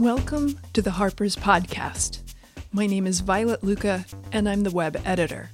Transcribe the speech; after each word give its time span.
Welcome 0.00 0.58
to 0.72 0.80
the 0.80 0.92
Harper's 0.92 1.36
Podcast. 1.36 2.20
My 2.72 2.86
name 2.86 3.06
is 3.06 3.20
Violet 3.20 3.62
Lucca, 3.62 4.06
and 4.32 4.48
I'm 4.48 4.62
the 4.62 4.70
web 4.70 4.98
editor. 5.04 5.50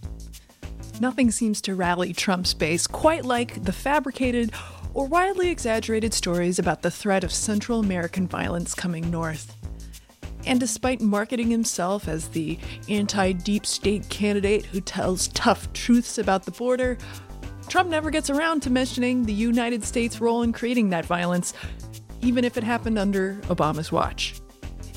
Nothing 1.01 1.33
seems 1.33 1.61
to 1.63 1.75
rally 1.75 2.13
Trump's 2.13 2.55
base 2.55 2.87
quite 2.87 3.25
like 3.25 3.65
the 3.65 3.73
fabricated 3.73 4.53
or 4.95 5.09
wildly 5.09 5.51
exaggerated 5.51 6.15
stories 6.15 6.61
about 6.61 6.83
the 6.83 6.93
threat 6.93 7.25
of 7.25 7.33
Central 7.33 7.81
American 7.81 8.29
violence 8.29 8.73
coming 8.73 9.11
north. 9.11 9.53
And 10.47 10.61
despite 10.61 11.01
marketing 11.01 11.51
himself 11.51 12.07
as 12.07 12.29
the 12.29 12.57
anti 12.89 13.33
deep 13.33 13.67
state 13.67 14.09
candidate 14.11 14.65
who 14.67 14.81
tells 14.81 15.27
tough 15.27 15.73
truths 15.73 16.19
about 16.19 16.45
the 16.45 16.53
border, 16.53 16.99
Trump 17.69 17.91
never 17.91 18.11
gets 18.11 18.31
around 18.31 18.61
to 18.61 18.71
mentioning 18.71 19.25
the 19.25 19.33
United 19.33 19.83
States' 19.83 20.21
role 20.21 20.43
in 20.43 20.53
creating 20.53 20.91
that 20.91 21.05
violence, 21.05 21.53
even 22.27 22.45
if 22.45 22.57
it 22.57 22.65
happened 22.65 22.99
under 22.99 23.35
Obama's 23.45 23.93
watch. 23.93 24.35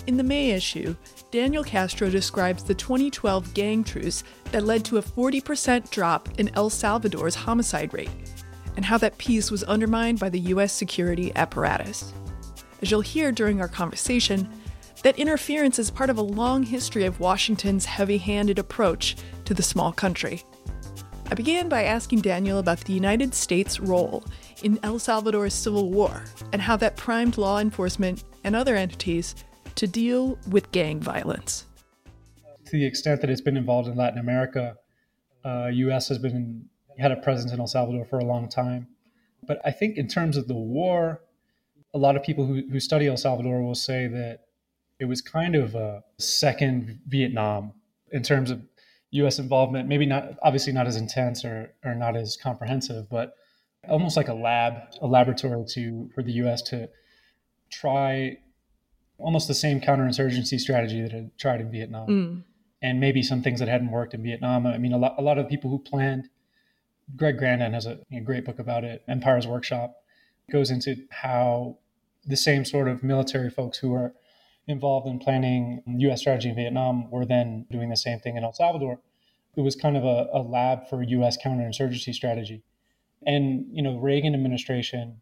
In 0.07 0.17
the 0.17 0.23
May 0.23 0.49
issue, 0.49 0.95
Daniel 1.29 1.63
Castro 1.63 2.09
describes 2.09 2.63
the 2.63 2.73
2012 2.73 3.53
gang 3.53 3.83
truce 3.83 4.23
that 4.45 4.65
led 4.65 4.83
to 4.85 4.97
a 4.97 5.03
40% 5.03 5.91
drop 5.91 6.27
in 6.39 6.49
El 6.55 6.71
Salvador's 6.71 7.35
homicide 7.35 7.93
rate, 7.93 8.09
and 8.75 8.83
how 8.83 8.97
that 8.97 9.19
peace 9.19 9.51
was 9.51 9.63
undermined 9.65 10.19
by 10.19 10.29
the 10.29 10.39
U.S. 10.39 10.73
security 10.73 11.31
apparatus. 11.35 12.11
As 12.81 12.89
you'll 12.89 13.01
hear 13.01 13.31
during 13.31 13.61
our 13.61 13.67
conversation, 13.67 14.49
that 15.03 15.19
interference 15.19 15.77
is 15.77 15.91
part 15.91 16.09
of 16.09 16.17
a 16.17 16.23
long 16.23 16.63
history 16.63 17.05
of 17.05 17.19
Washington's 17.19 17.85
heavy 17.85 18.17
handed 18.17 18.57
approach 18.57 19.17
to 19.45 19.53
the 19.53 19.61
small 19.61 19.91
country. 19.91 20.41
I 21.31 21.35
began 21.35 21.69
by 21.69 21.83
asking 21.83 22.21
Daniel 22.21 22.57
about 22.57 22.79
the 22.79 22.93
United 22.93 23.35
States' 23.35 23.79
role 23.79 24.23
in 24.63 24.79
El 24.83 24.99
Salvador's 24.99 25.53
civil 25.53 25.89
war 25.89 26.23
and 26.53 26.61
how 26.61 26.75
that 26.77 26.95
primed 26.97 27.37
law 27.37 27.59
enforcement 27.59 28.23
and 28.43 28.55
other 28.55 28.75
entities 28.75 29.35
to 29.75 29.87
deal 29.87 30.37
with 30.49 30.71
gang 30.71 30.99
violence. 30.99 31.65
To 32.65 32.71
the 32.71 32.85
extent 32.85 33.21
that 33.21 33.29
it's 33.29 33.41
been 33.41 33.57
involved 33.57 33.87
in 33.87 33.95
Latin 33.95 34.19
America, 34.19 34.75
uh, 35.43 35.67
U.S. 35.71 36.09
has 36.09 36.17
been 36.17 36.65
had 36.99 37.11
a 37.11 37.15
presence 37.15 37.51
in 37.51 37.59
El 37.59 37.67
Salvador 37.67 38.05
for 38.05 38.19
a 38.19 38.25
long 38.25 38.49
time. 38.49 38.87
But 39.47 39.61
I 39.63 39.71
think 39.71 39.97
in 39.97 40.07
terms 40.07 40.37
of 40.37 40.47
the 40.47 40.53
war, 40.53 41.21
a 41.93 41.97
lot 41.97 42.15
of 42.15 42.23
people 42.23 42.45
who, 42.45 42.61
who 42.69 42.79
study 42.79 43.07
El 43.07 43.17
Salvador 43.17 43.61
will 43.61 43.75
say 43.75 44.07
that 44.07 44.41
it 44.99 45.05
was 45.05 45.21
kind 45.21 45.55
of 45.55 45.75
a 45.75 46.03
second 46.17 46.99
Vietnam 47.07 47.73
in 48.11 48.21
terms 48.21 48.51
of 48.51 48.61
U.S. 49.11 49.39
involvement. 49.39 49.87
Maybe 49.87 50.05
not, 50.05 50.37
obviously 50.43 50.73
not 50.73 50.87
as 50.87 50.97
intense 50.97 51.45
or, 51.45 51.73
or 51.83 51.95
not 51.95 52.15
as 52.15 52.35
comprehensive, 52.35 53.09
but 53.09 53.33
almost 53.87 54.17
like 54.17 54.27
a 54.27 54.33
lab, 54.33 54.73
a 55.01 55.07
laboratory 55.07 55.63
to 55.73 56.09
for 56.13 56.23
the 56.23 56.33
U.S. 56.33 56.61
to 56.63 56.89
try 57.71 58.37
almost 59.17 59.47
the 59.47 59.53
same 59.53 59.81
counterinsurgency 59.81 60.59
strategy 60.59 61.01
that 61.01 61.11
had 61.11 61.37
tried 61.37 61.61
in 61.61 61.71
Vietnam, 61.71 62.07
mm. 62.07 62.43
and 62.81 62.99
maybe 62.99 63.21
some 63.21 63.41
things 63.41 63.59
that 63.59 63.67
hadn't 63.67 63.91
worked 63.91 64.13
in 64.13 64.23
Vietnam. 64.23 64.65
I 64.65 64.77
mean, 64.77 64.93
a 64.93 64.97
lot, 64.97 65.15
a 65.17 65.21
lot 65.21 65.37
of 65.37 65.47
people 65.47 65.69
who 65.69 65.79
planned. 65.79 66.29
Greg 67.15 67.39
Grandin 67.39 67.73
has 67.73 67.87
a, 67.87 67.99
a 68.13 68.19
great 68.19 68.45
book 68.45 68.59
about 68.59 68.83
it. 68.83 69.03
Empire's 69.07 69.47
Workshop 69.47 69.95
goes 70.51 70.69
into 70.69 70.95
how 71.09 71.77
the 72.25 72.37
same 72.37 72.63
sort 72.63 72.87
of 72.87 73.01
military 73.01 73.49
folks 73.49 73.79
who 73.79 73.93
are 73.93 74.13
involved 74.67 75.07
in 75.07 75.17
planning 75.17 75.81
U.S. 75.87 76.21
strategy 76.21 76.49
in 76.49 76.55
Vietnam 76.55 77.09
were 77.09 77.25
then 77.25 77.65
doing 77.71 77.89
the 77.89 77.97
same 77.97 78.19
thing 78.19 78.37
in 78.37 78.43
El 78.43 78.53
Salvador. 78.53 78.99
It 79.55 79.61
was 79.61 79.75
kind 79.75 79.97
of 79.97 80.03
a, 80.03 80.27
a 80.31 80.41
lab 80.41 80.87
for 80.87 81.01
U.S. 81.01 81.37
counterinsurgency 81.43 82.13
strategy. 82.13 82.63
And, 83.25 83.65
you 83.71 83.81
know, 83.81 83.97
Reagan 83.97 84.33
administration, 84.33 85.21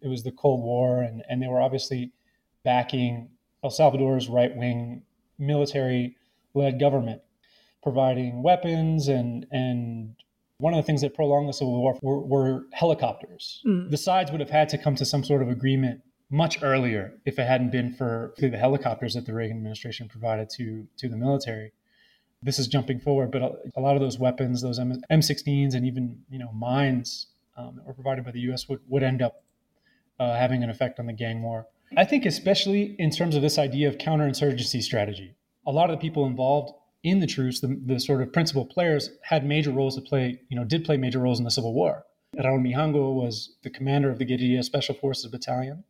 it 0.00 0.08
was 0.08 0.22
the 0.22 0.32
Cold 0.32 0.62
War, 0.62 1.02
and, 1.02 1.22
and 1.28 1.42
they 1.42 1.48
were 1.48 1.60
obviously 1.60 2.12
backing 2.64 3.30
El 3.62 3.70
Salvador's 3.70 4.28
right 4.28 4.54
wing 4.54 5.02
military 5.38 6.16
led 6.54 6.78
government, 6.78 7.22
providing 7.82 8.42
weapons 8.42 9.08
and, 9.08 9.46
and 9.50 10.14
one 10.58 10.72
of 10.72 10.78
the 10.78 10.82
things 10.82 11.00
that 11.00 11.14
prolonged 11.14 11.48
the 11.48 11.52
Civil 11.52 11.80
War 11.80 11.98
were, 12.00 12.20
were 12.20 12.66
helicopters. 12.72 13.60
Mm. 13.66 13.90
The 13.90 13.96
sides 13.96 14.30
would 14.30 14.40
have 14.40 14.50
had 14.50 14.68
to 14.70 14.78
come 14.78 14.94
to 14.96 15.04
some 15.04 15.24
sort 15.24 15.42
of 15.42 15.48
agreement 15.48 16.02
much 16.30 16.62
earlier 16.62 17.14
if 17.24 17.38
it 17.38 17.46
hadn't 17.46 17.70
been 17.70 17.92
for, 17.92 18.34
for 18.38 18.48
the 18.48 18.56
helicopters 18.56 19.14
that 19.14 19.26
the 19.26 19.34
Reagan 19.34 19.56
administration 19.56 20.08
provided 20.08 20.48
to 20.50 20.86
to 20.98 21.08
the 21.08 21.16
military. 21.16 21.72
This 22.42 22.58
is 22.58 22.66
jumping 22.66 23.00
forward, 23.00 23.30
but 23.30 23.42
a, 23.42 23.52
a 23.76 23.80
lot 23.80 23.94
of 23.94 24.02
those 24.02 24.18
weapons, 24.18 24.60
those 24.60 24.78
M- 24.78 25.02
M16s, 25.10 25.74
and 25.74 25.86
even 25.86 26.22
you 26.30 26.38
know 26.38 26.52
mines 26.52 27.26
um, 27.56 27.76
that 27.76 27.86
were 27.86 27.94
provided 27.94 28.24
by 28.24 28.30
the 28.30 28.40
U.S. 28.40 28.68
would, 28.68 28.80
would 28.88 29.02
end 29.02 29.22
up 29.22 29.42
uh, 30.18 30.34
having 30.36 30.62
an 30.62 30.70
effect 30.70 30.98
on 30.98 31.06
the 31.06 31.12
gang 31.12 31.42
war. 31.42 31.66
I 31.96 32.04
think, 32.04 32.24
especially 32.24 32.96
in 32.98 33.10
terms 33.10 33.36
of 33.36 33.42
this 33.42 33.58
idea 33.58 33.88
of 33.88 33.98
counterinsurgency 33.98 34.82
strategy, 34.82 35.36
a 35.66 35.72
lot 35.72 35.90
of 35.90 35.98
the 35.98 36.00
people 36.00 36.26
involved 36.26 36.72
in 37.02 37.20
the 37.20 37.26
truce, 37.26 37.60
the, 37.60 37.78
the 37.84 38.00
sort 38.00 38.22
of 38.22 38.32
principal 38.32 38.64
players, 38.64 39.10
had 39.22 39.44
major 39.44 39.70
roles 39.70 39.94
to 39.94 40.00
play. 40.00 40.40
You 40.48 40.56
know, 40.56 40.64
did 40.64 40.84
play 40.84 40.96
major 40.96 41.20
roles 41.20 41.38
in 41.38 41.44
the 41.44 41.50
Civil 41.50 41.74
War. 41.74 42.04
Raul 42.36 42.60
Mijango 42.60 43.14
was 43.14 43.54
the 43.62 43.70
commander 43.70 44.10
of 44.10 44.18
the 44.18 44.24
Guerrilla 44.24 44.62
Special 44.62 44.94
Forces 44.94 45.30
Battalion. 45.30 45.84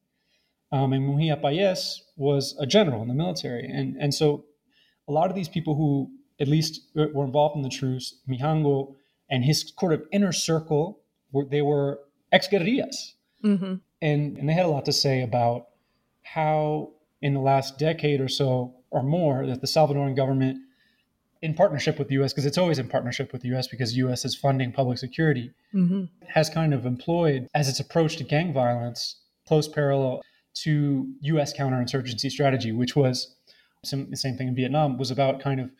Um, 0.73 0.93
and 0.93 1.09
Munguía 1.09 1.41
Payés 1.41 2.01
was 2.17 2.57
a 2.59 2.67
general 2.67 3.01
in 3.03 3.09
the 3.09 3.15
military. 3.15 3.65
And, 3.67 3.97
and 3.97 4.13
so 4.13 4.45
a 5.09 5.13
lot 5.13 5.31
of 5.31 5.37
these 5.37 5.49
people 5.49 5.77
who 5.77 6.11
at 6.41 6.49
least 6.49 6.91
were 6.95 7.25
involved 7.25 7.57
in 7.57 7.63
the 7.63 7.69
truce, 7.69 8.21
Mijango 8.29 8.95
and 9.31 9.45
his 9.45 9.73
sort 9.79 9.93
of 9.93 10.03
inner 10.13 10.33
circle, 10.33 11.01
were, 11.35 11.45
they 11.45 11.61
were 11.61 12.01
ex 12.33 12.49
guerrillas. 12.49 13.15
Mm-hmm. 13.45 13.75
And, 14.01 14.39
and 14.39 14.49
they 14.49 14.55
had 14.55 14.65
a 14.65 14.69
lot 14.69 14.87
to 14.87 14.93
say 14.93 15.23
about 15.23 15.67
how, 16.23 16.93
in 17.21 17.35
the 17.35 17.41
last 17.41 17.79
decade 17.79 18.21
or 18.21 18.29
so 18.29 18.75
or 18.91 19.03
more, 19.03 19.47
that 19.47 19.61
the 19.61 19.67
Salvadoran 19.67 20.17
government, 20.17 20.59
in 21.43 21.53
partnership 21.53 21.99
with 21.99 22.09
the 22.09 22.15
U.S., 22.15 22.33
because 22.33 22.47
it's 22.47 22.57
always 22.57 22.79
in 22.79 22.89
partnership 22.89 23.33
with 23.33 23.43
the 23.43 23.49
U.S. 23.49 23.67
because 23.67 23.97
U.S. 23.99 24.25
is 24.25 24.35
funding 24.35 24.73
public 24.73 24.97
security, 24.97 25.51
mm-hmm. 25.75 26.05
has 26.29 26.49
kind 26.49 26.73
of 26.73 26.87
employed 26.87 27.49
as 27.55 27.69
its 27.69 27.81
approach 27.81 28.17
to 28.17 28.25
gang 28.25 28.53
violence 28.53 29.17
close 29.47 29.69
parallel 29.69 30.23
to 30.55 31.13
U.S. 31.21 31.53
counterinsurgency 31.53 32.31
strategy, 32.31 32.73
which 32.73 32.97
was 32.97 33.35
some, 33.85 34.09
the 34.09 34.17
same 34.17 34.37
thing 34.37 34.49
in 34.49 34.55
Vietnam, 34.55 34.97
was 34.97 35.11
about 35.11 35.41
kind 35.41 35.61
of 35.61 35.71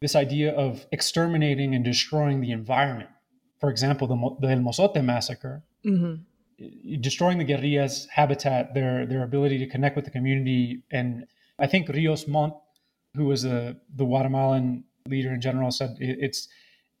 this 0.00 0.16
idea 0.16 0.52
of 0.52 0.86
exterminating 0.90 1.74
and 1.74 1.84
destroying 1.84 2.40
the 2.40 2.50
environment. 2.50 3.10
For 3.60 3.70
example, 3.70 4.06
the, 4.06 4.46
the 4.46 4.52
El 4.52 4.60
Mozote 4.60 5.04
massacre, 5.04 5.62
mm-hmm. 5.84 7.00
destroying 7.00 7.38
the 7.38 7.44
guerrillas' 7.44 8.08
habitat, 8.10 8.74
their 8.74 9.06
their 9.06 9.22
ability 9.22 9.58
to 9.58 9.66
connect 9.66 9.96
with 9.96 10.06
the 10.06 10.10
community, 10.10 10.82
and 10.90 11.26
I 11.58 11.66
think 11.66 11.88
Rios 11.88 12.26
Montt, 12.26 12.54
who 13.14 13.26
was 13.26 13.44
a, 13.44 13.76
the 13.94 14.04
Guatemalan 14.04 14.84
leader 15.06 15.32
in 15.32 15.40
general, 15.40 15.70
said 15.70 15.96
it's 16.00 16.48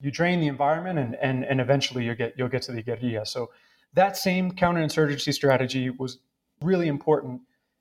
you 0.00 0.10
drain 0.10 0.40
the 0.40 0.48
environment 0.48 0.98
and 0.98 1.14
and 1.16 1.44
and 1.44 1.60
eventually 1.60 2.04
you 2.04 2.14
get 2.14 2.34
you'll 2.36 2.48
get 2.48 2.62
to 2.62 2.72
the 2.72 2.82
guerrilla. 2.82 3.24
So 3.26 3.50
that 3.94 4.16
same 4.16 4.52
counterinsurgency 4.52 5.32
strategy 5.32 5.90
was 5.90 6.18
really 6.62 6.88
important 6.88 7.40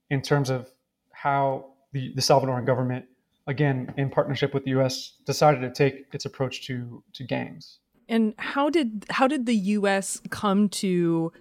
in 0.09 0.21
terms 0.21 0.49
of 0.49 0.69
how 1.11 1.73
the, 1.91 2.13
the 2.15 2.21
Salvadoran 2.21 2.65
government, 2.65 3.05
again, 3.47 3.93
in 3.97 4.09
partnership 4.09 4.53
with 4.53 4.63
the 4.63 4.71
U.S., 4.71 5.13
decided 5.25 5.61
to 5.61 5.71
take 5.71 6.05
its 6.13 6.25
approach 6.25 6.65
to 6.67 7.03
to 7.13 7.23
gangs. 7.23 7.79
And 8.09 8.33
how 8.37 8.69
did 8.69 9.05
how 9.11 9.27
did 9.27 9.45
the 9.45 9.55
U.S. 9.55 10.19
come 10.29 10.67
to 10.69 11.31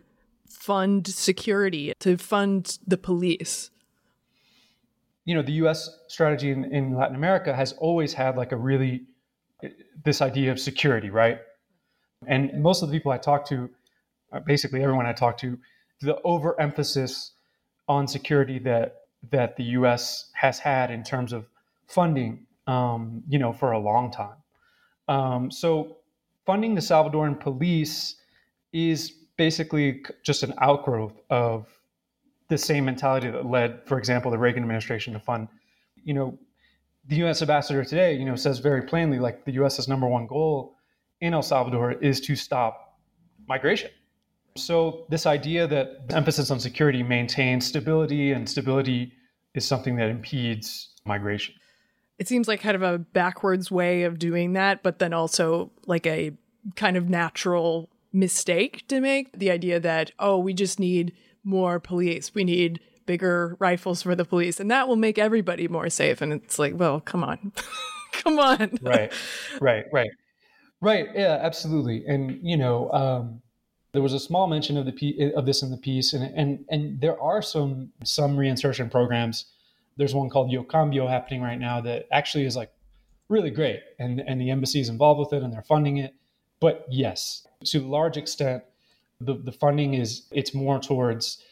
fund 0.46 1.06
security 1.06 1.94
to 2.00 2.18
fund 2.18 2.78
the 2.86 2.98
police? 2.98 3.70
You 5.24 5.34
know, 5.34 5.42
the 5.42 5.52
U.S. 5.64 5.90
strategy 6.08 6.50
in, 6.50 6.64
in 6.72 6.94
Latin 6.94 7.16
America 7.16 7.54
has 7.54 7.72
always 7.72 8.12
had 8.12 8.36
like 8.36 8.52
a 8.52 8.56
really 8.56 9.06
this 10.04 10.20
idea 10.22 10.52
of 10.52 10.60
security, 10.60 11.10
right? 11.10 11.38
And 12.26 12.62
most 12.62 12.82
of 12.82 12.90
the 12.90 12.96
people 12.96 13.12
I 13.12 13.18
talk 13.18 13.46
to, 13.48 13.70
uh, 14.32 14.40
basically 14.40 14.82
everyone 14.82 15.06
I 15.06 15.12
talk 15.12 15.38
to, 15.38 15.58
the 16.00 16.20
overemphasis 16.22 17.32
on 17.88 18.06
security 18.06 18.58
that 18.60 18.96
that 19.30 19.56
the 19.56 19.64
U.S. 19.64 20.30
has 20.34 20.58
had 20.58 20.90
in 20.90 21.02
terms 21.02 21.32
of 21.32 21.46
funding, 21.86 22.46
um, 22.66 23.22
you 23.28 23.38
know, 23.38 23.52
for 23.52 23.72
a 23.72 23.78
long 23.78 24.10
time. 24.10 24.36
Um, 25.08 25.50
so, 25.50 25.97
funding 26.48 26.74
the 26.74 26.80
Salvadoran 26.80 27.38
police 27.38 28.16
is 28.72 29.10
basically 29.36 30.02
just 30.24 30.42
an 30.42 30.54
outgrowth 30.62 31.20
of 31.28 31.68
the 32.48 32.56
same 32.56 32.86
mentality 32.86 33.30
that 33.30 33.44
led, 33.44 33.86
for 33.86 33.98
example, 33.98 34.30
the 34.30 34.38
Reagan 34.38 34.62
administration 34.62 35.12
to 35.12 35.20
fund, 35.20 35.48
you 36.02 36.14
know, 36.14 36.38
the 37.06 37.16
U.S. 37.16 37.42
ambassador 37.42 37.84
today, 37.84 38.16
you 38.16 38.24
know, 38.24 38.34
says 38.34 38.60
very 38.60 38.80
plainly, 38.80 39.18
like 39.18 39.44
the 39.44 39.52
U.S.'s 39.60 39.88
number 39.88 40.06
one 40.06 40.26
goal 40.26 40.74
in 41.20 41.34
El 41.34 41.42
Salvador 41.42 41.92
is 41.92 42.18
to 42.22 42.34
stop 42.34 42.98
migration. 43.46 43.90
So, 44.56 45.04
this 45.10 45.26
idea 45.26 45.66
that 45.66 46.06
emphasis 46.08 46.50
on 46.50 46.60
security 46.60 47.02
maintains 47.02 47.66
stability 47.66 48.32
and 48.32 48.48
stability 48.48 49.12
is 49.54 49.66
something 49.66 49.96
that 49.96 50.08
impedes 50.08 50.94
migration. 51.04 51.54
It 52.18 52.28
seems 52.28 52.48
like 52.48 52.60
kind 52.60 52.74
of 52.74 52.82
a 52.82 52.98
backwards 52.98 53.70
way 53.70 54.02
of 54.02 54.18
doing 54.18 54.54
that, 54.54 54.82
but 54.82 54.98
then 54.98 55.12
also 55.12 55.70
like 55.86 56.06
a 56.06 56.32
kind 56.76 56.96
of 56.96 57.08
natural 57.08 57.88
mistake 58.12 58.86
to 58.88 59.00
make. 59.00 59.38
The 59.38 59.50
idea 59.50 59.80
that, 59.80 60.10
oh, 60.18 60.38
we 60.38 60.52
just 60.52 60.80
need 60.80 61.12
more 61.44 61.80
police, 61.80 62.34
we 62.34 62.44
need 62.44 62.80
bigger 63.06 63.56
rifles 63.58 64.02
for 64.02 64.14
the 64.14 64.24
police, 64.24 64.60
and 64.60 64.70
that 64.70 64.88
will 64.88 64.96
make 64.96 65.18
everybody 65.18 65.68
more 65.68 65.88
safe. 65.88 66.20
And 66.20 66.32
it's 66.32 66.58
like, 66.58 66.74
well, 66.76 67.00
come 67.00 67.24
on, 67.24 67.52
come 68.12 68.38
on. 68.38 68.78
right, 68.82 69.12
right, 69.60 69.86
right, 69.92 70.10
right. 70.80 71.06
Yeah, 71.14 71.38
absolutely. 71.40 72.04
And 72.06 72.38
you 72.42 72.56
know, 72.56 72.90
um, 72.92 73.42
there 73.92 74.02
was 74.02 74.12
a 74.12 74.20
small 74.20 74.46
mention 74.46 74.76
of 74.76 74.86
the 74.86 75.32
of 75.34 75.46
this 75.46 75.62
in 75.62 75.70
the 75.70 75.76
piece, 75.76 76.12
and 76.12 76.24
and 76.36 76.64
and 76.68 77.00
there 77.00 77.20
are 77.20 77.42
some 77.42 77.90
some 78.04 78.36
reinsertion 78.36 78.90
programs. 78.90 79.46
There's 79.98 80.14
one 80.14 80.30
called 80.30 80.50
Yo 80.50 80.62
Cambio 80.62 81.06
happening 81.06 81.42
right 81.42 81.58
now 81.58 81.80
that 81.82 82.06
actually 82.10 82.46
is 82.46 82.56
like 82.56 82.72
really 83.28 83.50
great, 83.50 83.80
and 83.98 84.20
and 84.20 84.40
the 84.40 84.50
embassy 84.50 84.80
is 84.80 84.88
involved 84.88 85.20
with 85.20 85.32
it, 85.32 85.42
and 85.42 85.52
they're 85.52 85.62
funding 85.62 85.98
it. 85.98 86.14
But 86.60 86.86
yes, 86.88 87.46
to 87.66 87.78
a 87.80 87.86
large 87.86 88.16
extent, 88.16 88.64
the 89.20 89.34
the 89.34 89.52
funding 89.52 89.94
is 89.94 90.26
it's 90.30 90.54
more 90.54 90.78
towards 90.78 91.42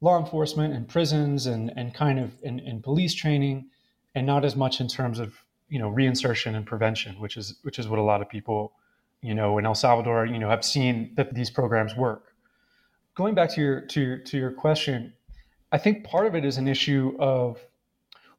law 0.00 0.20
enforcement 0.20 0.74
and 0.74 0.86
prisons 0.88 1.46
and 1.46 1.72
and 1.76 1.92
kind 1.92 2.20
of 2.20 2.32
in 2.42 2.80
police 2.82 3.14
training, 3.14 3.70
and 4.14 4.26
not 4.26 4.44
as 4.44 4.54
much 4.54 4.80
in 4.80 4.86
terms 4.86 5.18
of 5.18 5.34
you 5.68 5.80
know 5.80 5.90
reinsertion 5.90 6.54
and 6.54 6.66
prevention, 6.66 7.18
which 7.18 7.36
is 7.36 7.58
which 7.62 7.78
is 7.78 7.88
what 7.88 7.98
a 7.98 8.02
lot 8.02 8.22
of 8.22 8.28
people 8.28 8.72
you 9.26 9.34
know, 9.34 9.58
in 9.58 9.66
El 9.66 9.74
Salvador, 9.74 10.26
you 10.26 10.38
know, 10.38 10.48
have 10.48 10.64
seen 10.64 11.12
that 11.16 11.34
these 11.34 11.50
programs 11.50 11.96
work. 11.96 12.34
Going 13.14 13.34
back 13.34 13.50
to 13.54 13.60
your 13.60 13.80
to 13.80 14.00
your, 14.00 14.18
to 14.18 14.38
your 14.38 14.52
question, 14.52 15.14
I 15.72 15.78
think 15.78 16.04
part 16.04 16.26
of 16.26 16.34
it 16.34 16.44
is 16.44 16.58
an 16.58 16.68
issue 16.68 17.16
of 17.18 17.58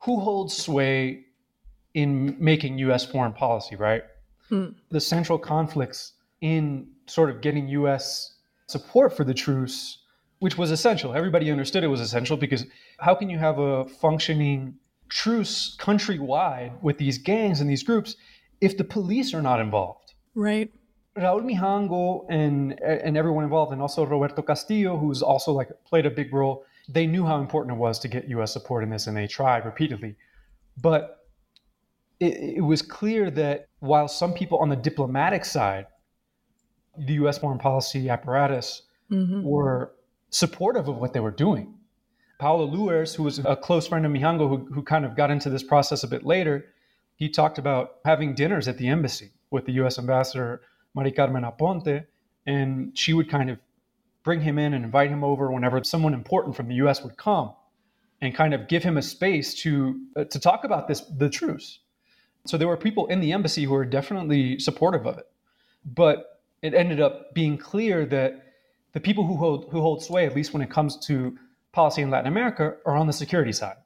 who 0.04 0.20
holds 0.20 0.56
sway 0.56 1.26
in 1.94 2.36
making 2.40 2.78
U.S. 2.80 3.06
foreign 3.06 3.34
policy, 3.34 3.76
right? 3.76 4.04
Hmm. 4.50 4.70
The 4.90 5.02
central 5.02 5.38
conflicts 5.38 6.14
in 6.42 6.88
sort 7.08 7.30
of 7.30 7.42
getting 7.42 7.68
U.S. 7.70 8.36
support 8.68 9.16
for 9.16 9.24
the 9.24 9.34
truce, 9.34 10.00
which 10.40 10.58
was 10.58 10.72
essential. 10.72 11.14
Everybody 11.14 11.52
understood 11.52 11.84
it 11.84 11.88
was 11.88 12.02
essential 12.02 12.38
because 12.38 12.66
how 13.00 13.16
can 13.16 13.30
you 13.30 13.38
have 13.38 13.58
a 13.58 13.86
functioning 13.86 14.76
truce 15.10 15.76
countrywide 15.80 16.82
with 16.82 16.98
these 16.98 17.18
gangs 17.18 17.62
and 17.62 17.70
these 17.70 17.84
groups 17.84 18.16
if 18.62 18.78
the 18.78 18.84
police 18.84 19.34
are 19.34 19.42
not 19.42 19.60
involved? 19.60 20.14
Right. 20.36 20.72
Raul 21.18 21.42
Mijango 21.42 22.26
and 22.30 22.80
and 22.80 23.18
everyone 23.18 23.44
involved, 23.44 23.74
and 23.74 23.82
also 23.82 24.06
Roberto 24.06 24.44
Castillo, 24.44 24.98
who's 24.98 25.24
also 25.24 25.52
like 25.52 25.70
played 25.84 26.06
a 26.06 26.12
big 26.12 26.32
role. 26.32 26.64
They 26.88 27.06
knew 27.06 27.26
how 27.26 27.40
important 27.40 27.76
it 27.76 27.80
was 27.80 28.00
to 28.00 28.08
get 28.08 28.28
U.S. 28.30 28.54
support 28.54 28.84
in 28.84 28.90
this, 28.90 29.08
and 29.08 29.18
they 29.18 29.28
tried 29.28 29.66
repeatedly. 29.66 30.16
But 30.82 31.28
it, 32.20 32.58
it 32.58 32.62
was 32.62 32.82
clear 32.82 33.30
that 33.32 33.68
while 33.80 34.08
some 34.08 34.34
people 34.34 34.60
on 34.60 34.70
the 34.70 34.76
diplomatic 34.76 35.46
side, 35.46 35.88
the 36.98 37.14
U.S. 37.14 37.38
foreign 37.38 37.60
policy 37.60 38.10
apparatus, 38.10 38.84
mm-hmm. 39.12 39.44
were 39.44 39.94
supportive 40.30 40.88
of 40.88 40.98
what 40.98 41.14
they 41.14 41.20
were 41.20 41.32
doing. 41.32 41.74
Paolo 42.40 42.66
Luers, 42.66 43.16
who 43.16 43.24
was 43.24 43.40
a 43.40 43.56
close 43.56 43.88
friend 43.88 44.06
of 44.06 44.12
Mijango, 44.12 44.48
who, 44.48 44.74
who 44.74 44.84
kind 44.84 45.06
of 45.06 45.16
got 45.16 45.32
into 45.32 45.50
this 45.50 45.64
process 45.64 46.04
a 46.04 46.08
bit 46.08 46.24
later, 46.24 46.66
he 47.16 47.30
talked 47.30 47.58
about 47.58 47.96
having 48.06 48.36
dinners 48.36 48.68
at 48.68 48.78
the 48.78 48.88
embassy 48.88 49.32
with 49.50 49.66
the 49.66 49.72
U.S. 49.74 49.98
ambassador 49.98 50.62
Mari 50.94 51.12
Carmen 51.12 51.44
Aponte, 51.44 52.06
and 52.46 52.98
she 52.98 53.14
would 53.14 53.30
kind 53.30 53.50
of 53.50 53.58
bring 54.28 54.42
him 54.42 54.60
in 54.60 54.74
and 54.74 54.84
invite 54.84 55.10
him 55.10 55.24
over 55.24 55.50
whenever 55.50 55.82
someone 55.86 56.14
important 56.14 56.54
from 56.54 56.68
the 56.68 56.76
U.S. 56.76 57.02
would 57.02 57.16
come, 57.16 57.54
and 58.20 58.36
kind 58.36 58.54
of 58.54 58.68
give 58.68 58.84
him 58.84 58.98
a 58.98 59.02
space 59.02 59.54
to 59.62 60.02
uh, 60.18 60.26
to 60.26 60.38
talk 60.38 60.66
about 60.66 60.90
this 60.90 61.00
the 61.02 61.30
truce. 61.30 61.80
So 62.46 62.58
there 62.58 62.68
were 62.68 62.76
people 62.76 63.08
in 63.08 63.22
the 63.22 63.32
embassy 63.32 63.64
who 63.64 63.72
were 63.72 63.86
definitely 63.86 64.60
supportive 64.60 65.08
of 65.08 65.18
it, 65.18 65.28
but 65.86 66.42
it 66.62 66.74
ended 66.74 67.00
up 67.00 67.34
being 67.34 67.58
clear 67.58 68.06
that 68.08 68.44
the 68.92 69.00
people 69.00 69.26
who 69.26 69.38
hold 69.38 69.70
who 69.72 69.80
hold 69.80 70.04
sway, 70.04 70.26
at 70.26 70.36
least 70.36 70.52
when 70.52 70.62
it 70.62 70.70
comes 70.70 70.98
to 71.08 71.38
policy 71.72 72.02
in 72.02 72.10
Latin 72.10 72.28
America, 72.28 72.76
are 72.86 72.98
on 72.98 73.08
the 73.08 73.14
security 73.14 73.54
side. 73.54 73.78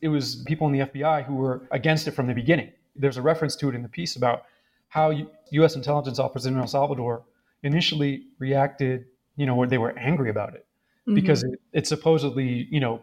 It 0.00 0.08
was 0.08 0.42
people 0.44 0.66
in 0.66 0.72
the 0.72 0.86
FBI 0.90 1.24
who 1.24 1.36
were 1.36 1.68
against 1.70 2.08
it 2.08 2.16
from 2.16 2.26
the 2.26 2.34
beginning. 2.34 2.72
There's 2.96 3.16
a 3.16 3.22
reference 3.22 3.54
to 3.56 3.68
it 3.68 3.76
in 3.76 3.82
the 3.82 3.88
piece 3.88 4.16
about 4.16 4.42
how 4.88 5.12
U.S. 5.50 5.76
intelligence 5.76 6.18
officers 6.18 6.46
in 6.46 6.58
El 6.58 6.66
Salvador 6.66 7.22
initially 7.62 8.26
reacted, 8.40 9.06
you 9.36 9.46
know, 9.46 9.54
where 9.54 9.68
they 9.68 9.78
were 9.78 9.96
angry 9.98 10.30
about 10.30 10.54
it 10.54 10.66
mm-hmm. 11.06 11.14
because 11.14 11.42
it, 11.42 11.60
it 11.72 11.86
supposedly, 11.86 12.68
you 12.70 12.80
know, 12.80 13.02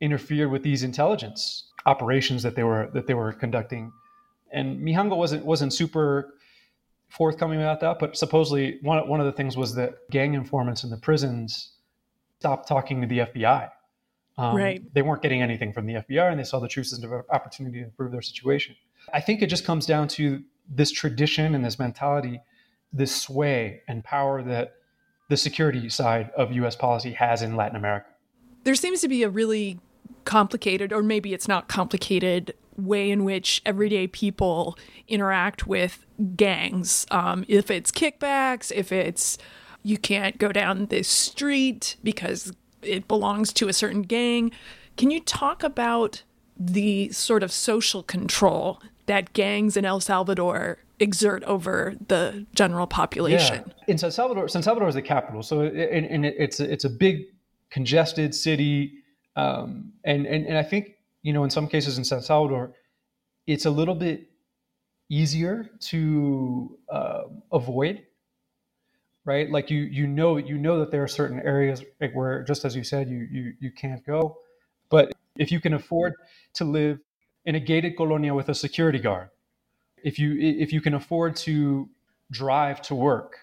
interfered 0.00 0.50
with 0.50 0.62
these 0.62 0.82
intelligence 0.82 1.72
operations 1.86 2.42
that 2.42 2.54
they 2.54 2.62
were 2.64 2.90
that 2.94 3.06
they 3.06 3.14
were 3.14 3.32
conducting. 3.32 3.92
And 4.52 4.80
Mijango 4.80 5.16
wasn't 5.16 5.44
wasn't 5.44 5.72
super 5.72 6.34
forthcoming 7.08 7.60
about 7.60 7.80
that, 7.80 7.98
but 7.98 8.16
supposedly 8.16 8.78
one 8.82 9.06
one 9.08 9.20
of 9.20 9.26
the 9.26 9.32
things 9.32 9.56
was 9.56 9.74
that 9.74 10.08
gang 10.10 10.34
informants 10.34 10.84
in 10.84 10.90
the 10.90 10.96
prisons 10.96 11.72
stopped 12.38 12.68
talking 12.68 13.00
to 13.00 13.06
the 13.06 13.18
FBI. 13.18 13.70
Um, 14.36 14.56
right. 14.56 14.94
They 14.94 15.02
weren't 15.02 15.20
getting 15.20 15.42
anything 15.42 15.72
from 15.72 15.86
the 15.86 15.94
FBI, 15.94 16.30
and 16.30 16.38
they 16.38 16.44
saw 16.44 16.60
the 16.60 16.68
truce 16.68 16.92
as 16.92 17.00
an 17.00 17.22
opportunity 17.30 17.80
to 17.80 17.84
improve 17.84 18.12
their 18.12 18.22
situation. 18.22 18.76
I 19.12 19.20
think 19.20 19.42
it 19.42 19.48
just 19.48 19.64
comes 19.64 19.84
down 19.84 20.06
to 20.08 20.42
this 20.68 20.92
tradition 20.92 21.56
and 21.56 21.64
this 21.64 21.78
mentality, 21.78 22.40
this 22.92 23.14
sway 23.14 23.82
and 23.88 24.04
power 24.04 24.42
that 24.44 24.74
the 25.28 25.36
security 25.36 25.88
side 25.88 26.30
of 26.36 26.52
US 26.52 26.74
policy 26.74 27.12
has 27.12 27.42
in 27.42 27.56
Latin 27.56 27.76
America. 27.76 28.06
There 28.64 28.74
seems 28.74 29.00
to 29.02 29.08
be 29.08 29.22
a 29.22 29.28
really 29.28 29.78
complicated, 30.24 30.92
or 30.92 31.02
maybe 31.02 31.32
it's 31.32 31.48
not 31.48 31.68
complicated, 31.68 32.54
way 32.76 33.10
in 33.10 33.24
which 33.24 33.62
everyday 33.66 34.06
people 34.06 34.78
interact 35.06 35.66
with 35.66 36.06
gangs. 36.36 37.06
Um, 37.10 37.44
if 37.48 37.70
it's 37.70 37.90
kickbacks, 37.90 38.72
if 38.74 38.92
it's 38.92 39.38
you 39.82 39.96
can't 39.96 40.38
go 40.38 40.52
down 40.52 40.86
this 40.86 41.08
street 41.08 41.96
because 42.02 42.52
it 42.82 43.08
belongs 43.08 43.52
to 43.54 43.68
a 43.68 43.72
certain 43.72 44.02
gang. 44.02 44.50
Can 44.96 45.10
you 45.10 45.20
talk 45.20 45.62
about 45.62 46.22
the 46.58 47.10
sort 47.10 47.42
of 47.42 47.52
social 47.52 48.02
control 48.02 48.82
that 49.06 49.32
gangs 49.32 49.76
in 49.76 49.84
El 49.84 50.00
Salvador 50.00 50.78
exert 51.00 51.44
over 51.44 51.94
the 52.08 52.46
general 52.54 52.86
population. 52.86 53.64
Yeah. 53.66 53.84
In 53.88 53.98
San 53.98 54.10
Salvador, 54.10 54.48
San 54.48 54.62
Salvador 54.62 54.88
is 54.88 54.94
the 54.94 55.02
capital, 55.02 55.42
so 55.42 55.60
it, 55.60 55.74
and, 55.74 56.24
it, 56.24 56.34
it's 56.38 56.60
it's 56.60 56.84
a 56.84 56.90
big, 56.90 57.24
congested 57.70 58.34
city, 58.34 59.02
um, 59.36 59.92
and, 60.04 60.26
and 60.26 60.46
and 60.46 60.56
I 60.58 60.62
think 60.62 60.90
you 61.22 61.32
know 61.32 61.44
in 61.44 61.50
some 61.50 61.68
cases 61.68 61.98
in 61.98 62.04
San 62.04 62.22
Salvador, 62.22 62.72
it's 63.46 63.66
a 63.66 63.70
little 63.70 63.94
bit 63.94 64.28
easier 65.10 65.70
to 65.80 66.78
uh, 66.90 67.22
avoid, 67.52 68.02
right? 69.24 69.50
Like 69.50 69.70
you 69.70 69.80
you 69.80 70.06
know 70.06 70.36
you 70.36 70.58
know 70.58 70.78
that 70.80 70.90
there 70.90 71.02
are 71.02 71.08
certain 71.08 71.40
areas 71.40 71.82
where 72.12 72.42
just 72.44 72.64
as 72.64 72.74
you 72.76 72.84
said 72.84 73.08
you 73.08 73.26
you 73.30 73.52
you 73.60 73.70
can't 73.72 74.04
go, 74.04 74.36
but 74.90 75.12
if 75.36 75.52
you 75.52 75.60
can 75.60 75.74
afford 75.74 76.14
to 76.54 76.64
live 76.64 76.98
in 77.44 77.54
a 77.54 77.60
gated 77.60 77.96
colonia 77.96 78.34
with 78.34 78.48
a 78.48 78.54
security 78.54 78.98
guard, 78.98 79.30
if 80.04 80.18
you 80.18 80.36
if 80.38 80.72
you 80.72 80.80
can 80.80 80.94
afford 80.94 81.36
to 81.36 81.88
drive 82.30 82.82
to 82.82 82.94
work, 82.94 83.36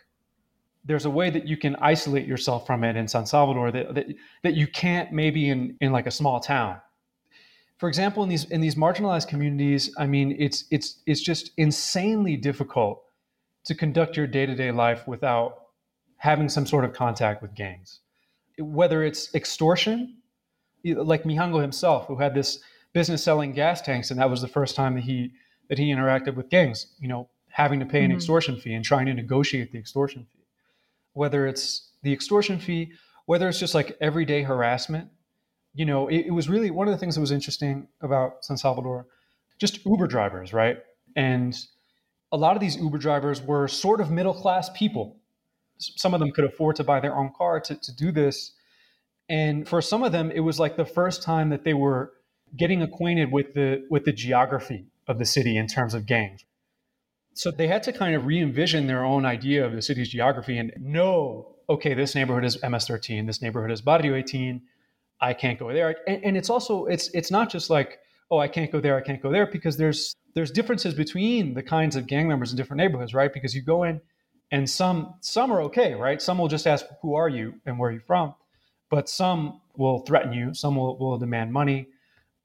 there's 0.84 1.06
a 1.06 1.10
way 1.10 1.30
that 1.30 1.48
you 1.48 1.58
can 1.58 1.76
isolate 1.78 2.28
yourself 2.28 2.66
from 2.68 2.84
it 2.84 2.96
in 2.96 3.08
San 3.08 3.26
Salvador 3.26 3.72
that 3.72 3.96
that, 3.96 4.08
that 4.44 4.54
you 4.54 4.68
can't 4.68 5.12
maybe 5.12 5.50
in, 5.50 5.76
in 5.82 5.92
like 5.92 6.08
a 6.08 6.12
small 6.12 6.40
town. 6.40 6.80
For 7.78 7.90
example, 7.90 8.24
in 8.24 8.30
these 8.30 8.46
in 8.46 8.62
these 8.62 8.76
marginalized 8.76 9.28
communities, 9.28 9.94
I 9.98 10.08
mean, 10.08 10.36
it's 10.40 10.66
it's 10.72 11.02
it's 11.06 11.22
just 11.22 11.52
insanely 11.58 12.38
difficult 12.38 13.04
to 13.66 13.76
conduct 13.76 14.16
your 14.16 14.28
day-to-day 14.28 14.72
life 14.72 15.08
without 15.08 15.64
having 16.18 16.48
some 16.48 16.66
sort 16.66 16.86
of 16.86 16.94
contact 16.94 17.42
with 17.42 17.54
gangs. 17.56 18.00
Whether 18.60 19.04
it's 19.04 19.34
extortion, 19.36 20.18
like 20.84 21.24
Mijango 21.24 21.62
himself, 21.62 22.08
who 22.08 22.18
had 22.18 22.34
this 22.34 22.60
business 22.94 23.24
selling 23.24 23.52
gas 23.52 23.82
tanks, 23.82 24.12
and 24.12 24.20
that 24.20 24.30
was 24.30 24.42
the 24.42 24.48
first 24.48 24.76
time 24.76 24.94
that 24.96 25.04
he 25.04 25.32
that 25.70 25.78
he 25.78 25.94
interacted 25.94 26.36
with 26.36 26.50
gangs. 26.50 26.88
You 27.00 27.08
know, 27.08 27.30
having 27.50 27.80
to 27.80 27.86
pay 27.86 28.04
an 28.04 28.10
mm-hmm. 28.10 28.18
extortion 28.18 28.58
fee 28.58 28.74
and 28.74 28.84
trying 28.84 29.06
to 29.06 29.14
negotiate 29.14 29.72
the 29.72 29.80
extortion 29.80 30.26
fee. 30.34 30.44
Whether 31.14 31.48
it's 31.48 31.90
the 32.04 32.12
extortion 32.12 32.60
fee, 32.60 32.92
whether 33.26 33.48
it's 33.48 33.60
just 33.60 33.74
like 33.74 33.96
everyday 34.02 34.44
harassment, 34.44 35.10
you 35.74 35.86
know, 35.86 36.10
it, 36.10 36.26
it 36.28 36.32
was 36.32 36.50
really 36.50 36.70
one 36.70 36.88
of 36.88 36.94
the 36.94 36.98
things 36.98 37.16
that 37.16 37.22
was 37.22 37.32
interesting 37.32 37.88
about 38.02 38.44
San 38.44 38.58
Salvador, 38.58 39.08
just 39.58 39.86
Uber 39.86 40.08
drivers, 40.08 40.52
right? 40.52 40.80
And 41.16 41.58
a 42.32 42.38
lot 42.38 42.58
of 42.58 42.62
these 42.62 42.76
Uber 42.76 42.98
drivers 42.98 43.42
were 43.42 43.70
sort 43.70 44.02
of 44.02 44.12
middle 44.12 44.34
class 44.34 44.70
people. 44.76 45.16
Some 45.78 46.14
of 46.14 46.20
them 46.20 46.32
could 46.32 46.44
afford 46.44 46.76
to 46.76 46.84
buy 46.84 47.00
their 47.00 47.16
own 47.16 47.32
car 47.38 47.62
to, 47.62 47.76
to 47.76 47.96
do 47.96 48.12
this. 48.12 48.52
And 49.30 49.66
for 49.66 49.82
some 49.82 50.04
of 50.04 50.12
them, 50.12 50.30
it 50.30 50.42
was 50.42 50.60
like 50.60 50.76
the 50.76 50.86
first 50.86 51.24
time 51.24 51.50
that 51.50 51.64
they 51.64 51.74
were 51.74 52.12
getting 52.58 52.82
acquainted 52.82 53.32
with 53.32 53.54
the 53.54 53.86
with 53.90 54.06
the 54.06 54.12
geography 54.14 54.86
of 55.08 55.20
the 55.20 55.26
city 55.26 55.58
in 55.58 55.68
terms 55.68 55.94
of 55.94 56.06
gangs. 56.06 56.46
So 57.34 57.52
they 57.52 57.68
had 57.68 57.84
to 57.84 57.94
kind 57.94 58.16
of 58.16 58.26
re-envision 58.26 58.88
their 58.88 59.04
own 59.04 59.26
idea 59.26 59.66
of 59.66 59.74
the 59.74 59.82
city's 59.82 60.10
geography 60.10 60.58
and 60.58 60.72
know, 60.80 61.56
okay, 61.70 61.94
this 61.94 62.16
neighborhood 62.16 62.46
is 62.46 62.58
MS13, 62.58 63.28
this 63.28 63.42
neighborhood 63.42 63.72
is 63.72 63.82
Barrio 63.82 64.16
18. 64.16 64.62
I 65.20 65.34
can't 65.34 65.60
go 65.60 65.72
there. 65.74 65.96
And, 66.08 66.24
and 66.24 66.38
it's 66.38 66.50
also 66.50 66.86
it's 66.86 67.10
it's 67.14 67.32
not 67.32 67.50
just 67.50 67.70
like, 67.70 68.00
oh, 68.32 68.38
I 68.38 68.48
can't 68.48 68.72
go 68.72 68.80
there, 68.80 68.98
I 68.98 69.02
can't 69.02 69.22
go 69.22 69.32
there, 69.32 69.46
because 69.46 69.78
there's 69.78 70.16
there's 70.34 70.52
differences 70.52 70.94
between 70.94 71.54
the 71.54 71.64
kinds 71.64 71.96
of 71.96 72.08
gang 72.08 72.28
members 72.28 72.52
in 72.52 72.58
different 72.58 72.80
neighborhoods, 72.80 73.14
right? 73.14 73.34
Because 73.34 73.54
you 73.56 73.62
go 73.62 73.84
in 73.84 74.02
and 74.52 74.70
some 74.70 75.16
some 75.22 75.52
are 75.52 75.62
okay, 75.64 75.94
right? 75.94 76.22
Some 76.22 76.38
will 76.38 76.48
just 76.48 76.68
ask, 76.68 76.86
who 77.02 77.16
are 77.16 77.30
you 77.30 77.56
and 77.66 77.80
where 77.80 77.90
are 77.90 77.94
you 77.94 78.02
from? 78.06 78.36
But 78.90 79.10
some 79.10 79.62
will 79.76 80.00
threaten 80.00 80.32
you, 80.32 80.54
some 80.54 80.76
will, 80.76 80.98
will 80.98 81.18
demand 81.18 81.52
money. 81.52 81.88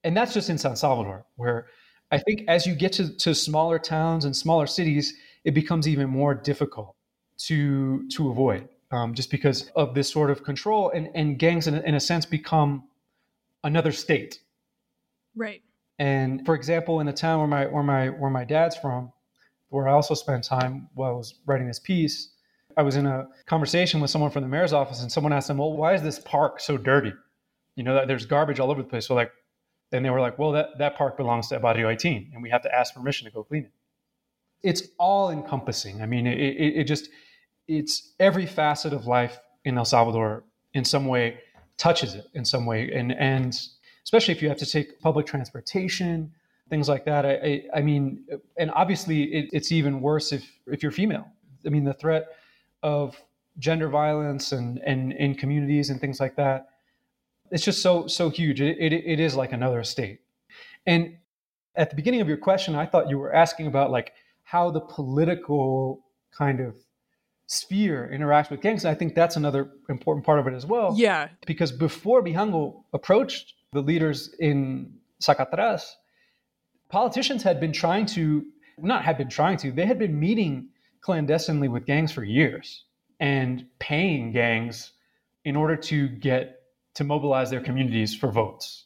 And 0.02 0.16
that's 0.16 0.32
just 0.32 0.48
in 0.48 0.58
San 0.58 0.76
Salvador, 0.76 1.26
where 1.36 1.66
I 2.10 2.18
think 2.18 2.44
as 2.48 2.66
you 2.66 2.74
get 2.74 2.92
to, 2.94 3.16
to 3.18 3.34
smaller 3.34 3.78
towns 3.78 4.24
and 4.24 4.36
smaller 4.36 4.66
cities, 4.66 5.14
it 5.44 5.54
becomes 5.54 5.86
even 5.88 6.10
more 6.10 6.34
difficult 6.34 6.96
to 7.38 8.06
to 8.08 8.30
avoid 8.30 8.68
um, 8.90 9.14
just 9.14 9.30
because 9.30 9.70
of 9.76 9.94
this 9.94 10.10
sort 10.10 10.30
of 10.30 10.42
control 10.42 10.90
and, 10.90 11.08
and 11.14 11.38
gangs 11.38 11.66
in, 11.66 11.74
in 11.74 11.94
a 11.94 12.00
sense 12.00 12.26
become 12.26 12.84
another 13.64 13.92
state. 13.92 14.40
Right. 15.36 15.62
And 15.98 16.44
for 16.44 16.54
example 16.54 17.00
in 17.00 17.06
the 17.06 17.12
town 17.12 17.38
where 17.38 17.48
my 17.48 17.66
where 17.66 17.82
my 17.82 18.08
where 18.08 18.30
my 18.30 18.44
dad's 18.44 18.76
from 18.76 19.12
where 19.68 19.86
i 19.86 19.92
also 19.92 20.14
spent 20.14 20.42
time 20.42 20.88
while 20.94 21.10
i 21.10 21.14
was 21.14 21.34
writing 21.46 21.66
this 21.66 21.78
piece 21.78 22.32
i 22.76 22.82
was 22.82 22.96
in 22.96 23.06
a 23.06 23.28
conversation 23.46 24.00
with 24.00 24.10
someone 24.10 24.30
from 24.30 24.42
the 24.42 24.48
mayor's 24.48 24.72
office 24.72 25.02
and 25.02 25.12
someone 25.12 25.32
asked 25.32 25.48
them 25.48 25.58
well 25.58 25.74
why 25.74 25.94
is 25.94 26.02
this 26.02 26.18
park 26.18 26.58
so 26.58 26.76
dirty? 26.76 27.12
You 27.76 27.84
know 27.84 28.06
there's 28.06 28.26
garbage 28.26 28.60
all 28.60 28.70
over 28.70 28.82
the 28.82 28.88
place. 28.88 29.06
So 29.06 29.14
like 29.14 29.30
and 29.92 30.04
they 30.04 30.10
were 30.10 30.20
like 30.20 30.38
well 30.38 30.52
that, 30.52 30.78
that 30.78 30.96
park 30.96 31.16
belongs 31.16 31.48
to 31.48 31.58
barrio 31.58 31.88
18 31.88 32.30
and 32.34 32.42
we 32.42 32.50
have 32.50 32.62
to 32.62 32.74
ask 32.74 32.94
permission 32.94 33.26
to 33.26 33.32
go 33.32 33.42
clean 33.42 33.64
it 33.64 33.72
it's 34.62 34.82
all 34.98 35.30
encompassing 35.30 36.02
i 36.02 36.06
mean 36.06 36.26
it, 36.26 36.38
it, 36.38 36.80
it 36.80 36.84
just 36.84 37.08
it's 37.70 38.14
every 38.18 38.46
facet 38.46 38.92
of 38.92 39.06
life 39.06 39.38
in 39.64 39.78
El 39.78 39.84
Salvador 39.84 40.42
in 40.74 40.84
some 40.84 41.06
way 41.06 41.38
touches 41.78 42.14
it 42.14 42.26
in 42.34 42.44
some 42.44 42.66
way, 42.66 42.90
and 42.92 43.12
and 43.12 43.58
especially 44.04 44.34
if 44.34 44.42
you 44.42 44.48
have 44.48 44.58
to 44.58 44.66
take 44.66 45.00
public 45.00 45.24
transportation, 45.24 46.32
things 46.68 46.88
like 46.88 47.04
that. 47.04 47.24
I, 47.24 47.32
I, 47.32 47.62
I 47.76 47.80
mean, 47.80 48.24
and 48.58 48.70
obviously 48.72 49.22
it, 49.24 49.50
it's 49.52 49.70
even 49.70 50.00
worse 50.00 50.32
if 50.32 50.44
if 50.66 50.82
you're 50.82 50.92
female. 50.92 51.26
I 51.64 51.68
mean, 51.68 51.84
the 51.84 51.94
threat 51.94 52.26
of 52.82 53.16
gender 53.58 53.88
violence 53.88 54.50
and 54.50 54.78
and 54.84 55.12
in 55.12 55.34
communities 55.34 55.90
and 55.90 56.00
things 56.00 56.18
like 56.18 56.34
that. 56.36 56.70
It's 57.50 57.64
just 57.64 57.82
so 57.82 58.06
so 58.06 58.30
huge. 58.30 58.60
It, 58.60 58.78
it, 58.78 58.92
it 58.92 59.20
is 59.20 59.34
like 59.34 59.52
another 59.52 59.82
state. 59.84 60.20
And 60.86 61.16
at 61.76 61.90
the 61.90 61.96
beginning 61.96 62.20
of 62.20 62.28
your 62.28 62.36
question, 62.36 62.74
I 62.74 62.86
thought 62.86 63.08
you 63.08 63.18
were 63.18 63.32
asking 63.34 63.66
about 63.66 63.90
like 63.90 64.12
how 64.42 64.70
the 64.70 64.80
political 64.80 66.04
kind 66.36 66.60
of 66.60 66.74
sphere 67.46 68.08
interacts 68.12 68.50
with 68.50 68.60
gangs. 68.60 68.84
And 68.84 68.92
I 68.92 68.94
think 68.94 69.14
that's 69.14 69.36
another 69.36 69.72
important 69.88 70.24
part 70.24 70.38
of 70.38 70.46
it 70.46 70.54
as 70.54 70.66
well. 70.66 70.94
Yeah. 70.96 71.28
Because 71.46 71.72
before 71.72 72.22
Mijango 72.22 72.84
approached 72.92 73.54
the 73.72 73.80
leaders 73.80 74.34
in 74.38 74.92
Zacatraz, 75.20 75.82
politicians 76.88 77.42
had 77.42 77.60
been 77.60 77.72
trying 77.72 78.06
to, 78.06 78.44
not 78.78 79.04
had 79.04 79.18
been 79.18 79.28
trying 79.28 79.56
to, 79.58 79.72
they 79.72 79.84
had 79.84 79.98
been 79.98 80.18
meeting 80.18 80.68
clandestinely 81.00 81.66
with 81.66 81.86
gangs 81.86 82.12
for 82.12 82.22
years 82.22 82.84
and 83.18 83.66
paying 83.80 84.32
gangs 84.32 84.92
in 85.44 85.56
order 85.56 85.74
to 85.76 86.08
get 86.08 86.59
to 87.00 87.04
mobilize 87.04 87.48
their 87.48 87.62
communities 87.62 88.14
for 88.14 88.30
votes. 88.30 88.84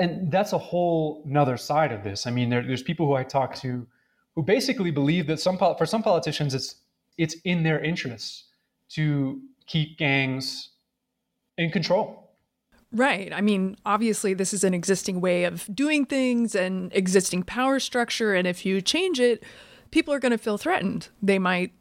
And 0.00 0.32
that's 0.32 0.52
a 0.52 0.58
whole 0.58 1.22
nother 1.24 1.56
side 1.56 1.92
of 1.92 2.02
this. 2.02 2.26
I 2.26 2.32
mean, 2.32 2.50
there, 2.50 2.66
there's 2.66 2.82
people 2.82 3.06
who 3.06 3.14
I 3.14 3.22
talk 3.22 3.54
to 3.56 3.86
who 4.34 4.42
basically 4.42 4.90
believe 4.90 5.28
that 5.28 5.38
some 5.38 5.56
for 5.56 5.86
some 5.86 6.02
politicians 6.02 6.54
it's 6.54 6.74
it's 7.16 7.36
in 7.44 7.62
their 7.62 7.78
interests 7.78 8.48
to 8.96 9.40
keep 9.68 9.96
gangs 9.96 10.70
in 11.56 11.70
control. 11.70 12.32
Right. 12.90 13.32
I 13.32 13.40
mean, 13.40 13.76
obviously, 13.86 14.34
this 14.34 14.52
is 14.52 14.64
an 14.64 14.74
existing 14.74 15.20
way 15.20 15.44
of 15.44 15.68
doing 15.72 16.06
things 16.06 16.56
and 16.56 16.92
existing 16.94 17.44
power 17.44 17.78
structure. 17.78 18.34
And 18.34 18.48
if 18.48 18.66
you 18.66 18.80
change 18.80 19.20
it, 19.20 19.44
people 19.92 20.12
are 20.12 20.18
going 20.18 20.32
to 20.32 20.38
feel 20.38 20.58
threatened. 20.58 21.10
They 21.22 21.38
might 21.38 21.72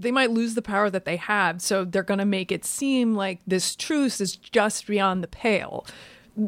they 0.00 0.10
might 0.10 0.30
lose 0.30 0.54
the 0.54 0.62
power 0.62 0.90
that 0.90 1.04
they 1.04 1.16
have 1.16 1.60
so 1.60 1.84
they're 1.84 2.02
going 2.02 2.18
to 2.18 2.24
make 2.24 2.50
it 2.50 2.64
seem 2.64 3.14
like 3.14 3.40
this 3.46 3.76
truce 3.76 4.20
is 4.20 4.36
just 4.36 4.86
beyond 4.86 5.22
the 5.22 5.28
pale 5.28 5.84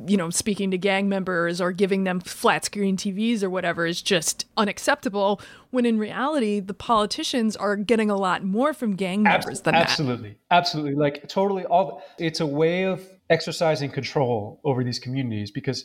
you 0.07 0.17
know, 0.17 0.31
speaking 0.31 0.71
to 0.71 0.79
gang 0.79 1.09
members 1.09 1.61
or 1.61 1.73
giving 1.73 2.05
them 2.05 2.21
flat 2.21 2.65
screen 2.65 2.97
TVs 2.97 3.43
or 3.43 3.51
whatever 3.51 3.85
is 3.87 4.01
just 4.01 4.47
unacceptable. 4.57 5.41
When 5.71 5.85
in 5.85 5.99
reality, 5.99 6.61
the 6.61 6.75
politicians 6.75 7.57
are 7.57 7.77
getting 7.77 8.11
a 8.11 8.17
lot 8.17 8.45
more 8.45 8.73
from 8.73 8.97
gang 8.97 9.23
members 9.23 9.63
than 9.63 9.75
absolutely. 9.75 10.39
that. 10.49 10.57
Absolutely, 10.57 10.95
absolutely. 10.95 10.95
Like 10.95 11.29
totally. 11.29 11.65
All 11.65 12.03
it's 12.19 12.41
a 12.41 12.47
way 12.47 12.85
of 12.85 13.07
exercising 13.31 13.91
control 13.91 14.61
over 14.65 14.85
these 14.85 14.99
communities 14.99 15.51
because 15.51 15.85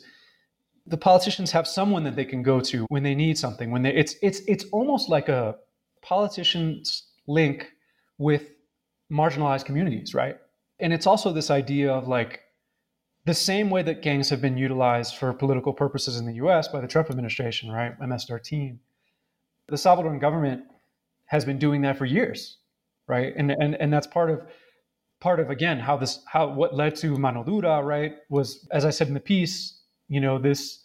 the 0.86 0.96
politicians 0.96 1.50
have 1.50 1.66
someone 1.66 2.04
that 2.04 2.16
they 2.16 2.24
can 2.24 2.42
go 2.42 2.60
to 2.60 2.86
when 2.88 3.02
they 3.02 3.14
need 3.14 3.36
something. 3.36 3.70
When 3.70 3.82
they, 3.82 3.94
it's 3.94 4.16
it's 4.22 4.40
it's 4.46 4.64
almost 4.72 5.08
like 5.08 5.28
a 5.28 5.56
politician's 6.02 7.07
link 7.28 7.70
with 8.18 8.50
marginalized 9.12 9.64
communities, 9.64 10.14
right? 10.14 10.36
And 10.80 10.92
it's 10.92 11.06
also 11.06 11.32
this 11.32 11.50
idea 11.50 11.92
of 11.92 12.08
like 12.08 12.40
the 13.24 13.34
same 13.34 13.70
way 13.70 13.82
that 13.82 14.02
gangs 14.02 14.30
have 14.30 14.40
been 14.40 14.56
utilized 14.56 15.16
for 15.16 15.32
political 15.32 15.72
purposes 15.72 16.18
in 16.18 16.26
the 16.26 16.34
US 16.34 16.66
by 16.68 16.80
the 16.80 16.88
Trump 16.88 17.10
administration, 17.10 17.70
right? 17.70 17.94
MS 18.00 18.24
13. 18.24 18.80
The 19.68 19.76
Salvadoran 19.76 20.20
government 20.20 20.62
has 21.26 21.44
been 21.44 21.58
doing 21.58 21.82
that 21.82 21.98
for 21.98 22.06
years, 22.06 22.56
right? 23.06 23.34
And, 23.36 23.50
and, 23.50 23.74
and 23.74 23.92
that's 23.92 24.06
part 24.06 24.30
of 24.30 24.42
part 25.20 25.40
of 25.40 25.50
again 25.50 25.78
how 25.78 25.96
this 25.96 26.20
how 26.26 26.48
what 26.48 26.74
led 26.74 26.94
to 26.94 27.16
mano 27.16 27.42
dura 27.42 27.82
right 27.82 28.16
was 28.28 28.68
as 28.70 28.84
i 28.84 28.90
said 28.90 29.08
in 29.08 29.14
the 29.14 29.20
piece 29.20 29.80
you 30.08 30.20
know 30.20 30.38
this 30.38 30.84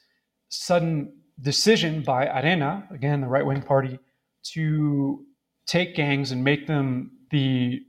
sudden 0.50 1.14
decision 1.42 2.02
by 2.02 2.26
arena 2.42 2.88
again 2.92 3.22
the 3.22 3.28
right-wing 3.28 3.62
party 3.62 4.00
to 4.42 5.24
take 5.65 5.96
gangs 5.96 6.32
and 6.32 6.43
make 6.43 6.67
them 6.67 7.12
the 7.32 7.82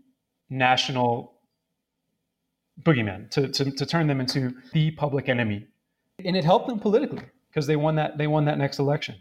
national 0.50 1.34
boogeyman 2.82 3.30
to, 3.30 3.48
to, 3.48 3.70
to 3.70 3.86
turn 3.86 4.06
them 4.06 4.20
into 4.20 4.54
the 4.72 4.90
public 4.92 5.28
enemy. 5.28 5.66
And 6.24 6.36
it 6.36 6.44
helped 6.44 6.68
them 6.68 6.78
politically 6.78 7.24
because 7.48 7.66
they 7.66 7.76
won 7.76 7.96
that 7.96 8.18
they 8.18 8.26
won 8.26 8.44
that 8.46 8.58
next 8.58 8.78
election. 8.78 9.16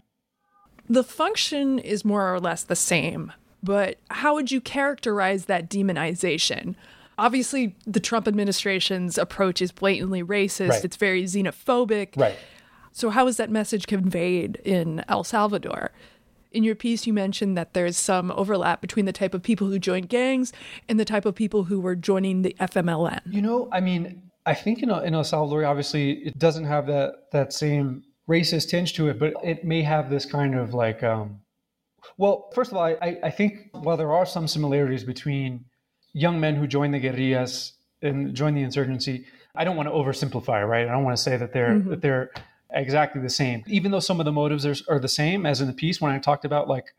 The 0.89 1.03
function 1.03 1.79
is 1.79 2.03
more 2.03 2.33
or 2.33 2.39
less 2.39 2.63
the 2.63 2.75
same, 2.75 3.31
but 3.62 3.98
how 4.10 4.33
would 4.33 4.51
you 4.51 4.60
characterize 4.60 5.45
that 5.45 5.69
demonization? 5.69 6.75
Obviously, 7.17 7.75
the 7.86 8.00
Trump 8.00 8.27
administration's 8.27 9.17
approach 9.17 9.62
is 9.62 9.72
blatantly 9.72 10.24
racist. 10.24 10.69
Right. 10.69 10.86
It's 10.86 10.98
very 10.98 11.24
xenophobic. 11.24 12.17
Right. 12.17 12.38
So 12.91 13.10
how 13.10 13.27
is 13.27 13.38
that 13.38 13.50
message 13.50 13.88
conveyed 13.88 14.57
in 14.63 15.03
El 15.07 15.24
Salvador? 15.24 15.91
In 16.53 16.63
your 16.63 16.75
piece, 16.75 17.05
you 17.07 17.13
mentioned 17.13 17.57
that 17.57 17.74
there's 17.74 17.98
some 17.98 18.31
overlap 18.31 18.79
between 18.81 19.05
the 19.05 19.13
type 19.13 19.33
of 19.33 19.43
people 19.43 19.67
who 19.67 19.79
joined 19.79 20.10
gangs 20.10 20.53
and 20.88 21.00
the 21.00 21.05
type 21.05 21.25
of 21.25 21.36
people 21.36 21.65
who 21.65 21.79
were 21.79 21.95
joining 21.95 22.43
the 22.43 22.55
FMLN. 22.60 23.22
You 23.25 23.41
know, 23.41 23.67
I 23.72 23.79
mean, 23.79 24.22
I 24.45 24.53
think 24.53 24.83
in, 24.83 24.89
in 24.89 25.13
El 25.13 25.24
Salvador, 25.24 25.65
obviously, 25.65 26.12
it 26.25 26.38
doesn't 26.38 26.65
have 26.65 26.88
that 26.88 27.31
that 27.31 27.53
same 27.53 28.03
racist 28.29 28.69
tinge 28.69 28.93
to 28.93 29.10
it, 29.10 29.19
but 29.19 29.33
it 29.43 29.65
may 29.65 29.81
have 29.81 30.10
this 30.10 30.25
kind 30.25 30.55
of 30.55 30.74
like, 30.74 31.03
um, 31.03 31.41
well, 32.17 32.50
first 32.53 32.72
of 32.72 32.77
all, 32.77 32.83
I, 32.83 33.17
I 33.24 33.29
think 33.29 33.69
while 33.74 33.98
there 33.98 34.13
are 34.13 34.25
some 34.25 34.48
similarities 34.48 35.03
between 35.03 35.65
young 36.13 36.39
men 36.39 36.55
who 36.55 36.67
join 36.67 36.91
the 36.91 37.00
guerrillas 37.00 37.74
and 38.01 38.33
join 38.33 38.53
the 38.53 38.62
insurgency, 38.62 39.25
I 39.55 39.63
don't 39.63 39.75
want 39.75 39.88
to 39.89 39.93
oversimplify, 39.93 40.67
right? 40.67 40.88
I 40.88 40.91
don't 40.91 41.03
want 41.03 41.17
to 41.17 41.24
say 41.24 41.38
that 41.38 41.53
they're 41.53 41.75
mm-hmm. 41.75 41.89
that 41.89 42.01
they're 42.01 42.31
exactly 42.74 43.22
the 43.22 43.30
same, 43.30 43.63
even 43.68 43.92
though 43.92 44.00
some 44.00 44.20
of 44.20 44.25
the 44.25 44.32
motives 44.32 44.65
are, 44.65 44.75
are 44.89 45.00
the 45.00 45.08
same 45.08 45.46
as 45.46 45.62
in 45.62 45.68
the 45.68 45.74
piece 45.74 46.01
when 46.01 46.12
I 46.12 46.20
talked 46.20 46.46
about 46.46 46.68
like 46.68 46.94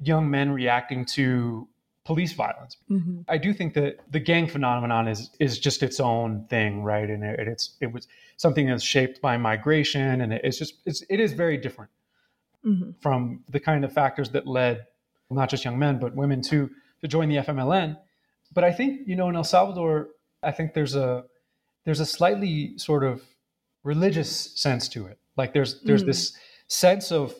young 0.00 0.30
men 0.30 0.50
reacting 0.50 1.04
to 1.04 1.68
police 2.04 2.32
violence. 2.32 2.76
Mm-hmm. 2.90 3.20
I 3.28 3.38
do 3.38 3.52
think 3.52 3.74
that 3.74 4.00
the 4.10 4.20
gang 4.20 4.46
phenomenon 4.48 5.08
is 5.08 5.30
is 5.38 5.58
just 5.58 5.82
its 5.82 6.00
own 6.00 6.46
thing, 6.48 6.82
right? 6.82 7.08
And 7.08 7.22
it, 7.22 7.40
it's 7.40 7.76
it 7.80 7.92
was 7.92 8.08
something 8.36 8.66
that's 8.66 8.82
shaped 8.82 9.20
by 9.20 9.36
migration, 9.36 10.20
and 10.20 10.32
it's 10.32 10.58
just 10.58 10.74
it's 10.86 11.02
it 11.08 11.20
is 11.20 11.32
very 11.32 11.56
different 11.56 11.90
mm-hmm. 12.64 12.92
from 13.00 13.44
the 13.48 13.60
kind 13.60 13.84
of 13.84 13.92
factors 13.92 14.30
that 14.30 14.46
led 14.46 14.86
not 15.30 15.48
just 15.48 15.64
young 15.64 15.78
men 15.78 15.98
but 16.00 16.14
women 16.14 16.42
to 16.42 16.70
to 17.00 17.08
join 17.08 17.28
the 17.28 17.36
FMLN. 17.36 17.96
But 18.52 18.64
I 18.64 18.72
think 18.72 19.06
you 19.06 19.16
know 19.16 19.28
in 19.28 19.36
El 19.36 19.44
Salvador, 19.44 20.08
I 20.42 20.50
think 20.50 20.74
there's 20.74 20.96
a 20.96 21.24
there's 21.84 22.00
a 22.00 22.06
slightly 22.06 22.76
sort 22.78 23.04
of 23.04 23.22
religious 23.82 24.60
sense 24.60 24.88
to 24.88 25.06
it. 25.06 25.18
Like 25.36 25.52
there's 25.52 25.80
there's 25.82 26.02
mm. 26.02 26.06
this 26.06 26.36
sense 26.68 27.12
of 27.12 27.34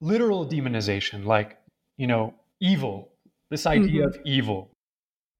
literal 0.00 0.46
demonization, 0.46 1.24
like 1.24 1.58
you 1.96 2.06
know, 2.06 2.34
evil. 2.60 3.10
This 3.50 3.66
idea 3.66 4.06
mm-hmm. 4.06 4.20
of 4.20 4.26
evil. 4.26 4.70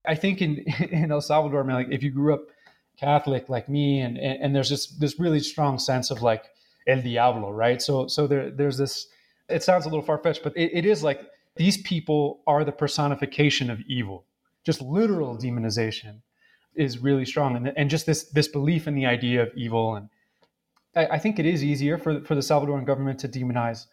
I 0.07 0.15
think 0.15 0.43
in 0.43 0.59
in 0.91 1.11
El 1.11 1.21
Salvador, 1.21 1.63
I 1.63 1.67
mean, 1.67 1.77
like 1.77 1.89
if 1.91 2.03
you 2.03 2.11
grew 2.11 2.35
up 2.35 2.43
Catholic 2.99 3.49
like 3.49 3.69
me, 3.69 4.01
and, 4.01 4.19
and 4.19 4.43
and 4.43 4.55
there's 4.55 4.69
just 4.69 5.01
this 5.01 5.19
really 5.19 5.41
strong 5.41 5.79
sense 5.79 6.11
of 6.11 6.23
like 6.23 6.45
el 6.87 7.01
diablo, 7.01 7.51
right? 7.51 7.81
So 7.81 8.07
so 8.07 8.27
there 8.27 8.51
there's 8.51 8.79
this. 8.79 9.07
It 9.49 9.63
sounds 9.63 9.85
a 9.85 9.89
little 9.89 10.05
far 10.05 10.19
fetched, 10.19 10.43
but 10.43 10.57
it, 10.57 10.71
it 10.73 10.87
is 10.87 11.03
like 11.03 11.21
these 11.57 11.77
people 11.83 12.41
are 12.47 12.65
the 12.65 12.73
personification 12.73 13.71
of 13.71 13.81
evil, 13.83 14.25
just 14.65 14.81
literal 14.81 15.37
demonization 15.37 16.23
is 16.75 16.99
really 16.99 17.25
strong, 17.25 17.57
and 17.57 17.73
and 17.77 17.91
just 17.91 18.07
this 18.07 18.25
this 18.31 18.49
belief 18.49 18.87
in 18.87 18.95
the 18.95 19.07
idea 19.07 19.43
of 19.43 19.53
evil 19.55 19.97
and 19.97 20.09
I, 20.97 21.07
I 21.07 21.19
think 21.19 21.39
it 21.39 21.47
is 21.47 21.65
easier 21.65 21.99
for 21.99 22.21
for 22.25 22.35
the 22.35 22.41
Salvadoran 22.41 22.85
government 22.85 23.19
to 23.21 23.29
demonize 23.29 23.87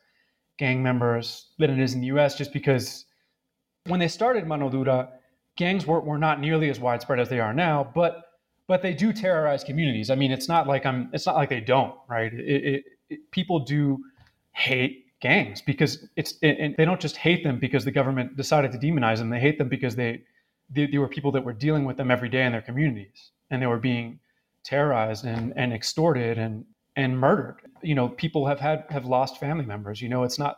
gang 0.58 0.84
members 0.84 1.48
than 1.58 1.70
it 1.70 1.80
is 1.80 1.94
in 1.94 2.02
the 2.02 2.08
U.S. 2.08 2.38
Just 2.38 2.54
because 2.54 3.06
when 3.86 4.00
they 4.00 4.08
started 4.08 4.48
Mano 4.48 4.70
Dura, 4.70 5.10
gangs 5.58 5.86
were, 5.86 6.00
were 6.00 6.18
not 6.18 6.40
nearly 6.40 6.70
as 6.70 6.80
widespread 6.80 7.20
as 7.20 7.30
they 7.30 7.40
are 7.40 7.54
now, 7.54 7.90
but 7.96 8.24
but 8.68 8.82
they 8.82 8.94
do 8.94 9.12
terrorize 9.12 9.64
communities. 9.64 10.10
I 10.10 10.16
mean, 10.16 10.32
it's 10.32 10.48
not 10.48 10.68
like 10.68 10.86
I'm. 10.86 11.10
It's 11.14 11.26
not 11.26 11.36
like 11.36 11.50
they 11.50 11.62
don't, 11.62 11.96
right? 12.08 12.34
It, 12.34 12.66
it, 12.66 12.84
it, 13.10 13.32
people 13.32 13.60
do 13.60 14.00
hate 14.54 15.08
gangs 15.22 15.62
because 15.62 16.08
it's 16.16 16.36
and 16.42 16.76
they 16.78 16.86
don't 16.86 17.00
just 17.00 17.18
hate 17.18 17.44
them 17.44 17.60
because 17.60 17.86
the 17.86 17.92
government 17.92 18.36
decided 18.38 18.72
to 18.72 18.78
demonize 18.78 19.18
them. 19.18 19.30
They 19.30 19.40
hate 19.40 19.58
them 19.58 19.70
because 19.70 19.96
they, 19.96 20.24
they, 20.70 20.88
they 20.88 20.98
were 20.98 21.08
people 21.08 21.32
that 21.34 21.44
were 21.44 21.54
dealing 21.54 21.86
with 21.86 21.98
them 21.98 22.12
every 22.12 22.30
day 22.30 22.46
in 22.46 22.52
their 22.52 22.62
communities, 22.62 23.32
and 23.50 23.62
they 23.62 23.68
were 23.68 23.78
being 23.78 24.20
terrorized 24.64 25.26
and, 25.26 25.54
and 25.56 25.74
extorted 25.74 26.38
and 26.38 26.66
and 26.96 27.18
murdered. 27.18 27.58
You 27.82 27.96
know, 27.96 28.10
people 28.10 28.48
have 28.48 28.60
had 28.60 28.86
have 28.90 29.06
lost 29.06 29.40
family 29.40 29.66
members. 29.66 30.02
You 30.02 30.10
know, 30.10 30.24
it's 30.24 30.40
not 30.40 30.58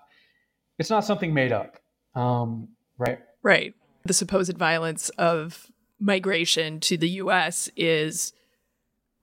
it's 0.80 0.90
not 0.90 1.06
something 1.06 1.34
made 1.34 1.52
up, 1.52 1.78
um, 2.16 2.70
right? 2.98 3.20
Right. 3.42 3.74
The 4.06 4.14
supposed 4.14 4.58
violence 4.58 5.10
of 5.10 5.68
migration 6.00 6.80
to 6.82 6.98
the 6.98 7.10
U.S. 7.10 7.70
is 7.78 8.34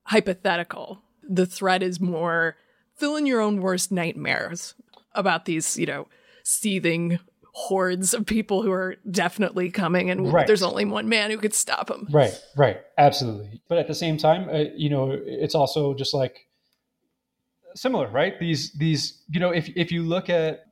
hypothetical. 0.04 1.02
The 1.28 1.46
threat 1.46 1.82
is 1.82 2.00
more 2.00 2.56
fill 2.94 3.16
in 3.16 3.26
your 3.26 3.40
own 3.40 3.60
worst 3.60 3.90
nightmares 3.90 4.74
about 5.14 5.44
these, 5.44 5.78
you 5.78 5.86
know, 5.86 6.06
seething 6.44 7.18
hordes 7.52 8.14
of 8.14 8.26
people 8.26 8.62
who 8.62 8.70
are 8.70 8.96
definitely 9.10 9.70
coming 9.70 10.10
and 10.10 10.32
right. 10.32 10.46
there's 10.46 10.62
only 10.62 10.84
one 10.84 11.08
man 11.08 11.30
who 11.30 11.38
could 11.38 11.54
stop 11.54 11.88
them. 11.88 12.06
Right, 12.10 12.32
right. 12.56 12.80
Absolutely. 12.96 13.60
But 13.68 13.78
at 13.78 13.88
the 13.88 13.94
same 13.94 14.16
time, 14.18 14.48
uh, 14.48 14.64
you 14.76 14.88
know, 14.88 15.10
it's 15.12 15.54
also 15.54 15.94
just 15.94 16.14
like 16.14 16.46
similar, 17.74 18.08
right? 18.08 18.38
These 18.38 18.72
these, 18.72 19.22
you 19.30 19.40
know, 19.40 19.50
if 19.50 19.68
if 19.76 19.92
you 19.92 20.02
look 20.02 20.28
at 20.28 20.66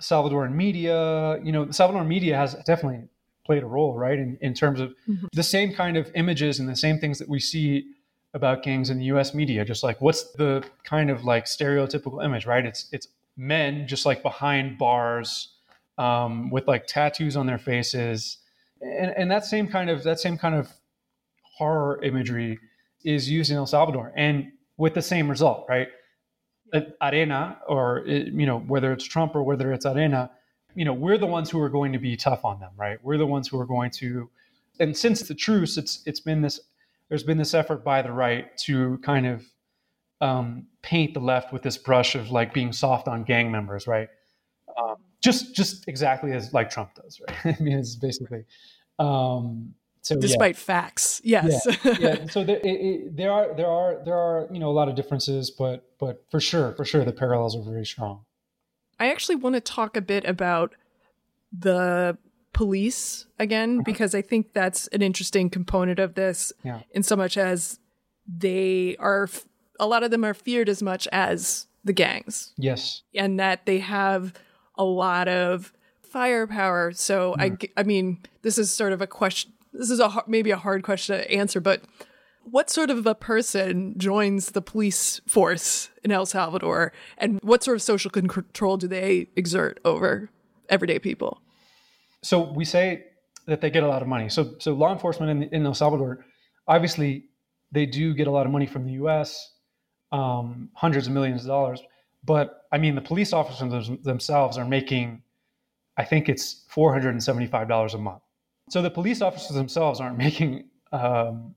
Salvadoran 0.00 0.54
media, 0.54 1.40
you 1.42 1.52
know, 1.52 1.66
Salvadoran 1.66 2.06
media 2.06 2.36
has 2.36 2.54
definitely 2.66 3.08
played 3.44 3.62
a 3.62 3.66
role, 3.66 3.96
right? 3.96 4.18
In 4.18 4.38
in 4.40 4.54
terms 4.54 4.80
of 4.80 4.90
mm-hmm. 5.08 5.26
the 5.32 5.42
same 5.42 5.72
kind 5.72 5.96
of 5.96 6.10
images 6.14 6.60
and 6.60 6.68
the 6.68 6.76
same 6.76 6.98
things 6.98 7.18
that 7.18 7.28
we 7.28 7.40
see 7.40 7.92
about 8.34 8.62
gangs 8.62 8.90
in 8.90 8.98
the 8.98 9.06
US 9.06 9.34
media, 9.34 9.64
just 9.64 9.82
like 9.82 10.00
what's 10.00 10.32
the 10.32 10.64
kind 10.84 11.10
of 11.10 11.24
like 11.24 11.46
stereotypical 11.46 12.24
image, 12.24 12.46
right? 12.46 12.64
It's 12.64 12.88
it's 12.92 13.08
men 13.36 13.86
just 13.86 14.06
like 14.06 14.22
behind 14.22 14.78
bars 14.78 15.54
um, 15.98 16.50
with 16.50 16.68
like 16.68 16.86
tattoos 16.86 17.36
on 17.36 17.46
their 17.46 17.58
faces, 17.58 18.38
and, 18.80 19.12
and 19.16 19.30
that 19.30 19.44
same 19.44 19.66
kind 19.68 19.90
of 19.90 20.02
that 20.04 20.20
same 20.20 20.36
kind 20.36 20.54
of 20.54 20.70
horror 21.42 22.02
imagery 22.02 22.58
is 23.04 23.30
used 23.30 23.50
in 23.50 23.56
El 23.56 23.66
Salvador, 23.66 24.12
and 24.16 24.52
with 24.76 24.94
the 24.94 25.02
same 25.02 25.28
result, 25.28 25.64
right? 25.68 25.88
Arena, 27.00 27.58
or 27.68 28.02
you 28.06 28.46
know 28.46 28.58
whether 28.60 28.92
it's 28.92 29.04
Trump 29.04 29.34
or 29.34 29.42
whether 29.42 29.72
it's 29.72 29.86
Arena, 29.86 30.30
you 30.74 30.84
know 30.84 30.92
we're 30.92 31.18
the 31.18 31.26
ones 31.26 31.50
who 31.50 31.60
are 31.60 31.68
going 31.68 31.92
to 31.92 31.98
be 31.98 32.16
tough 32.16 32.44
on 32.44 32.60
them, 32.60 32.72
right? 32.76 32.98
We're 33.02 33.18
the 33.18 33.26
ones 33.26 33.48
who 33.48 33.58
are 33.60 33.66
going 33.66 33.90
to, 33.92 34.28
and 34.80 34.96
since 34.96 35.22
the 35.22 35.34
truce, 35.34 35.76
it's 35.76 36.02
it's 36.06 36.20
been 36.20 36.42
this 36.42 36.60
there's 37.08 37.22
been 37.22 37.38
this 37.38 37.54
effort 37.54 37.84
by 37.84 38.02
the 38.02 38.12
right 38.12 38.56
to 38.58 38.98
kind 38.98 39.26
of 39.26 39.44
um, 40.20 40.66
paint 40.82 41.14
the 41.14 41.20
left 41.20 41.52
with 41.52 41.62
this 41.62 41.76
brush 41.76 42.14
of 42.14 42.30
like 42.30 42.52
being 42.52 42.72
soft 42.72 43.08
on 43.08 43.22
gang 43.22 43.50
members, 43.50 43.86
right? 43.86 44.08
Um, 44.76 44.96
just 45.22 45.54
just 45.54 45.88
exactly 45.88 46.32
as 46.32 46.52
like 46.52 46.70
Trump 46.70 46.94
does, 46.94 47.20
right? 47.20 47.56
I 47.60 47.62
mean, 47.62 47.78
it's 47.78 47.96
basically. 47.96 48.44
Um, 48.98 49.74
so, 50.06 50.14
Despite 50.14 50.54
yeah. 50.54 50.60
facts, 50.60 51.20
yes. 51.24 51.66
Yeah, 51.84 51.96
yeah. 51.98 52.26
So 52.30 52.44
there, 52.44 52.58
it, 52.58 52.64
it, 52.64 53.16
there 53.16 53.32
are 53.32 53.52
there 53.56 53.66
are 53.66 54.04
there 54.04 54.14
are 54.14 54.46
you 54.52 54.60
know 54.60 54.70
a 54.70 54.76
lot 54.80 54.88
of 54.88 54.94
differences, 54.94 55.50
but 55.50 55.84
but 55.98 56.24
for 56.30 56.38
sure, 56.38 56.74
for 56.74 56.84
sure, 56.84 57.04
the 57.04 57.10
parallels 57.10 57.56
are 57.56 57.62
very 57.62 57.84
strong. 57.84 58.20
I 59.00 59.10
actually 59.10 59.34
want 59.34 59.56
to 59.56 59.60
talk 59.60 59.96
a 59.96 60.00
bit 60.00 60.24
about 60.24 60.76
the 61.50 62.16
police 62.52 63.26
again 63.40 63.78
uh-huh. 63.78 63.82
because 63.84 64.14
I 64.14 64.22
think 64.22 64.52
that's 64.52 64.86
an 64.88 65.02
interesting 65.02 65.50
component 65.50 65.98
of 65.98 66.14
this. 66.14 66.52
Yeah. 66.62 66.82
In 66.92 67.02
so 67.02 67.16
much 67.16 67.36
as 67.36 67.80
they 68.28 68.94
are 69.00 69.28
a 69.80 69.88
lot 69.88 70.04
of 70.04 70.12
them 70.12 70.24
are 70.24 70.34
feared 70.34 70.68
as 70.68 70.84
much 70.84 71.08
as 71.10 71.66
the 71.82 71.92
gangs. 71.92 72.52
Yes. 72.56 73.02
And 73.12 73.40
that 73.40 73.66
they 73.66 73.80
have 73.80 74.34
a 74.76 74.84
lot 74.84 75.26
of 75.26 75.72
firepower. 76.04 76.92
So 76.92 77.34
mm. 77.36 77.42
I, 77.42 77.48
hmm. 77.48 77.64
I 77.76 77.82
mean, 77.82 78.18
this 78.42 78.56
is 78.56 78.70
sort 78.70 78.92
of 78.92 79.02
a 79.02 79.08
question. 79.08 79.52
This 79.78 79.90
is 79.90 80.00
a 80.00 80.22
maybe 80.26 80.50
a 80.50 80.56
hard 80.56 80.82
question 80.82 81.16
to 81.16 81.30
answer, 81.30 81.60
but 81.60 81.82
what 82.44 82.70
sort 82.70 82.90
of 82.90 83.06
a 83.06 83.14
person 83.14 83.94
joins 83.98 84.52
the 84.52 84.62
police 84.62 85.20
force 85.26 85.90
in 86.04 86.12
El 86.12 86.26
Salvador, 86.26 86.92
and 87.18 87.40
what 87.42 87.64
sort 87.64 87.76
of 87.76 87.82
social 87.82 88.10
control 88.10 88.76
do 88.76 88.86
they 88.86 89.28
exert 89.36 89.80
over 89.84 90.30
everyday 90.68 90.98
people? 90.98 91.40
So 92.22 92.52
we 92.52 92.64
say 92.64 93.04
that 93.46 93.60
they 93.60 93.70
get 93.70 93.82
a 93.82 93.88
lot 93.88 94.02
of 94.02 94.08
money. 94.08 94.28
So 94.28 94.54
so 94.58 94.72
law 94.72 94.92
enforcement 94.92 95.30
in, 95.30 95.54
in 95.54 95.66
El 95.66 95.74
Salvador, 95.74 96.24
obviously, 96.66 97.24
they 97.72 97.86
do 97.86 98.14
get 98.14 98.26
a 98.26 98.30
lot 98.30 98.46
of 98.46 98.52
money 98.52 98.66
from 98.66 98.84
the 98.84 98.92
U.S 98.92 99.52
um, 100.12 100.70
hundreds 100.74 101.06
of 101.06 101.12
millions 101.12 101.42
of 101.42 101.48
dollars. 101.48 101.82
But 102.24 102.62
I 102.72 102.78
mean, 102.78 102.94
the 102.94 103.00
police 103.00 103.32
officers 103.32 103.90
themselves 104.02 104.58
are 104.58 104.64
making, 104.64 105.22
I 105.96 106.04
think 106.04 106.28
it's 106.28 106.64
four 106.68 106.92
hundred 106.92 107.10
and 107.10 107.22
seventy-five 107.22 107.68
dollars 107.68 107.94
a 107.94 107.98
month. 107.98 108.22
So 108.68 108.82
the 108.82 108.90
police 108.90 109.22
officers 109.22 109.56
themselves 109.56 110.00
aren't 110.00 110.18
making. 110.26 110.68
Um, 110.92 111.54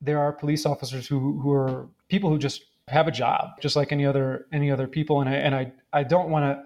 there 0.00 0.18
are 0.18 0.32
police 0.32 0.66
officers 0.66 1.06
who 1.06 1.40
who 1.40 1.52
are 1.52 1.88
people 2.08 2.30
who 2.30 2.38
just 2.38 2.64
have 2.88 3.08
a 3.08 3.10
job, 3.10 3.60
just 3.60 3.76
like 3.76 3.92
any 3.92 4.04
other 4.04 4.46
any 4.52 4.70
other 4.70 4.86
people. 4.86 5.20
And 5.20 5.28
I 5.28 5.34
and 5.34 5.54
I 5.54 5.72
I 5.92 6.02
don't 6.02 6.30
want 6.30 6.44
to 6.44 6.64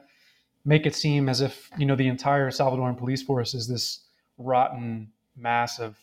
make 0.65 0.87
it 0.87 0.95
seem 0.95 1.29
as 1.29 1.41
if 1.41 1.71
you 1.79 1.87
know 1.87 1.97
the 1.97 2.09
entire 2.09 2.51
Salvadoran 2.51 2.99
police 2.99 3.23
force 3.23 3.55
is 3.55 3.69
this 3.69 4.05
rotten 4.37 5.13
mass 5.37 5.79
of 5.79 5.97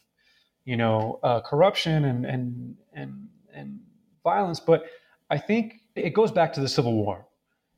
you 0.63 0.77
know 0.77 1.19
uh, 1.23 1.41
corruption 1.41 2.05
and 2.05 2.25
and 2.25 2.75
and 2.93 3.27
and 3.53 3.79
violence, 4.23 4.59
but 4.59 4.85
I 5.29 5.37
think 5.37 5.81
it 5.95 6.13
goes 6.13 6.31
back 6.31 6.53
to 6.53 6.61
the 6.61 6.67
Civil 6.67 6.93
War, 6.93 7.25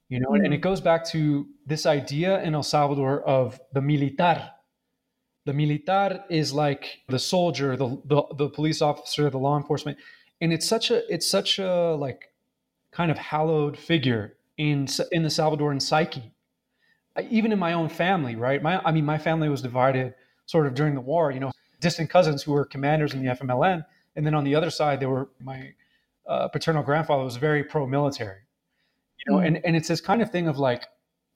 you 0.10 0.20
know, 0.20 0.30
mm-hmm. 0.30 0.46
and 0.46 0.54
it 0.54 0.62
goes 0.62 0.82
back 0.82 1.06
to 1.10 1.48
this 1.66 1.86
idea 1.86 2.42
in 2.42 2.56
El 2.56 2.64
Salvador 2.64 3.22
of 3.22 3.60
the 3.74 3.82
militar. 3.82 4.50
The 5.48 5.54
militar 5.54 6.26
is 6.30 6.52
like 6.52 7.00
the 7.08 7.18
soldier, 7.18 7.78
the, 7.78 7.98
the, 8.04 8.24
the 8.36 8.50
police 8.50 8.82
officer, 8.82 9.30
the 9.30 9.38
law 9.38 9.56
enforcement, 9.56 9.98
and 10.42 10.52
it's 10.52 10.68
such 10.68 10.92
a 10.92 10.98
it's 11.14 11.26
such 11.26 11.58
a 11.58 11.96
like 11.96 12.34
kind 12.92 13.10
of 13.10 13.18
hallowed 13.18 13.78
figure 13.78 14.36
in 14.58 14.88
in 15.14 15.24
the 15.24 15.30
Salvadoran 15.30 15.82
psyche. 15.82 16.34
Even 17.30 17.54
in 17.54 17.60
my 17.60 17.72
own 17.72 17.88
family, 17.88 18.36
right? 18.36 18.62
My 18.62 18.82
I 18.84 18.92
mean, 18.92 19.06
my 19.06 19.18
family 19.18 19.48
was 19.48 19.62
divided 19.62 20.16
sort 20.48 20.68
of 20.68 20.74
during 20.74 20.96
the 20.96 21.02
war. 21.02 21.32
You 21.32 21.40
know, 21.40 21.52
distant 21.80 22.10
cousins 22.10 22.44
who 22.44 22.52
were 22.52 22.66
commanders 22.66 23.14
in 23.14 23.24
the 23.24 23.32
FMLN, 23.34 23.86
and 24.18 24.26
then 24.26 24.36
on 24.36 24.44
the 24.44 24.54
other 24.54 24.70
side, 24.70 25.00
there 25.00 25.10
were 25.10 25.30
my 25.40 25.74
uh, 26.28 26.50
paternal 26.50 26.84
grandfather 26.84 27.24
was 27.24 27.38
very 27.38 27.64
pro-military, 27.64 28.42
you 29.20 29.32
know, 29.32 29.40
mm 29.40 29.48
and, 29.48 29.66
and 29.66 29.76
it's 29.76 29.88
this 29.88 30.02
kind 30.02 30.22
of 30.22 30.30
thing 30.30 30.48
of 30.48 30.60
like, 30.60 30.84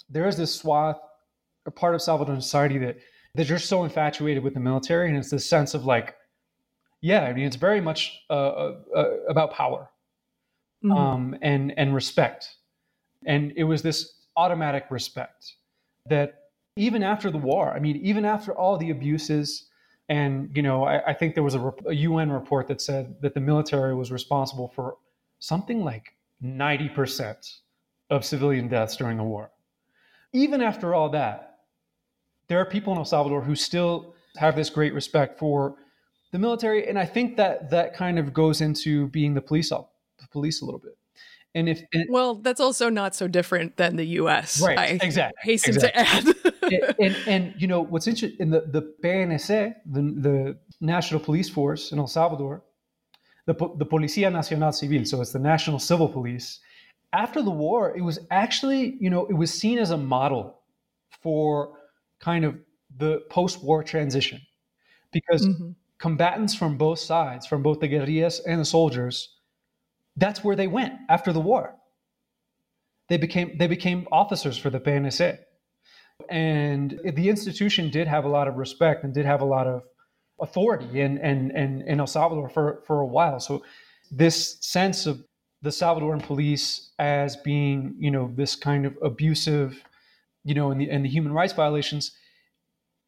there 0.10 0.28
is 0.28 0.36
this 0.36 0.54
swath 0.54 1.00
or 1.66 1.72
part 1.72 1.96
of 1.96 2.02
Salvadoran 2.02 2.42
society 2.42 2.78
that 2.80 2.98
that 3.36 3.48
you're 3.48 3.60
so 3.60 3.84
infatuated 3.84 4.44
with 4.44 4.54
the 4.54 4.60
military, 4.60 5.08
and 5.08 5.18
it's 5.18 5.30
this 5.30 5.46
sense 5.46 5.74
of 5.74 5.86
like, 5.86 6.16
yeah, 7.02 7.22
I 7.22 7.34
mean, 7.34 7.46
it's 7.46 7.56
very 7.56 7.82
much 7.82 8.22
uh, 8.30 8.34
uh, 8.34 8.76
uh 8.96 9.10
about 9.28 9.52
power, 9.54 9.90
mm 10.84 10.96
um, 10.96 11.36
and 11.42 11.74
and 11.78 11.96
respect, 11.96 12.58
and 13.26 13.54
it 13.56 13.64
was 13.64 13.82
this 13.82 14.14
automatic 14.36 14.86
respect 14.90 15.54
that 16.10 16.36
even 16.76 17.04
after 17.04 17.30
the 17.30 17.38
war, 17.38 17.74
I 17.74 17.80
mean, 17.80 17.98
even 17.98 18.26
after 18.26 18.54
all 18.54 18.78
the 18.78 18.90
abuses 18.90 19.68
and 20.12 20.52
you 20.54 20.62
know, 20.62 20.84
I, 20.84 21.12
I 21.12 21.14
think 21.14 21.36
there 21.36 21.44
was 21.44 21.56
a, 21.56 21.74
a, 21.88 21.94
UN 21.94 22.32
report 22.34 22.68
that 22.68 22.82
said 22.82 23.16
that 23.22 23.34
the 23.34 23.40
military 23.40 23.96
was 23.96 24.12
responsible 24.12 24.68
for 24.76 24.98
something 25.40 25.86
like 25.86 26.16
90% 26.44 27.60
of 28.10 28.26
civilian 28.26 28.68
deaths 28.68 28.98
during 28.98 29.16
the 29.16 29.24
war. 29.24 29.52
Even 30.34 30.62
after 30.62 30.94
all 30.94 31.10
that, 31.10 31.51
there 32.52 32.60
are 32.60 32.66
people 32.66 32.92
in 32.92 33.00
El 33.00 33.06
Salvador 33.06 33.42
who 33.42 33.56
still 33.56 34.14
have 34.36 34.58
this 34.58 34.70
great 34.70 34.94
respect 34.94 35.40
for 35.40 35.76
the 36.34 36.38
military, 36.38 36.86
and 36.86 37.00
I 37.00 37.06
think 37.06 37.38
that 37.38 37.70
that 37.70 37.96
kind 37.96 38.20
of 38.20 38.34
goes 38.34 38.60
into 38.60 39.08
being 39.08 39.34
the 39.34 39.42
police, 39.42 39.70
the 39.70 39.88
police 40.34 40.62
a 40.62 40.66
little 40.66 40.82
bit. 40.82 40.98
And 41.56 41.70
if 41.70 41.82
and, 41.94 42.08
well, 42.10 42.36
that's 42.36 42.60
also 42.60 42.90
not 42.90 43.16
so 43.16 43.30
different 43.30 43.78
than 43.78 43.96
the 43.96 44.04
U.S. 44.20 44.62
Right. 44.62 44.78
I 44.78 44.86
exactly. 45.02 45.40
Hasten 45.42 45.76
exactly. 45.76 46.04
to 46.04 46.44
add. 46.74 46.74
and, 46.74 46.96
and, 47.00 47.18
and 47.26 47.54
you 47.58 47.68
know 47.68 47.80
what's 47.80 48.08
interesting 48.08 48.38
in 48.42 48.50
the 48.50 48.62
the 48.68 48.94
PNC, 49.02 49.74
the 49.86 50.02
the 50.02 50.58
National 50.82 51.22
Police 51.22 51.50
Force 51.50 51.94
in 51.94 52.00
El 52.00 52.08
Salvador, 52.08 52.64
the 53.46 53.54
the 53.54 53.86
Policía 53.86 54.30
Nacional 54.30 54.74
Civil, 54.74 55.06
so 55.06 55.22
it's 55.22 55.32
the 55.32 55.40
National 55.40 55.80
Civil 55.80 56.10
Police. 56.10 56.60
After 57.14 57.42
the 57.42 57.52
war, 57.66 57.96
it 57.96 58.02
was 58.02 58.20
actually 58.30 58.98
you 59.00 59.10
know 59.10 59.26
it 59.28 59.36
was 59.36 59.54
seen 59.54 59.80
as 59.80 59.92
a 59.92 59.98
model 59.98 60.60
for 61.22 61.78
kind 62.22 62.46
of 62.46 62.56
the 62.98 63.22
post-war 63.30 63.84
transition 63.84 64.40
because 65.12 65.46
mm-hmm. 65.46 65.72
combatants 66.00 66.56
from 66.56 66.78
both 66.78 67.00
sides, 67.00 67.46
from 67.46 67.62
both 67.62 67.80
the 67.80 67.88
guerrillas 67.88 68.40
and 68.48 68.62
the 68.62 68.66
soldiers 68.66 69.36
that's 70.18 70.44
where 70.44 70.56
they 70.56 70.68
went 70.68 70.94
after 71.10 71.32
the 71.34 71.40
war. 71.40 71.76
They 73.10 73.18
became 73.18 73.58
they 73.58 73.68
became 73.68 74.08
officers 74.12 74.58
for 74.58 74.70
the 74.70 74.80
PNC. 74.80 75.38
And 76.30 77.00
the 77.04 77.30
institution 77.30 77.90
did 77.90 78.08
have 78.08 78.26
a 78.26 78.30
lot 78.30 78.48
of 78.48 78.56
respect 78.56 79.04
and 79.04 79.14
did 79.14 79.26
have 79.26 79.42
a 79.42 79.46
lot 79.46 79.68
of 79.68 79.82
authority 80.40 81.02
in, 81.02 81.18
in, 81.18 81.52
in, 81.52 81.82
in 81.88 82.00
El 82.00 82.08
Salvador 82.08 82.48
for, 82.48 82.84
for 82.86 83.02
a 83.02 83.06
while. 83.06 83.40
So 83.40 83.64
this 84.12 84.58
sense 84.62 85.08
of 85.08 85.24
the 85.64 85.72
Salvadoran 85.72 86.22
police 86.22 86.92
as 87.00 87.38
being, 87.38 87.96
you 87.98 88.12
know, 88.12 88.32
this 88.36 88.56
kind 88.56 88.86
of 88.86 88.96
abusive, 89.02 89.84
you 90.44 90.54
know, 90.54 90.72
and 90.72 90.82
the, 90.82 90.90
and 90.90 91.06
the 91.06 91.10
human 91.10 91.34
rights 91.34 91.54
violations 91.54 92.12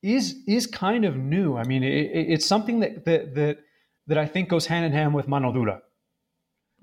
is 0.01 0.35
is 0.47 0.67
kind 0.67 1.05
of 1.05 1.15
new. 1.15 1.55
I 1.55 1.63
mean, 1.63 1.83
it, 1.83 2.11
it's 2.13 2.45
something 2.45 2.79
that, 2.81 3.05
that 3.05 3.35
that 3.35 3.59
that 4.07 4.17
I 4.17 4.25
think 4.25 4.49
goes 4.49 4.65
hand 4.65 4.85
in 4.85 4.91
hand 4.91 5.13
with 5.13 5.27
mano 5.27 5.51
dura. 5.53 5.81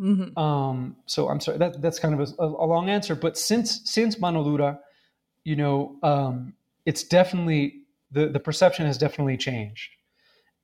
Mm-hmm. 0.00 0.38
Um, 0.38 0.96
so 1.06 1.28
I'm 1.28 1.40
sorry 1.40 1.58
that 1.58 1.82
that's 1.82 1.98
kind 1.98 2.18
of 2.18 2.34
a, 2.38 2.44
a, 2.44 2.66
long 2.66 2.88
answer, 2.88 3.14
but 3.14 3.36
since 3.36 3.82
since 3.84 4.18
mano 4.18 4.42
dura, 4.42 4.80
you 5.44 5.56
know, 5.56 5.98
um, 6.02 6.54
it's 6.86 7.04
definitely 7.04 7.82
the 8.10 8.28
the 8.28 8.40
perception 8.40 8.86
has 8.86 8.96
definitely 8.96 9.36
changed. 9.36 9.90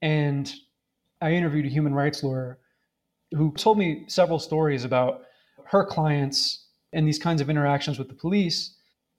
And 0.01 0.53
I 1.20 1.33
interviewed 1.33 1.66
a 1.66 1.68
human 1.68 1.94
rights 1.94 2.22
lawyer 2.22 2.59
who 3.33 3.53
told 3.53 3.79
me 3.79 4.05
several 4.09 4.38
stories 4.38 4.85
about 4.85 5.22
her 5.64 5.85
clients 5.85 6.66
and 6.92 7.07
these 7.07 7.18
kinds 7.18 7.40
of 7.40 7.51
interactions 7.51 7.99
with 7.99 8.09
the 8.09 8.14
police. 8.14 8.76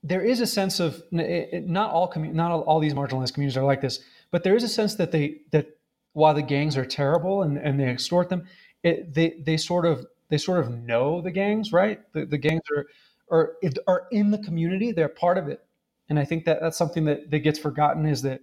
There 0.08 0.22
is 0.22 0.40
a 0.40 0.48
sense 0.48 0.80
of 0.80 1.04
not 1.12 1.92
all 1.92 2.10
commu- 2.10 2.34
not 2.34 2.52
all, 2.52 2.62
all 2.62 2.80
these 2.80 2.94
marginalized 2.94 3.34
communities 3.34 3.58
are 3.58 3.64
like 3.64 3.82
this, 3.82 4.00
but 4.32 4.44
there 4.44 4.56
is 4.56 4.64
a 4.64 4.70
sense 4.70 4.96
that 4.96 5.12
they 5.12 5.42
that 5.52 5.68
while 6.14 6.34
the 6.34 6.42
gangs 6.42 6.78
are 6.78 6.86
terrible 6.86 7.44
and, 7.44 7.58
and 7.58 7.78
they 7.80 7.90
extort 7.90 8.30
them, 8.30 8.48
it, 8.84 9.14
they 9.14 9.42
they 9.46 9.58
sort 9.58 9.86
of 9.86 10.06
they 10.30 10.38
sort 10.38 10.60
of 10.60 10.72
know 10.72 11.22
the 11.22 11.32
gangs, 11.32 11.74
right? 11.74 12.00
The, 12.14 12.26
the 12.26 12.38
gangs 12.38 12.64
are 12.76 12.86
are 13.30 13.58
are 13.86 14.08
in 14.12 14.32
the 14.32 14.38
community; 14.38 14.94
they're 14.94 15.10
part 15.10 15.38
of 15.38 15.50
it, 15.50 15.60
and 16.10 16.18
I 16.18 16.24
think 16.24 16.46
that 16.46 16.62
that's 16.62 16.78
something 16.78 17.04
that 17.06 17.30
that 17.30 17.40
gets 17.40 17.60
forgotten 17.60 18.06
is 18.06 18.22
that 18.22 18.40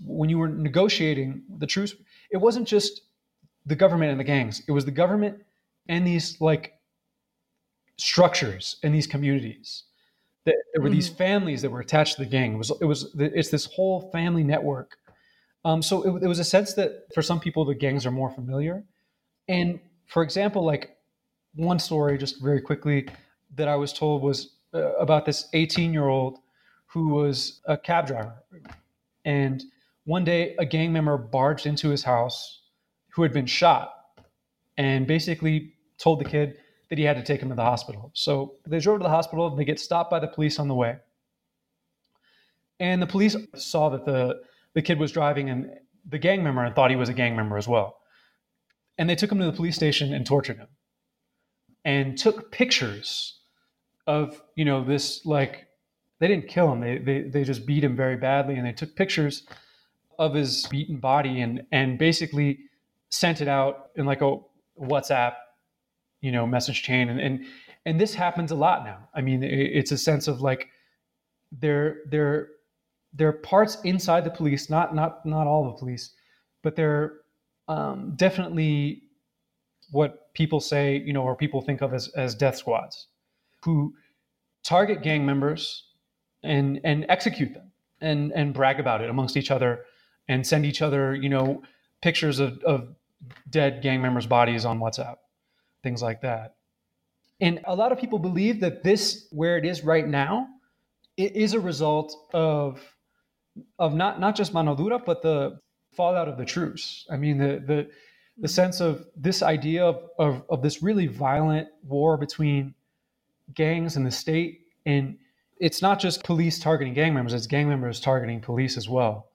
when 0.00 0.28
you 0.28 0.38
were 0.38 0.48
negotiating 0.48 1.44
the 1.58 1.66
truce, 1.66 1.94
it 2.30 2.36
wasn't 2.36 2.68
just 2.68 3.02
the 3.64 3.76
government 3.76 4.10
and 4.10 4.20
the 4.20 4.24
gangs; 4.24 4.62
it 4.68 4.72
was 4.72 4.84
the 4.84 4.90
government 4.90 5.42
and 5.88 6.06
these 6.06 6.40
like 6.42 6.74
structures 7.96 8.76
in 8.82 8.92
these 8.92 9.06
communities. 9.06 9.84
That 10.46 10.56
there 10.72 10.82
were 10.82 10.88
mm-hmm. 10.88 10.96
these 10.96 11.08
families 11.08 11.62
that 11.62 11.70
were 11.70 11.80
attached 11.80 12.16
to 12.16 12.24
the 12.24 12.28
gang. 12.28 12.54
It 12.54 12.58
was 12.58 12.72
it 12.80 12.84
was 12.84 13.14
it's 13.18 13.50
this 13.50 13.66
whole 13.66 14.10
family 14.12 14.44
network. 14.44 14.96
Um, 15.64 15.80
so 15.82 16.02
it, 16.02 16.24
it 16.24 16.26
was 16.26 16.38
a 16.38 16.44
sense 16.44 16.74
that 16.74 17.06
for 17.14 17.22
some 17.22 17.40
people 17.40 17.64
the 17.64 17.74
gangs 17.74 18.04
are 18.04 18.10
more 18.10 18.30
familiar, 18.30 18.84
and 19.48 19.80
for 20.06 20.22
example, 20.22 20.64
like 20.64 20.96
one 21.54 21.78
story, 21.78 22.18
just 22.18 22.42
very 22.42 22.60
quickly, 22.60 23.08
that 23.54 23.68
I 23.68 23.76
was 23.76 23.92
told 23.92 24.22
was 24.22 24.56
uh, 24.74 24.94
about 24.96 25.24
this 25.24 25.48
18 25.52 25.92
year 25.92 26.08
old 26.08 26.38
who 26.86 27.08
was 27.08 27.60
a 27.66 27.76
cab 27.76 28.06
driver. 28.06 28.34
And 29.24 29.62
one 30.04 30.24
day, 30.24 30.54
a 30.58 30.66
gang 30.66 30.92
member 30.92 31.16
barged 31.16 31.66
into 31.66 31.88
his 31.88 32.02
house 32.02 32.62
who 33.10 33.22
had 33.22 33.32
been 33.32 33.46
shot 33.46 33.94
and 34.76 35.06
basically 35.06 35.72
told 35.98 36.20
the 36.20 36.24
kid 36.24 36.56
that 36.90 36.98
he 36.98 37.04
had 37.04 37.16
to 37.16 37.22
take 37.22 37.40
him 37.40 37.48
to 37.48 37.54
the 37.54 37.64
hospital. 37.64 38.10
So 38.14 38.54
they 38.66 38.78
drove 38.78 39.00
to 39.00 39.02
the 39.02 39.08
hospital. 39.08 39.46
and 39.46 39.58
They 39.58 39.64
get 39.64 39.80
stopped 39.80 40.10
by 40.10 40.20
the 40.20 40.28
police 40.28 40.58
on 40.58 40.68
the 40.68 40.74
way. 40.74 40.96
And 42.80 43.00
the 43.00 43.06
police 43.06 43.36
saw 43.54 43.88
that 43.90 44.04
the, 44.04 44.42
the 44.74 44.82
kid 44.82 44.98
was 44.98 45.12
driving 45.12 45.48
and 45.48 45.70
the 46.08 46.18
gang 46.18 46.42
member 46.42 46.64
and 46.64 46.74
thought 46.74 46.90
he 46.90 46.96
was 46.96 47.08
a 47.08 47.14
gang 47.14 47.36
member 47.36 47.56
as 47.56 47.68
well. 47.68 47.98
And 48.98 49.08
they 49.08 49.14
took 49.14 49.30
him 49.30 49.38
to 49.38 49.46
the 49.46 49.52
police 49.52 49.76
station 49.76 50.12
and 50.12 50.26
tortured 50.26 50.58
him 50.58 50.68
and 51.84 52.18
took 52.18 52.50
pictures 52.50 53.40
of, 54.06 54.42
you 54.54 54.64
know, 54.64 54.84
this 54.84 55.24
like, 55.24 55.66
they 56.18 56.28
didn't 56.28 56.48
kill 56.48 56.72
him. 56.72 56.80
They, 56.80 56.98
they, 56.98 57.22
they 57.22 57.44
just 57.44 57.66
beat 57.66 57.82
him 57.82 57.96
very 57.96 58.16
badly. 58.16 58.56
And 58.56 58.66
they 58.66 58.72
took 58.72 58.94
pictures 58.94 59.46
of 60.18 60.34
his 60.34 60.66
beaten 60.66 60.98
body 60.98 61.40
and, 61.40 61.64
and 61.72 61.98
basically 61.98 62.60
sent 63.10 63.40
it 63.40 63.48
out 63.48 63.90
in 63.96 64.06
like 64.06 64.22
a 64.22 64.36
WhatsApp, 64.80 65.34
you 66.24 66.32
know, 66.32 66.46
message 66.46 66.82
chain. 66.82 67.08
And, 67.10 67.20
and, 67.20 67.44
and 67.86 68.00
this 68.00 68.14
happens 68.14 68.50
a 68.50 68.54
lot 68.54 68.84
now. 68.84 69.00
I 69.14 69.20
mean, 69.20 69.42
it's 69.42 69.92
a 69.92 69.98
sense 69.98 70.26
of 70.26 70.40
like, 70.40 70.68
there, 71.52 71.98
there, 72.10 72.48
there 73.12 73.28
are 73.28 73.38
parts 73.54 73.76
inside 73.84 74.24
the 74.24 74.30
police, 74.30 74.70
not, 74.70 74.94
not, 74.94 75.24
not 75.26 75.46
all 75.46 75.64
the 75.66 75.78
police, 75.78 76.14
but 76.62 76.76
there 76.76 77.20
um, 77.68 78.14
definitely 78.16 79.02
what 79.90 80.32
people 80.34 80.60
say, 80.60 81.02
you 81.04 81.12
know, 81.12 81.22
or 81.22 81.36
people 81.36 81.60
think 81.60 81.82
of 81.82 81.92
as, 81.92 82.08
as 82.16 82.34
death 82.34 82.56
squads, 82.56 83.08
who 83.62 83.94
target 84.62 85.02
gang 85.02 85.24
members 85.26 85.84
and 86.42 86.80
and 86.84 87.06
execute 87.08 87.52
them 87.54 87.70
and 88.00 88.32
and 88.32 88.54
brag 88.54 88.80
about 88.80 89.00
it 89.00 89.10
amongst 89.10 89.36
each 89.36 89.50
other 89.50 89.84
and 90.28 90.46
send 90.46 90.64
each 90.66 90.82
other, 90.82 91.14
you 91.14 91.28
know, 91.28 91.62
pictures 92.02 92.40
of, 92.40 92.58
of 92.64 92.94
dead 93.48 93.82
gang 93.82 94.00
members' 94.02 94.26
bodies 94.26 94.64
on 94.64 94.80
WhatsApp, 94.80 95.16
things 95.84 96.02
like 96.02 96.22
that. 96.22 96.56
And 97.40 97.60
a 97.64 97.74
lot 97.76 97.92
of 97.92 97.98
people 98.00 98.18
believe 98.18 98.60
that 98.60 98.82
this, 98.82 99.28
where 99.30 99.56
it 99.56 99.64
is 99.64 99.84
right 99.84 100.06
now, 100.06 100.48
it 101.16 101.36
is 101.36 101.54
a 101.54 101.60
result 101.60 102.16
of 102.32 102.80
of 103.78 103.94
not 103.94 104.18
not 104.18 104.34
just 104.34 104.52
mano 104.52 104.74
dura, 104.74 104.98
but 104.98 105.22
the 105.22 105.60
fallout 105.96 106.28
of 106.28 106.36
the 106.36 106.44
truce. 106.44 107.06
I 107.08 107.16
mean, 107.16 107.38
the 107.38 107.62
the 107.64 107.64
the 107.66 107.82
mm-hmm. 107.82 108.46
sense 108.46 108.80
of 108.80 109.06
this 109.16 109.42
idea 109.42 109.84
of, 109.84 110.10
of, 110.18 110.42
of 110.48 110.62
this 110.62 110.82
really 110.82 111.06
violent 111.06 111.68
war 111.84 112.16
between 112.16 112.74
gangs 113.54 113.96
and 113.96 114.04
the 114.04 114.10
state, 114.10 114.62
and 114.86 115.16
it's 115.60 115.80
not 115.80 116.00
just 116.00 116.24
police 116.24 116.58
targeting 116.58 116.94
gang 116.94 117.14
members; 117.14 117.32
it's 117.32 117.46
gang 117.46 117.68
members 117.68 118.00
targeting 118.00 118.40
police 118.40 118.76
as 118.76 118.88
well. 118.88 119.28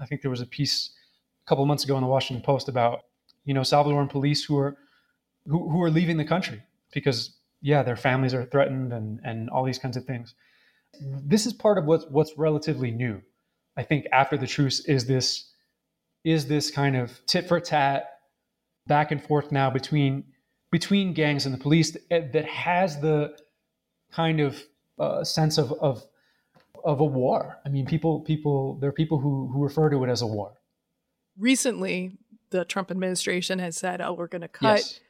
I 0.00 0.06
think 0.06 0.22
there 0.22 0.30
was 0.30 0.40
a 0.40 0.46
piece 0.46 0.90
a 1.44 1.48
couple 1.48 1.64
months 1.66 1.84
ago 1.84 1.96
in 1.96 2.02
the 2.02 2.08
Washington 2.08 2.42
Post 2.42 2.68
about 2.68 3.02
you 3.44 3.54
know 3.54 3.60
Salvadoran 3.60 4.10
police 4.10 4.44
who 4.44 4.58
are 4.58 4.76
who, 5.46 5.68
who 5.70 5.82
are 5.82 5.90
leaving 5.90 6.16
the 6.16 6.24
country 6.24 6.62
because 6.92 7.36
yeah, 7.60 7.82
their 7.82 7.96
families 7.96 8.34
are 8.34 8.44
threatened 8.44 8.92
and 8.92 9.20
and 9.24 9.48
all 9.50 9.64
these 9.64 9.78
kinds 9.78 9.96
of 9.96 10.04
things. 10.04 10.34
This 11.00 11.46
is 11.46 11.52
part 11.52 11.78
of 11.78 11.84
what's 11.84 12.04
what's 12.10 12.36
relatively 12.36 12.90
new. 12.90 13.22
I 13.76 13.82
think 13.82 14.06
after 14.12 14.36
the 14.36 14.46
truce 14.46 14.84
is 14.86 15.06
this 15.06 15.50
is 16.24 16.46
this 16.46 16.70
kind 16.70 16.96
of 16.96 17.24
tit 17.26 17.48
for 17.48 17.60
tat 17.60 18.18
back 18.86 19.10
and 19.10 19.22
forth 19.22 19.52
now 19.52 19.70
between 19.70 20.24
between 20.70 21.12
gangs 21.12 21.46
and 21.46 21.54
the 21.54 21.58
police 21.58 21.96
that, 22.10 22.32
that 22.32 22.46
has 22.46 23.00
the 23.00 23.36
kind 24.12 24.40
of 24.40 24.62
uh, 24.98 25.24
sense 25.24 25.58
of, 25.58 25.72
of 25.72 26.04
of 26.84 27.00
a 27.00 27.04
war. 27.04 27.58
I 27.64 27.68
mean, 27.68 27.86
people 27.86 28.20
people 28.20 28.78
there 28.80 28.90
are 28.90 28.92
people 28.92 29.18
who 29.18 29.48
who 29.52 29.62
refer 29.62 29.88
to 29.90 30.02
it 30.04 30.10
as 30.10 30.22
a 30.22 30.26
war. 30.26 30.52
Recently, 31.38 32.18
the 32.50 32.64
Trump 32.64 32.90
administration 32.90 33.58
has 33.58 33.76
said, 33.76 34.00
"Oh, 34.00 34.12
we're 34.12 34.26
going 34.26 34.42
to 34.42 34.48
cut 34.48 34.78
yes. 34.78 35.00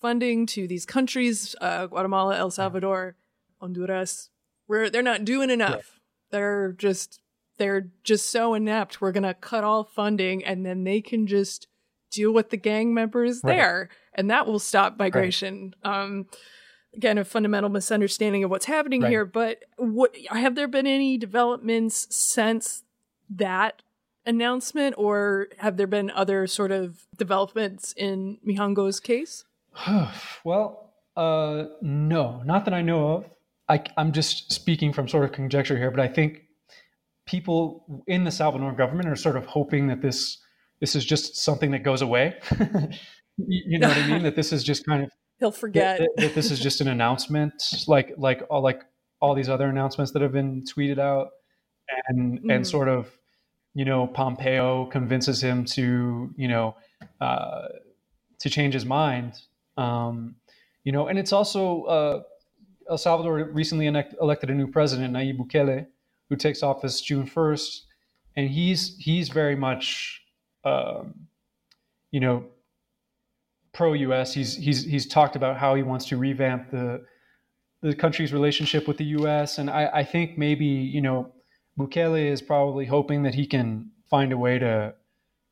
Funding 0.00 0.46
to 0.46 0.66
these 0.66 0.86
countries: 0.86 1.54
uh, 1.60 1.86
Guatemala, 1.86 2.36
El 2.36 2.50
Salvador, 2.50 3.16
Honduras. 3.60 4.30
Where 4.66 4.88
they're 4.88 5.02
not 5.02 5.24
doing 5.24 5.50
enough. 5.50 5.72
Yeah. 5.72 6.38
They're 6.38 6.72
just 6.72 7.20
they're 7.60 7.90
just 8.04 8.30
so 8.30 8.54
inept. 8.54 9.00
We're 9.00 9.12
going 9.12 9.24
to 9.24 9.34
cut 9.34 9.64
all 9.64 9.84
funding 9.84 10.42
and 10.44 10.64
then 10.64 10.84
they 10.84 11.02
can 11.02 11.26
just 11.26 11.68
deal 12.10 12.32
with 12.32 12.48
the 12.48 12.56
gang 12.56 12.94
members 12.94 13.42
right. 13.44 13.54
there 13.54 13.88
and 14.14 14.30
that 14.30 14.46
will 14.46 14.58
stop 14.58 14.98
migration. 14.98 15.74
Right. 15.84 16.02
Um, 16.02 16.26
again, 16.94 17.18
a 17.18 17.24
fundamental 17.24 17.70
misunderstanding 17.70 18.44
of 18.44 18.50
what's 18.50 18.64
happening 18.64 19.02
right. 19.02 19.10
here, 19.10 19.24
but 19.24 19.64
what 19.76 20.16
have 20.30 20.54
there 20.54 20.68
been 20.68 20.86
any 20.86 21.18
developments 21.18 22.06
since 22.10 22.82
that 23.28 23.82
announcement 24.26 24.94
or 24.98 25.48
have 25.58 25.76
there 25.76 25.86
been 25.86 26.10
other 26.10 26.46
sort 26.46 26.72
of 26.72 27.06
developments 27.16 27.92
in 27.96 28.38
Mijango's 28.46 29.00
case? 29.00 29.44
well, 30.44 30.92
uh, 31.16 31.64
no, 31.82 32.42
not 32.44 32.64
that 32.64 32.74
I 32.74 32.82
know 32.82 33.12
of. 33.14 33.24
I, 33.68 33.82
I'm 33.96 34.12
just 34.12 34.52
speaking 34.52 34.92
from 34.92 35.08
sort 35.08 35.24
of 35.24 35.32
conjecture 35.32 35.76
here, 35.76 35.90
but 35.90 36.00
I 36.00 36.08
think 36.08 36.42
people 37.26 38.04
in 38.08 38.24
the 38.24 38.30
Salvadoran 38.30 38.76
government 38.76 39.08
are 39.08 39.16
sort 39.16 39.36
of 39.36 39.46
hoping 39.46 39.86
that 39.88 40.02
this 40.02 40.38
this 40.80 40.96
is 40.96 41.04
just 41.04 41.36
something 41.36 41.70
that 41.70 41.84
goes 41.84 42.02
away. 42.02 42.38
you 43.36 43.78
know 43.78 43.88
what 43.88 43.96
I 43.96 44.06
mean? 44.08 44.22
That 44.22 44.34
this 44.34 44.52
is 44.52 44.64
just 44.64 44.84
kind 44.86 45.04
of 45.04 45.10
he'll 45.38 45.52
forget 45.52 45.98
that, 45.98 46.10
that, 46.16 46.34
this 46.34 46.50
is 46.50 46.58
just 46.58 46.80
an 46.80 46.88
announcement, 46.88 47.84
like 47.86 48.12
like 48.16 48.42
all 48.50 48.62
like 48.62 48.82
all 49.20 49.34
these 49.34 49.48
other 49.48 49.68
announcements 49.68 50.10
that 50.12 50.22
have 50.22 50.32
been 50.32 50.64
tweeted 50.64 50.98
out, 50.98 51.28
and 52.08 52.40
mm. 52.40 52.54
and 52.54 52.66
sort 52.66 52.88
of 52.88 53.08
you 53.74 53.84
know 53.84 54.06
Pompeo 54.08 54.86
convinces 54.86 55.42
him 55.42 55.64
to 55.66 56.34
you 56.36 56.48
know 56.48 56.76
uh, 57.20 57.68
to 58.40 58.50
change 58.50 58.74
his 58.74 58.84
mind. 58.84 59.34
Um, 59.76 60.36
you 60.84 60.92
know, 60.92 61.08
and 61.08 61.18
it's 61.18 61.32
also 61.32 61.82
uh, 61.84 62.22
El 62.88 62.98
Salvador 62.98 63.50
recently 63.52 63.86
elect, 63.86 64.14
elected 64.20 64.50
a 64.50 64.54
new 64.54 64.66
president, 64.66 65.14
Nayib 65.14 65.38
Bukele, 65.38 65.86
who 66.28 66.36
takes 66.36 66.62
office 66.62 67.00
June 67.00 67.26
1st, 67.26 67.80
and 68.36 68.48
he's 68.48 68.96
he's 68.98 69.28
very 69.28 69.56
much, 69.56 70.22
um, 70.64 71.14
you 72.10 72.20
know, 72.20 72.44
pro 73.72 73.92
U.S. 73.92 74.32
He's 74.32 74.56
he's 74.56 74.84
he's 74.84 75.06
talked 75.06 75.36
about 75.36 75.58
how 75.58 75.74
he 75.74 75.82
wants 75.82 76.06
to 76.06 76.16
revamp 76.16 76.70
the 76.70 77.04
the 77.82 77.94
country's 77.94 78.32
relationship 78.32 78.86
with 78.86 78.98
the 78.98 79.04
U.S. 79.04 79.58
And 79.58 79.70
I, 79.70 79.90
I 79.92 80.04
think 80.04 80.38
maybe 80.38 80.66
you 80.66 81.00
know, 81.00 81.32
Bukele 81.78 82.26
is 82.26 82.40
probably 82.40 82.86
hoping 82.86 83.22
that 83.24 83.34
he 83.34 83.46
can 83.46 83.90
find 84.08 84.32
a 84.32 84.38
way 84.38 84.58
to 84.58 84.94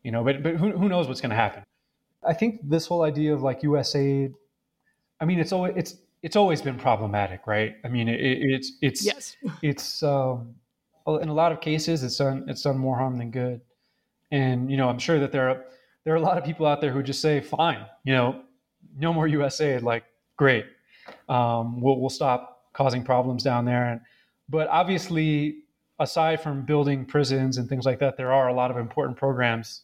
you 0.03 0.13
know, 0.13 0.25
but 0.25 0.43
but 0.43 0.57
who 0.57 0.71
who 0.73 0.89
knows 0.89 1.09
what's 1.09 1.21
going 1.21 1.31
to 1.31 1.37
happen? 1.37 1.65
I 2.25 2.35
think 2.35 2.69
this 2.69 2.87
whole 2.87 3.03
idea 3.03 3.33
of 3.33 3.43
like 3.43 3.63
USAID, 3.63 4.35
I 5.21 5.25
mean, 5.25 5.39
it's 5.39 5.53
always 5.53 5.75
it's 5.77 5.97
it's 6.23 6.37
always 6.37 6.61
been 6.61 6.77
problematic, 6.77 7.47
right? 7.47 7.77
I 7.85 7.89
mean, 7.89 8.09
it, 8.09 8.21
it's 8.21 8.73
it's 8.83 9.05
yes, 9.05 9.37
it's 9.63 10.03
um, 10.03 10.55
in 11.07 11.29
a 11.29 11.35
lot 11.35 11.53
of 11.53 11.61
cases 11.61 12.03
it's 12.03 12.17
done 12.17 12.45
it's 12.49 12.63
done 12.63 12.79
more 12.79 12.97
harm 12.97 13.19
than 13.19 13.31
good, 13.31 13.61
and 14.31 14.71
you 14.71 14.77
know, 14.77 14.89
I'm 14.89 14.99
sure 14.99 15.21
that 15.21 15.33
there 15.33 15.49
are 15.49 15.65
there 16.05 16.15
are 16.15 16.17
a 16.17 16.23
lot 16.23 16.39
of 16.39 16.45
people 16.45 16.67
out 16.67 16.81
there 16.81 16.93
who 16.93 17.03
just 17.03 17.21
say, 17.21 17.41
fine, 17.41 17.85
you 18.05 18.15
know, 18.15 18.43
no 18.97 19.13
more 19.13 19.29
USAID, 19.29 19.83
like 19.83 20.05
great, 20.37 20.67
um, 21.29 21.81
we'll 21.81 22.01
we'll 22.01 22.11
stop 22.11 22.65
causing 22.73 23.05
problems 23.05 23.43
down 23.43 23.65
there, 23.65 23.85
and 23.93 24.01
but 24.49 24.67
obviously, 24.69 25.59
aside 26.01 26.41
from 26.41 26.63
building 26.63 27.05
prisons 27.05 27.59
and 27.59 27.69
things 27.69 27.85
like 27.87 28.01
that, 28.01 28.17
there 28.17 28.33
are 28.33 28.49
a 28.49 28.55
lot 28.55 28.71
of 28.71 28.77
important 28.77 29.17
programs 29.17 29.83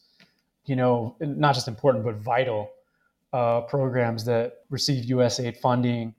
you 0.65 0.75
know, 0.75 1.15
not 1.19 1.55
just 1.55 1.67
important, 1.67 2.03
but 2.03 2.15
vital 2.15 2.69
uh, 3.33 3.61
programs 3.61 4.25
that 4.25 4.59
received 4.69 5.09
USAID 5.09 5.57
funding. 5.57 6.13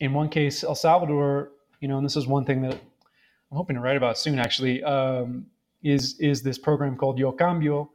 In 0.00 0.12
one 0.12 0.28
case, 0.28 0.64
El 0.64 0.74
Salvador, 0.74 1.52
you 1.80 1.88
know, 1.88 1.98
and 1.98 2.04
this 2.04 2.16
is 2.16 2.26
one 2.26 2.44
thing 2.44 2.62
that 2.62 2.74
I'm 2.74 3.56
hoping 3.56 3.76
to 3.76 3.82
write 3.82 3.96
about 3.96 4.18
soon, 4.18 4.38
actually, 4.38 4.82
um, 4.82 5.46
is 5.82 6.18
is 6.20 6.42
this 6.42 6.58
program 6.58 6.96
called 6.96 7.18
Yo 7.18 7.32
Cambio. 7.32 7.90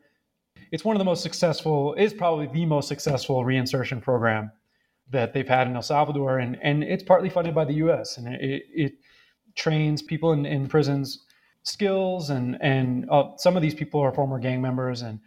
It's 0.71 0.83
one 0.83 0.95
of 0.95 0.99
the 0.99 1.05
most 1.05 1.23
successful, 1.23 1.93
is 1.93 2.13
probably 2.13 2.47
the 2.47 2.65
most 2.65 2.87
successful 2.87 3.43
reinsertion 3.43 4.01
program 4.01 4.51
that 5.09 5.33
they've 5.33 5.47
had 5.47 5.67
in 5.67 5.75
El 5.75 5.81
Salvador, 5.81 6.39
and 6.39 6.57
and 6.61 6.83
it's 6.83 7.03
partly 7.03 7.29
funded 7.29 7.55
by 7.55 7.65
the 7.65 7.75
U.S. 7.75 8.17
and 8.17 8.27
it, 8.27 8.63
it 8.73 8.93
trains 9.55 10.01
people 10.01 10.33
in, 10.33 10.45
in 10.45 10.67
prisons 10.67 11.25
skills, 11.67 12.29
and 12.29 12.57
and 12.61 13.09
uh, 13.09 13.35
some 13.37 13.55
of 13.55 13.61
these 13.61 13.75
people 13.75 13.99
are 13.99 14.11
former 14.11 14.39
gang 14.39 14.61
members, 14.61 15.01
and 15.01 15.19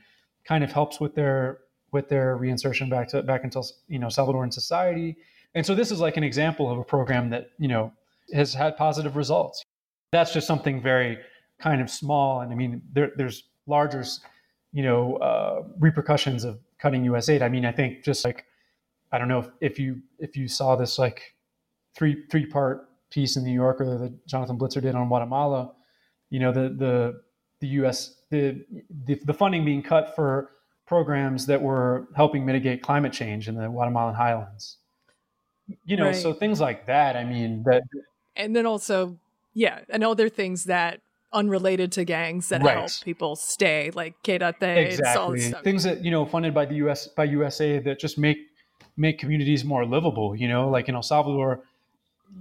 kind 0.51 0.65
of 0.65 0.73
helps 0.73 0.99
with 0.99 1.15
their 1.15 1.59
with 1.93 2.09
their 2.09 2.37
reinsertion 2.37 2.91
back 2.91 3.07
to 3.09 3.23
back 3.23 3.45
into 3.45 3.63
you 3.87 4.01
know 4.01 4.09
Salvadoran 4.09 4.53
society. 4.53 5.17
And 5.55 5.65
so 5.65 5.75
this 5.77 5.93
is 5.93 6.01
like 6.01 6.17
an 6.17 6.25
example 6.25 6.71
of 6.71 6.79
a 6.79 6.85
program 6.85 7.31
that 7.31 7.51
you 7.59 7.69
know 7.69 7.93
has 8.35 8.53
had 8.53 8.77
positive 8.77 9.15
results. 9.15 9.63
That's 10.11 10.33
just 10.33 10.49
something 10.49 10.83
very 10.83 11.19
kind 11.61 11.81
of 11.81 11.89
small, 11.89 12.41
and 12.41 12.53
I 12.53 12.57
mean 12.57 12.83
there, 12.93 13.13
there's 13.17 13.45
larger 13.67 14.03
you 14.73 14.83
know 14.83 15.17
uh, 15.19 15.63
repercussions 15.79 16.43
of 16.43 16.59
cutting 16.81 17.05
USAID. 17.05 17.43
I 17.43 17.49
mean 17.49 17.65
I 17.65 17.71
think 17.71 18.03
just 18.03 18.25
like 18.25 18.45
I 19.13 19.19
don't 19.19 19.29
know 19.29 19.39
if, 19.39 19.49
if 19.61 19.79
you 19.79 20.03
if 20.19 20.37
you 20.37 20.49
saw 20.49 20.75
this 20.75 20.99
like 20.99 21.37
three 21.95 22.25
three 22.29 22.47
part 22.47 22.89
piece 23.11 23.37
in 23.37 23.45
New 23.45 23.55
Yorker 23.55 23.99
that 23.99 24.27
Jonathan 24.27 24.59
Blitzer 24.59 24.83
did 24.83 24.97
on 24.97 25.07
Guatemala. 25.07 25.73
You 26.29 26.41
know 26.41 26.51
the 26.51 26.75
the 26.85 27.21
the 27.61 27.69
U.S. 27.81 28.20
The, 28.31 28.65
the, 29.07 29.21
the 29.25 29.35
funding 29.35 29.65
being 29.65 29.83
cut 29.83 30.15
for 30.15 30.51
programs 30.91 31.47
that 31.47 31.63
were 31.63 32.09
helping 32.17 32.45
mitigate 32.45 32.83
climate 32.83 33.13
change 33.13 33.49
in 33.49 33.55
the 33.55 33.69
Guatemalan 33.69 34.15
highlands. 34.15 34.79
You 35.85 35.97
know, 35.97 36.07
right. 36.07 36.17
so 36.17 36.33
things 36.33 36.61
like 36.61 36.87
that. 36.87 37.17
I 37.17 37.23
mean, 37.23 37.63
that. 37.63 37.83
And 38.35 38.57
then 38.57 38.67
also, 38.67 39.17
yeah, 39.55 39.81
and 39.89 40.03
other 40.03 40.29
things 40.29 40.65
that 40.65 41.01
unrelated 41.33 41.93
to 41.93 42.05
gangs 42.05 42.49
that 42.49 42.61
right. 42.63 42.77
help 42.77 42.91
people 43.05 43.37
stay, 43.37 43.93
like 43.95 44.21
Quédate. 44.25 44.89
Exactly. 44.89 45.53
Things 45.63 45.85
that 45.85 46.05
you 46.05 46.11
know 46.11 46.27
funded 46.27 46.53
by 46.55 46.67
the 46.67 46.75
U.S. 46.77 47.07
by 47.07 47.25
USA 47.25 47.79
that 47.79 48.01
just 48.01 48.19
make 48.19 48.39
make 48.97 49.21
communities 49.21 49.65
more 49.65 49.87
livable. 49.87 50.35
You 50.35 50.49
know, 50.49 50.69
like 50.69 50.89
in 50.89 50.97
El 50.97 51.03
Salvador, 51.03 51.63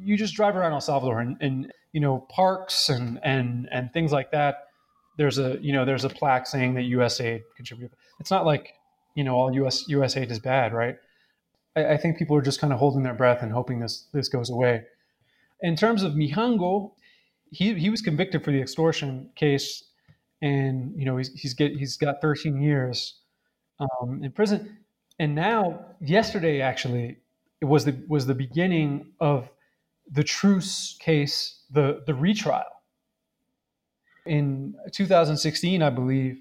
you 0.02 0.18
just 0.18 0.34
drive 0.34 0.56
around 0.56 0.74
El 0.74 0.82
Salvador 0.82 1.20
and, 1.20 1.38
and 1.40 1.72
you 1.94 2.00
know 2.00 2.26
parks 2.30 2.90
and 2.90 3.20
and 3.22 3.70
and 3.72 3.94
things 3.94 4.12
like 4.12 4.32
that 4.32 4.69
there's 5.20 5.38
a 5.38 5.58
you 5.62 5.74
know 5.74 5.84
there's 5.84 6.06
a 6.06 6.10
plaque 6.10 6.48
saying 6.48 6.76
that 6.76 6.86
USAID 6.86 7.42
contributed. 7.58 7.96
It's 8.22 8.32
not 8.32 8.46
like 8.46 8.74
you 9.16 9.24
know 9.26 9.36
all 9.36 9.54
US 9.54 9.86
USAID 9.90 10.32
is 10.32 10.40
bad, 10.40 10.74
right? 10.74 10.96
I, 11.76 11.94
I 11.94 11.98
think 11.98 12.18
people 12.18 12.38
are 12.38 12.42
just 12.42 12.62
kind 12.62 12.72
of 12.72 12.80
holding 12.80 13.04
their 13.04 13.14
breath 13.14 13.44
and 13.44 13.52
hoping 13.52 13.82
this 13.82 14.08
this 14.14 14.30
goes 14.30 14.50
away. 14.50 14.86
In 15.62 15.76
terms 15.76 16.04
of 16.04 16.14
Mijango, 16.14 16.94
he 17.52 17.74
he 17.74 17.90
was 17.90 18.02
convicted 18.02 18.46
for 18.46 18.52
the 18.52 18.62
extortion 18.62 19.30
case, 19.36 19.84
and 20.42 20.94
you 20.98 21.04
know 21.04 21.18
he's 21.18 21.34
he's 21.34 21.54
get 21.54 21.74
he's 21.74 21.98
got 21.98 22.22
13 22.22 22.62
years 22.62 23.20
um, 23.82 24.24
in 24.24 24.32
prison, 24.32 24.78
and 25.20 25.36
now 25.36 25.86
yesterday 26.00 26.62
actually 26.62 27.18
it 27.60 27.66
was 27.66 27.84
the 27.84 28.02
was 28.08 28.26
the 28.26 28.36
beginning 28.36 29.12
of 29.20 29.50
the 30.10 30.24
Truce 30.24 30.98
case, 31.02 31.66
the 31.70 32.04
the 32.08 32.14
retrial 32.14 32.64
in 34.30 34.76
2016, 34.92 35.82
I 35.82 35.90
believe, 35.90 36.40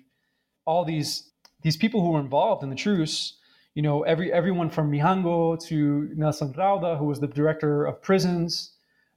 all 0.67 0.85
these 0.85 1.31
these 1.63 1.77
people 1.77 2.01
who 2.03 2.11
were 2.11 2.21
involved 2.21 2.63
in 2.63 2.71
the 2.71 2.77
truce, 2.77 3.39
you 3.75 3.83
know, 3.83 4.03
every 4.03 4.31
everyone 4.31 4.69
from 4.69 4.93
Mijango 4.93 5.59
to 5.69 6.11
Nelson 6.15 6.53
Rauda, 6.53 6.99
who 6.99 7.07
was 7.07 7.19
the 7.19 7.27
director 7.27 7.87
of 7.87 8.01
prisons 8.03 8.75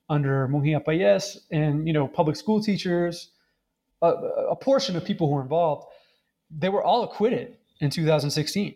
under 0.10 0.48
Munguía 0.48 0.84
Payés, 0.84 1.38
and 1.52 1.86
you 1.86 1.94
know, 1.94 2.08
public 2.08 2.38
school 2.38 2.64
teachers, 2.64 3.32
a, 4.02 4.08
a 4.08 4.56
portion 4.56 4.96
of 4.96 5.04
people 5.04 5.28
who 5.28 5.36
were 5.36 5.42
involved, 5.42 5.86
they 6.50 6.70
were 6.70 6.84
all 6.84 7.04
acquitted 7.04 7.58
in 7.82 7.90
2016. 7.90 8.76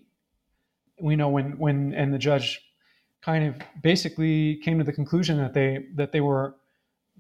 We 1.01 1.15
know 1.15 1.29
when 1.29 1.57
when 1.57 1.93
and 1.93 2.13
the 2.13 2.19
judge 2.19 2.61
kind 3.21 3.47
of 3.47 3.55
basically 3.81 4.57
came 4.57 4.77
to 4.77 4.83
the 4.83 4.93
conclusion 4.93 5.37
that 5.37 5.53
they 5.53 5.85
that 5.95 6.11
they 6.11 6.21
were 6.21 6.55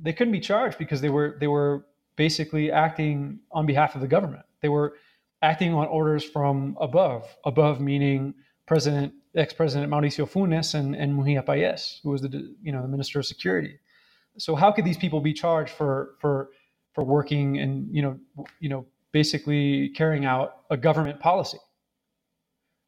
they 0.01 0.11
couldn't 0.11 0.33
be 0.33 0.41
charged 0.41 0.77
because 0.77 0.99
they 0.99 1.09
were 1.09 1.37
they 1.39 1.47
were 1.47 1.85
basically 2.15 2.71
acting 2.71 3.39
on 3.51 3.65
behalf 3.65 3.95
of 3.95 4.01
the 4.01 4.07
government. 4.07 4.43
They 4.61 4.69
were 4.69 4.95
acting 5.41 5.73
on 5.73 5.87
orders 5.87 6.23
from 6.23 6.77
above, 6.79 7.35
above 7.45 7.79
meaning 7.79 8.33
President, 8.65 9.13
ex-president 9.35 9.91
Mauricio 9.91 10.27
Funes 10.27 10.73
and, 10.73 10.95
and 10.95 11.13
Munguía 11.13 11.45
Payés, 11.45 11.99
who 12.03 12.09
was 12.09 12.21
the 12.21 12.55
you 12.63 12.71
know 12.71 12.81
the 12.81 12.87
minister 12.87 13.19
of 13.19 13.25
security. 13.25 13.77
So 14.37 14.55
how 14.55 14.71
could 14.71 14.85
these 14.85 14.97
people 14.97 15.21
be 15.21 15.33
charged 15.33 15.71
for 15.71 16.15
for 16.19 16.49
for 16.93 17.03
working 17.03 17.59
and 17.59 17.93
you 17.95 18.01
know 18.01 18.19
you 18.59 18.69
know 18.69 18.85
basically 19.11 19.89
carrying 19.89 20.25
out 20.25 20.61
a 20.69 20.77
government 20.77 21.19
policy? 21.19 21.59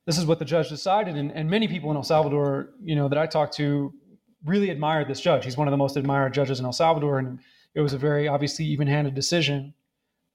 This 0.08 0.18
is 0.18 0.26
what 0.26 0.40
the 0.40 0.46
judge 0.46 0.70
decided, 0.70 1.18
and, 1.18 1.32
and 1.34 1.50
many 1.50 1.68
people 1.68 1.92
in 1.92 1.98
El 1.98 2.04
Salvador, 2.04 2.70
you 2.82 2.96
know, 2.96 3.10
that 3.10 3.18
I 3.18 3.28
talked 3.28 3.54
to, 3.58 3.94
really 4.46 4.70
admired 4.70 5.10
this 5.10 5.20
judge. 5.20 5.44
He's 5.44 5.58
one 5.58 5.68
of 5.68 5.74
the 5.74 5.78
most 5.78 5.98
admired 5.98 6.34
judges 6.34 6.60
in 6.62 6.66
El 6.66 6.72
Salvador, 6.72 7.20
and 7.20 7.40
it 7.78 7.82
was 7.82 7.94
a 7.94 7.98
very 7.98 8.28
obviously 8.28 8.66
even-handed 8.66 9.14
decision. 9.14 9.74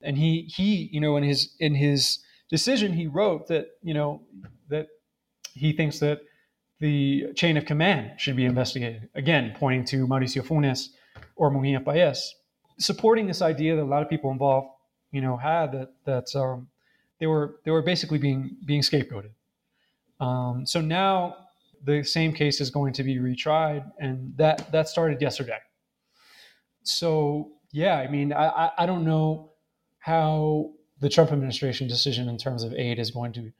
And 0.00 0.16
he 0.16 0.42
he 0.42 0.88
you 0.92 1.00
know 1.00 1.16
in 1.16 1.24
his 1.24 1.55
in 1.59 1.74
his 1.74 2.20
decision 2.48 2.92
he 2.92 3.09
wrote 3.09 3.48
that 3.48 3.66
you 3.83 3.94
know 3.94 4.22
that 4.68 4.87
he 5.52 5.72
thinks 5.72 5.98
that 5.98 6.20
the 6.78 7.33
chain 7.35 7.57
of 7.57 7.64
command 7.64 8.20
should 8.20 8.37
be 8.37 8.44
investigated. 8.44 9.09
Again, 9.14 9.55
pointing 9.57 9.85
to 9.87 10.07
Mauricio 10.07 10.42
Funes 10.42 10.90
or 11.37 11.50
Munguía 11.50 11.83
Payés, 11.83 12.20
supporting 12.78 13.26
this 13.26 13.42
idea 13.42 13.76
that 13.76 13.83
a 13.83 13.90
lot 13.94 14.02
of 14.02 14.09
people 14.09 14.31
involved, 14.31 14.68
you 15.11 15.20
know, 15.20 15.37
had 15.37 15.72
that 15.72 15.90
that 16.05 16.26
um, 16.37 16.68
they 17.18 17.26
were 17.26 17.57
they 17.64 17.72
were 17.72 17.83
basically 17.83 18.18
being 18.18 18.57
being 18.64 18.83
scapegoated. 18.83 19.33
Um, 20.20 20.64
so 20.64 20.81
now 20.81 21.37
the 21.85 22.05
same 22.05 22.33
case 22.33 22.61
is 22.61 22.70
going 22.70 22.92
to 22.92 23.02
be 23.02 23.16
retried, 23.16 23.85
and 23.98 24.37
that 24.37 24.70
that 24.70 24.88
started 24.88 25.20
yesterday 25.20 25.59
so 26.83 27.53
yeah, 27.73 27.97
I 27.97 28.09
mean, 28.09 28.33
I, 28.33 28.71
I 28.79 28.87
don't 28.87 29.05
know 29.05 29.53
how 29.99 30.73
the 31.01 31.09
Trump 31.09 31.33
administration 31.33 31.88
decision 31.88 32.29
in 32.29 32.37
terms 32.37 32.62
of 32.62 32.75
aid 32.75 32.99
is 32.99 33.11
going 33.11 33.33
to 33.35 33.51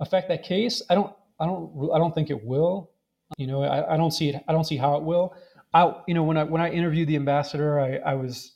affect 0.00 0.28
that 0.28 0.42
case. 0.44 0.82
I 0.88 0.94
don't, 0.94 1.12
I 1.40 1.46
don't, 1.46 1.90
I 1.92 1.98
don't 1.98 2.14
think 2.14 2.30
it 2.30 2.44
will. 2.44 2.90
You 3.38 3.48
know, 3.48 3.62
I, 3.64 3.94
I 3.94 3.96
don't 3.96 4.12
see 4.12 4.28
it. 4.30 4.44
I 4.46 4.52
don't 4.52 4.64
see 4.64 4.76
how 4.76 4.96
it 4.96 5.02
will. 5.02 5.34
I, 5.74 5.94
you 6.06 6.14
know, 6.14 6.22
when 6.22 6.36
I 6.36 6.44
when 6.44 6.62
I 6.62 6.70
interviewed 6.70 7.08
the 7.08 7.16
ambassador, 7.16 7.80
I, 7.80 7.96
I 7.96 8.14
was 8.14 8.52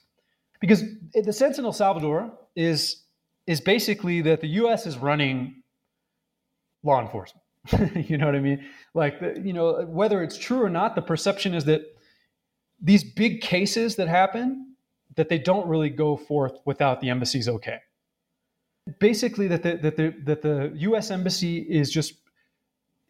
because 0.60 0.84
the 1.12 1.32
sense 1.32 1.58
in 1.58 1.64
El 1.64 1.72
Salvador 1.72 2.32
is 2.54 3.02
is 3.46 3.60
basically 3.60 4.22
that 4.22 4.40
the 4.40 4.48
U.S. 4.48 4.86
is 4.86 4.96
running 4.96 5.62
law 6.82 7.00
enforcement. 7.00 7.44
you 8.08 8.16
know 8.16 8.26
what 8.26 8.36
I 8.36 8.40
mean? 8.40 8.64
Like, 8.94 9.20
you 9.42 9.52
know, 9.52 9.84
whether 9.86 10.22
it's 10.22 10.38
true 10.38 10.62
or 10.62 10.70
not, 10.70 10.94
the 10.94 11.02
perception 11.02 11.52
is 11.52 11.64
that 11.64 11.82
these 12.80 13.04
big 13.04 13.40
cases 13.40 13.96
that 13.96 14.08
happen 14.08 14.74
that 15.16 15.28
they 15.28 15.38
don't 15.38 15.66
really 15.68 15.90
go 15.90 16.16
forth 16.16 16.60
without 16.64 17.00
the 17.00 17.10
embassy's 17.10 17.48
okay. 17.48 17.78
Basically, 18.98 19.46
that 19.48 19.62
the 19.62 19.76
that 19.76 19.96
the 19.96 20.14
that 20.24 20.42
the 20.42 20.72
U.S. 20.76 21.10
embassy 21.10 21.58
is 21.58 21.90
just 21.90 22.14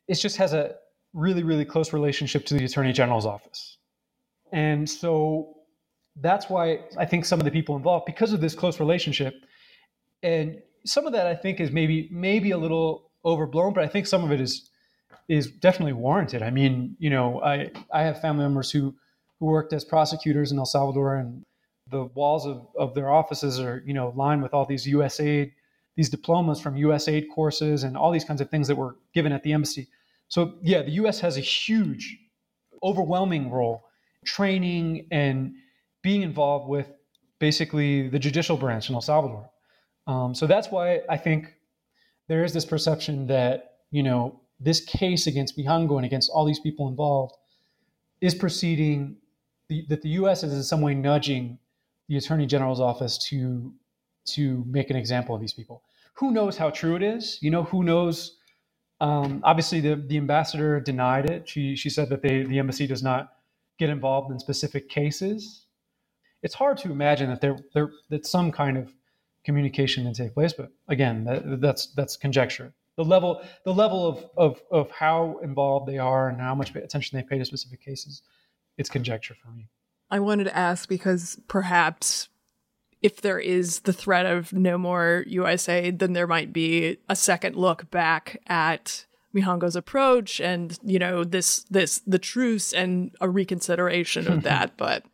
it 0.08 0.14
just 0.14 0.36
has 0.36 0.52
a 0.52 0.74
really 1.12 1.42
really 1.42 1.64
close 1.64 1.92
relationship 1.92 2.44
to 2.46 2.54
the 2.54 2.64
attorney 2.64 2.92
general's 2.92 3.26
office, 3.26 3.78
and 4.52 4.88
so 4.88 5.56
that's 6.16 6.50
why 6.50 6.80
I 6.98 7.06
think 7.06 7.24
some 7.24 7.38
of 7.38 7.44
the 7.44 7.50
people 7.50 7.76
involved 7.76 8.04
because 8.04 8.32
of 8.32 8.40
this 8.40 8.54
close 8.54 8.80
relationship, 8.80 9.34
and 10.22 10.60
some 10.84 11.06
of 11.06 11.12
that 11.12 11.26
I 11.26 11.34
think 11.34 11.60
is 11.60 11.70
maybe 11.70 12.08
maybe 12.10 12.50
a 12.50 12.58
little 12.58 13.10
overblown, 13.24 13.72
but 13.72 13.84
I 13.84 13.88
think 13.88 14.06
some 14.06 14.24
of 14.24 14.32
it 14.32 14.40
is 14.40 14.68
is 15.28 15.50
definitely 15.50 15.92
warranted. 15.92 16.42
I 16.42 16.50
mean, 16.50 16.96
you 16.98 17.10
know, 17.10 17.40
I 17.42 17.70
I 17.92 18.02
have 18.02 18.20
family 18.20 18.42
members 18.42 18.70
who 18.70 18.94
who 19.40 19.46
worked 19.46 19.72
as 19.72 19.84
prosecutors 19.84 20.52
in 20.52 20.58
El 20.58 20.66
Salvador, 20.66 21.16
and 21.16 21.44
the 21.90 22.04
walls 22.04 22.46
of, 22.46 22.66
of 22.78 22.94
their 22.94 23.10
offices 23.10 23.58
are, 23.58 23.82
you 23.84 23.94
know, 23.94 24.12
lined 24.14 24.42
with 24.42 24.54
all 24.54 24.64
these 24.66 24.86
USAID, 24.86 25.52
these 25.96 26.08
diplomas 26.08 26.60
from 26.60 26.76
U.S. 26.76 27.08
aid 27.08 27.26
courses 27.34 27.82
and 27.82 27.96
all 27.96 28.12
these 28.12 28.24
kinds 28.24 28.40
of 28.40 28.48
things 28.48 28.68
that 28.68 28.76
were 28.76 28.96
given 29.12 29.32
at 29.32 29.42
the 29.42 29.52
embassy. 29.52 29.88
So 30.28 30.54
yeah, 30.62 30.82
the 30.82 30.92
U.S. 30.92 31.18
has 31.20 31.36
a 31.36 31.40
huge, 31.40 32.16
overwhelming 32.82 33.50
role 33.50 33.84
training 34.24 35.06
and 35.10 35.54
being 36.02 36.22
involved 36.22 36.68
with 36.68 36.92
basically 37.38 38.08
the 38.08 38.18
judicial 38.18 38.56
branch 38.56 38.88
in 38.88 38.94
El 38.94 39.00
Salvador. 39.00 39.50
Um, 40.06 40.34
so 40.34 40.46
that's 40.46 40.68
why 40.68 41.00
I 41.08 41.16
think 41.16 41.54
there 42.28 42.44
is 42.44 42.52
this 42.52 42.64
perception 42.64 43.26
that 43.28 43.78
you 43.90 44.02
know 44.02 44.40
this 44.58 44.80
case 44.80 45.26
against 45.26 45.58
Mijango 45.58 45.96
and 45.96 46.04
against 46.04 46.30
all 46.30 46.44
these 46.44 46.60
people 46.60 46.88
involved 46.88 47.34
is 48.20 48.34
proceeding 48.34 49.16
the, 49.70 49.86
that 49.88 50.02
the 50.02 50.10
U.S. 50.20 50.42
is 50.42 50.52
in 50.52 50.62
some 50.62 50.82
way 50.82 50.94
nudging 50.94 51.58
the 52.08 52.16
Attorney 52.16 52.44
General's 52.44 52.80
office 52.80 53.16
to 53.28 53.72
to 54.26 54.64
make 54.66 54.90
an 54.90 54.96
example 54.96 55.34
of 55.34 55.40
these 55.40 55.54
people. 55.54 55.82
Who 56.14 56.32
knows 56.32 56.58
how 56.58 56.70
true 56.70 56.96
it 56.96 57.02
is? 57.02 57.38
You 57.40 57.50
know, 57.50 57.62
who 57.62 57.82
knows? 57.82 58.36
Um, 59.00 59.40
obviously, 59.44 59.80
the 59.80 59.94
the 59.94 60.18
ambassador 60.18 60.80
denied 60.80 61.30
it. 61.30 61.48
She 61.48 61.76
she 61.76 61.88
said 61.88 62.10
that 62.10 62.20
they 62.20 62.42
the 62.42 62.58
embassy 62.58 62.86
does 62.86 63.02
not 63.02 63.32
get 63.78 63.88
involved 63.88 64.30
in 64.32 64.38
specific 64.40 64.88
cases. 64.88 65.66
It's 66.42 66.54
hard 66.54 66.76
to 66.78 66.90
imagine 66.90 67.30
that 67.30 67.40
there 67.40 67.56
there 67.72 67.90
that 68.10 68.26
some 68.26 68.50
kind 68.50 68.76
of 68.76 68.92
communication 69.44 70.04
can 70.04 70.12
take 70.12 70.34
place, 70.34 70.52
but 70.52 70.70
again, 70.88 71.24
that, 71.24 71.60
that's 71.60 71.86
that's 71.94 72.16
conjecture. 72.16 72.74
The 72.96 73.04
level 73.04 73.40
the 73.64 73.72
level 73.72 74.08
of, 74.08 74.24
of 74.36 74.62
of 74.70 74.90
how 74.90 75.38
involved 75.44 75.86
they 75.88 75.98
are 75.98 76.28
and 76.28 76.40
how 76.40 76.56
much 76.56 76.74
attention 76.74 77.16
they 77.16 77.22
pay 77.22 77.38
to 77.38 77.44
specific 77.44 77.80
cases, 77.82 78.22
it's 78.80 78.88
conjecture 78.88 79.34
for 79.34 79.50
me. 79.50 79.68
I 80.10 80.18
wanted 80.18 80.44
to 80.44 80.56
ask 80.56 80.88
because 80.88 81.38
perhaps 81.46 82.28
if 83.02 83.20
there 83.20 83.38
is 83.38 83.80
the 83.80 83.92
threat 83.92 84.26
of 84.26 84.52
no 84.52 84.76
more 84.76 85.24
USA, 85.26 85.90
then 85.90 86.14
there 86.14 86.26
might 86.26 86.52
be 86.52 86.98
a 87.08 87.14
second 87.14 87.56
look 87.56 87.90
back 87.90 88.40
at 88.46 89.06
Mijango's 89.34 89.76
approach 89.76 90.40
and 90.40 90.76
you 90.82 90.98
know 90.98 91.22
this 91.22 91.64
this 91.70 92.00
the 92.06 92.18
truce 92.18 92.72
and 92.72 93.12
a 93.20 93.28
reconsideration 93.28 94.26
of 94.26 94.42
that. 94.50 94.76
But 94.76 95.04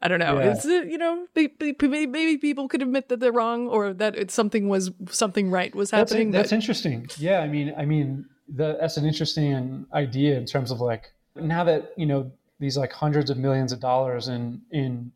I 0.00 0.08
don't 0.08 0.20
know. 0.20 0.38
Yeah. 0.38 0.52
Is 0.52 0.64
it 0.64 0.88
you 0.88 0.98
know 0.98 1.26
maybe, 1.34 2.06
maybe, 2.06 2.38
people 2.38 2.68
could 2.68 2.82
admit 2.82 3.08
that 3.08 3.20
they're 3.20 3.32
wrong 3.32 3.68
or 3.68 3.92
that 3.92 4.16
it's 4.16 4.32
something 4.32 4.68
was 4.68 4.90
something 5.10 5.50
right 5.50 5.74
was 5.74 5.90
happening. 5.90 6.30
That's, 6.30 6.44
that's 6.44 6.52
interesting. 6.52 7.08
Yeah, 7.18 7.40
I 7.40 7.48
mean, 7.48 7.74
I 7.76 7.84
mean 7.84 8.26
the, 8.48 8.78
that's 8.80 8.96
an 8.96 9.04
interesting 9.04 9.86
idea 9.92 10.38
in 10.38 10.46
terms 10.46 10.70
of 10.70 10.80
like 10.80 11.12
now 11.36 11.64
that 11.64 11.92
you 11.96 12.06
know 12.06 12.32
these 12.62 12.76
like 12.78 12.92
hundreds 12.92 13.28
of 13.30 13.36
millions 13.36 13.72
of 13.72 13.80
dollars 13.80 14.28
in 14.28 14.62
in 14.70 15.12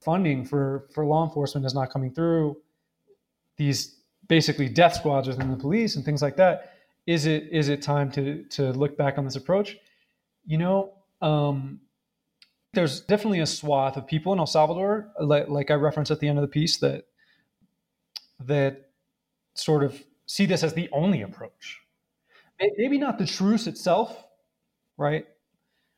funding 0.00 0.44
for 0.44 0.86
for 0.92 1.06
law 1.06 1.24
enforcement 1.24 1.64
is 1.64 1.74
not 1.74 1.90
coming 1.90 2.12
through 2.12 2.56
these 3.56 3.96
basically 4.28 4.68
death 4.68 4.94
squads 4.94 5.28
within 5.28 5.50
the 5.50 5.56
police 5.56 5.96
and 5.96 6.04
things 6.04 6.22
like 6.22 6.36
that 6.36 6.74
is 7.06 7.26
it 7.26 7.48
is 7.50 7.68
it 7.68 7.80
time 7.82 8.10
to 8.10 8.44
to 8.44 8.72
look 8.72 8.96
back 8.96 9.18
on 9.18 9.24
this 9.24 9.36
approach? 9.36 9.76
You 10.46 10.58
know 10.58 10.92
um, 11.22 11.80
there's 12.72 13.00
definitely 13.00 13.40
a 13.40 13.46
swath 13.46 13.96
of 13.96 14.06
people 14.06 14.32
in 14.32 14.38
el 14.38 14.46
salvador 14.46 15.10
like, 15.20 15.48
like 15.48 15.70
i 15.70 15.74
referenced 15.74 16.10
at 16.10 16.20
the 16.20 16.28
end 16.28 16.38
of 16.38 16.42
the 16.42 16.48
piece 16.48 16.78
that 16.78 17.04
that 18.40 18.90
sort 19.54 19.82
of 19.84 20.02
see 20.26 20.46
this 20.46 20.62
as 20.62 20.72
the 20.74 20.88
only 20.92 21.22
approach. 21.22 21.80
Maybe 22.78 22.98
not 22.98 23.18
the 23.18 23.26
truce 23.26 23.66
itself 23.66 24.24
right 24.96 25.26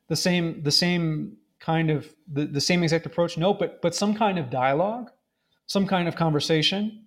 the 0.09 0.17
same 0.17 0.63
the 0.63 0.73
same 0.73 1.37
kind 1.61 1.91
of 1.91 2.13
the, 2.33 2.45
the 2.45 2.61
same 2.61 2.83
exact 2.83 3.07
approach. 3.07 3.39
No 3.39 3.55
but 3.55 3.81
but 3.83 3.95
some 3.95 4.15
kind 4.15 4.39
of 4.39 4.51
dialogue 4.51 5.11
some 5.67 5.87
kind 5.87 6.07
of 6.07 6.17
conversation 6.17 7.05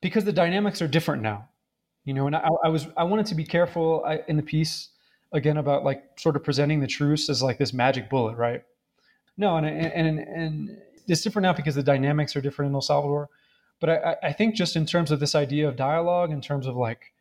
because 0.00 0.24
the 0.24 0.32
dynamics 0.32 0.82
are 0.82 0.88
different 0.88 1.22
now. 1.22 1.48
You 2.04 2.12
know 2.12 2.26
and 2.26 2.36
i, 2.36 2.48
I 2.62 2.68
was 2.68 2.86
i 2.98 3.04
wanted 3.04 3.26
to 3.26 3.34
be 3.34 3.44
careful 3.44 4.04
I, 4.06 4.20
in 4.28 4.36
the 4.36 4.42
piece 4.42 4.90
again 5.32 5.56
about 5.56 5.84
like 5.84 6.04
sort 6.18 6.36
of 6.36 6.44
presenting 6.44 6.80
the 6.80 6.86
truce 6.86 7.30
as 7.30 7.42
like 7.42 7.58
this 7.58 7.72
magic 7.72 8.10
bullet 8.10 8.36
right? 8.36 8.62
No 9.36 9.56
and 9.56 9.66
and 9.66 9.92
and, 9.92 10.18
and 10.18 10.78
it's 11.06 11.22
different 11.22 11.44
now 11.44 11.52
because 11.52 11.74
the 11.74 11.82
dynamics 11.82 12.36
are 12.36 12.40
different 12.40 12.70
in 12.70 12.74
el 12.74 12.80
salvador. 12.80 13.28
But 13.80 13.90
I, 13.90 14.16
I 14.22 14.32
think 14.32 14.54
just 14.54 14.76
in 14.76 14.86
terms 14.86 15.10
of 15.10 15.20
this 15.20 15.34
idea 15.34 15.68
of 15.68 15.76
dialogue 15.76 16.30
in 16.30 16.40
terms 16.40 16.66
of 16.66 16.76
like 16.76 17.12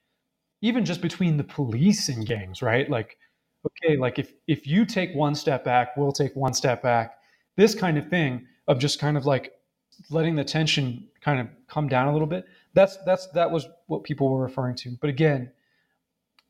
even 0.62 0.86
just 0.86 1.02
between 1.02 1.38
the 1.38 1.44
police 1.44 2.10
and 2.10 2.26
gangs 2.26 2.62
right? 2.62 2.90
Like 2.90 3.18
okay, 3.66 3.98
like 3.98 4.20
if 4.20 4.34
if 4.48 4.68
you 4.68 4.86
take 4.86 5.14
one 5.14 5.36
step 5.36 5.64
back, 5.64 5.96
we'll 5.98 6.12
take 6.12 6.36
one 6.36 6.54
step 6.54 6.82
back. 6.82 7.18
This 7.56 7.76
kind 7.76 7.98
of 7.98 8.08
thing 8.10 8.46
of 8.68 8.80
just 8.80 9.00
kind 9.00 9.18
of 9.18 9.26
like 9.26 9.54
letting 10.10 10.36
the 10.36 10.44
tension 10.44 11.08
kind 11.22 11.40
of 11.40 11.48
come 11.68 11.88
down 11.88 12.08
a 12.08 12.14
little 12.14 12.28
bit. 12.28 12.46
That's 12.74 12.98
that's 13.06 13.28
that 13.28 13.50
was 13.52 13.68
what 13.88 14.04
people 14.04 14.30
were 14.30 14.42
referring 14.42 14.76
to. 14.78 14.98
But 15.00 15.10
again, 15.10 15.52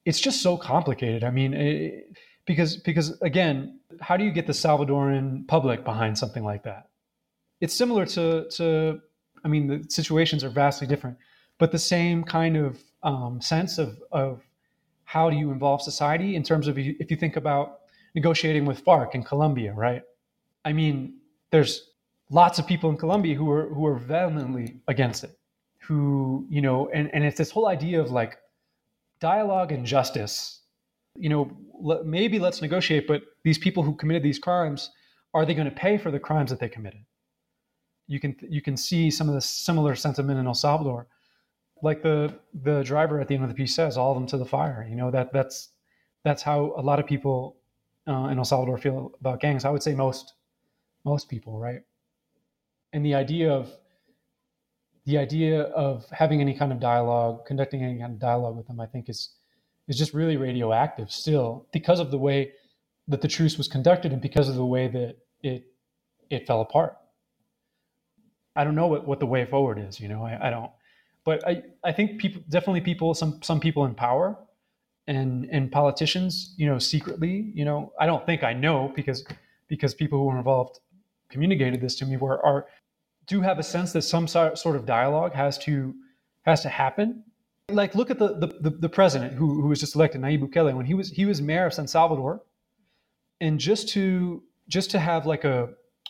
it's 0.06 0.20
just 0.20 0.42
so 0.42 0.58
complicated. 0.58 1.24
I 1.24 1.32
mean, 1.32 1.54
it, 1.54 2.18
because 2.46 2.78
because 2.78 3.20
again, 3.22 3.80
how 4.02 4.18
do 4.18 4.24
you 4.24 4.32
get 4.32 4.48
the 4.48 4.54
Salvadoran 4.54 5.48
public 5.48 5.84
behind 5.84 6.18
something 6.18 6.44
like 6.44 6.64
that? 6.64 6.90
It's 7.62 7.74
similar 7.74 8.06
to 8.08 8.50
to 8.52 9.02
I 9.44 9.48
mean, 9.48 9.68
the 9.68 9.86
situations 9.90 10.44
are 10.44 10.50
vastly 10.50 10.88
different, 10.88 11.18
but 11.58 11.72
the 11.72 11.80
same 11.80 12.24
kind 12.24 12.58
of 12.58 12.82
um, 13.04 13.42
sense 13.42 13.78
of 13.78 14.02
of 14.12 14.42
how 15.14 15.30
do 15.30 15.38
you 15.38 15.52
involve 15.52 15.80
society 15.80 16.36
in 16.36 16.42
terms 16.42 16.68
of 16.68 16.76
if 16.80 17.12
you 17.12 17.18
think 17.18 17.36
about 17.36 17.82
negotiating 18.16 18.66
with 18.66 18.84
FARC 18.84 19.14
in 19.14 19.24
Colombia, 19.24 19.72
right? 19.72 20.02
I 20.66 20.74
mean, 20.74 21.20
there's 21.52 21.92
lots 22.32 22.58
of 22.58 22.66
people 22.66 22.90
in 22.90 22.98
Colombia 22.98 23.36
who 23.36 23.48
are 23.52 23.68
who 23.76 23.86
are 23.86 24.00
vehemently 24.16 24.82
against 24.88 25.24
it, 25.24 25.38
who 25.86 26.48
you 26.50 26.62
know, 26.64 26.90
and 26.90 27.14
and 27.14 27.24
it's 27.24 27.38
this 27.38 27.52
whole 27.52 27.68
idea 27.68 28.02
of 28.02 28.10
like 28.10 28.40
dialogue 29.20 29.72
and 29.72 29.86
justice. 29.86 30.62
You 31.16 31.30
know, 31.30 31.44
maybe 32.04 32.40
let's 32.40 32.60
negotiate, 32.64 33.06
but 33.08 33.22
these 33.44 33.60
people 33.60 33.84
who 33.84 33.94
committed 33.94 34.24
these 34.24 34.40
crimes 34.40 34.90
are 35.36 35.46
they 35.46 35.54
going 35.54 35.70
to 35.70 35.76
pay 35.86 35.96
for 36.00 36.10
the 36.10 36.20
crimes 36.20 36.50
that 36.50 36.60
they 36.60 36.70
committed? 36.70 37.06
You 38.08 38.20
can 38.20 38.36
you 38.50 38.64
can 38.64 38.76
see 38.76 39.12
some 39.12 39.30
of 39.30 39.36
the 39.36 39.42
similar 39.42 39.94
sentiment 39.96 40.40
in 40.40 40.48
El 40.48 40.56
Salvador 40.56 41.06
like 41.84 42.02
the 42.02 42.34
the 42.64 42.82
driver 42.84 43.20
at 43.20 43.28
the 43.28 43.36
end 43.36 43.44
of 43.44 43.50
the 43.50 43.56
piece 43.56 43.76
says, 43.76 43.98
all 43.98 44.12
of 44.12 44.16
them 44.16 44.26
to 44.28 44.38
the 44.38 44.46
fire. 44.46 44.88
You 44.90 44.96
know 44.96 45.12
that 45.12 45.32
that's 45.34 45.70
that's 46.24 46.42
how 46.42 46.74
a 46.78 46.82
lot 46.82 47.00
of 47.00 47.06
people 47.06 47.58
uh, 48.08 48.30
in 48.32 48.38
El 48.38 48.46
Salvador 48.46 48.78
feel 48.78 49.12
about 49.20 49.42
gangs. 49.42 49.66
I 49.66 49.70
would 49.70 49.84
say 49.84 49.94
most 49.94 50.34
most 51.04 51.30
people, 51.30 51.60
right? 51.60 51.82
And 52.94 53.06
the 53.06 53.14
idea 53.14 53.52
of 53.52 53.70
the 55.06 55.18
idea 55.18 55.64
of 55.64 56.06
having 56.12 56.40
any 56.40 56.54
kind 56.54 56.72
of 56.72 56.80
dialogue, 56.80 57.46
conducting 57.46 57.84
any 57.84 58.00
kind 58.00 58.14
of 58.14 58.20
dialogue 58.20 58.56
with 58.56 58.68
them, 58.68 58.80
I 58.80 58.86
think 58.86 59.10
is 59.10 59.36
is 59.90 59.98
just 59.98 60.14
really 60.14 60.38
radioactive 60.38 61.12
still 61.12 61.68
because 61.74 62.00
of 62.00 62.12
the 62.12 62.18
way 62.18 62.54
that 63.10 63.22
the 63.22 63.28
truce 63.28 63.58
was 63.58 63.68
conducted 63.68 64.14
and 64.14 64.22
because 64.22 64.48
of 64.48 64.56
the 64.56 64.66
way 64.66 64.88
that 64.88 65.18
it 65.42 65.66
it 66.30 66.48
fell 66.48 66.62
apart. 66.62 66.96
I 68.56 68.64
don't 68.64 68.76
know 68.76 68.88
what, 68.88 69.06
what 69.06 69.20
the 69.20 69.26
way 69.26 69.46
forward 69.46 69.80
is, 69.80 70.00
you 70.00 70.08
know, 70.08 70.24
I, 70.24 70.48
I 70.48 70.50
don't 70.50 70.72
but 71.26 71.48
I, 71.48 71.64
I 71.84 71.92
think 71.92 72.20
people 72.20 72.42
definitely 72.50 72.82
people 72.82 73.14
some 73.14 73.42
some 73.42 73.60
people 73.60 73.86
in 73.86 73.96
power 73.96 74.38
and 75.08 75.46
and 75.52 75.72
politicians 75.72 76.54
you 76.58 76.68
know 76.68 76.80
secretly 76.80 77.52
you 77.54 77.66
know 77.66 77.94
I 78.00 78.06
don't 78.06 78.26
think 78.26 78.44
I 78.44 78.54
know 78.54 78.92
because 78.96 79.26
because 79.68 79.94
people 79.94 80.20
who 80.20 80.26
were 80.26 80.38
involved 80.38 80.80
communicated 81.30 81.82
this 81.82 81.96
to 81.96 82.06
me 82.06 82.18
where 82.18 82.44
are 82.46 82.68
do 83.28 83.42
have 83.42 83.60
a 83.60 83.64
sense 83.64 83.94
that 83.94 84.02
some 84.02 84.28
sort 84.28 84.76
of 84.76 84.86
dialogue 84.86 85.34
has 85.34 85.58
to 85.60 85.94
has 86.46 86.62
to 86.62 86.70
happen. 86.70 87.24
Like 87.70 87.96
look 87.96 88.12
at 88.12 88.20
the 88.20 88.36
the, 88.62 88.70
the 88.70 88.90
president 88.90 89.34
who, 89.34 89.62
who 89.62 89.68
was 89.70 89.80
just 89.80 89.96
elected 89.96 90.22
Nayib 90.22 90.42
Bukele 90.42 90.76
when 90.76 90.86
he 90.86 90.94
was 90.94 91.10
he 91.10 91.26
was 91.26 91.42
mayor 91.42 91.66
of 91.66 91.74
San 91.74 91.88
Salvador. 91.88 92.42
And 93.40 93.60
just 93.60 93.90
to 93.90 94.44
just 94.68 94.92
to 94.92 95.00
have 95.00 95.26
like 95.26 95.44
a 95.44 95.70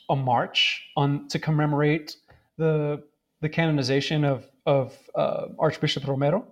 a 0.09 0.15
march 0.15 0.83
on 0.97 1.27
to 1.29 1.39
commemorate 1.39 2.17
the 2.57 3.03
the 3.41 3.49
canonization 3.49 4.23
of 4.23 4.47
of 4.65 4.97
uh, 5.15 5.47
Archbishop 5.59 6.07
Romero, 6.07 6.45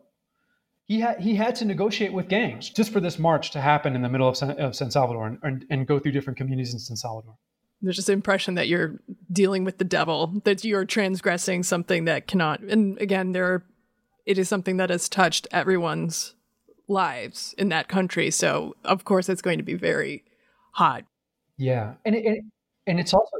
he 0.88 1.00
had 1.00 1.22
he 1.22 1.36
had 1.36 1.56
to 1.56 1.66
negotiate 1.66 2.12
with 2.12 2.28
gangs 2.28 2.70
just 2.70 2.92
for 2.92 3.00
this 3.00 3.18
march 3.18 3.52
to 3.52 3.62
happen 3.62 3.96
in 3.96 4.02
the 4.02 4.10
middle 4.10 4.28
of 4.28 4.36
San, 4.36 4.52
of 4.60 4.76
San 4.76 4.92
Salvador 4.92 5.28
and, 5.28 5.40
and, 5.44 5.66
and 5.70 5.88
go 5.88 6.00
through 6.00 6.12
different 6.12 6.38
communities 6.38 6.74
in 6.74 6.80
San 6.80 6.98
Salvador. 6.98 7.36
There's 7.82 7.98
this 7.98 8.10
impression 8.10 8.56
that 8.56 8.68
you're 8.68 9.00
dealing 9.32 9.64
with 9.64 9.78
the 9.78 9.84
devil, 9.84 10.42
that 10.44 10.64
you're 10.64 10.86
transgressing 10.86 11.64
something 11.64 12.06
that 12.06 12.28
cannot. 12.28 12.60
And 12.60 13.00
again, 13.00 13.32
there, 13.32 13.46
are, 13.46 13.66
it 14.28 14.38
is 14.38 14.48
something 14.48 14.78
that 14.78 14.92
has 14.92 15.10
touched 15.10 15.48
everyone's 15.52 16.36
lives 16.88 17.56
in 17.58 17.70
that 17.70 17.88
country. 17.88 18.30
So 18.30 18.76
of 18.84 19.04
course, 19.04 19.30
it's 19.30 19.42
going 19.42 19.58
to 19.58 19.64
be 19.64 19.74
very 19.74 20.24
hot. 20.74 21.06
Yeah, 21.58 21.94
and 22.06 22.16
it, 22.16 22.44
and 22.88 23.00
it's 23.00 23.14
also 23.14 23.38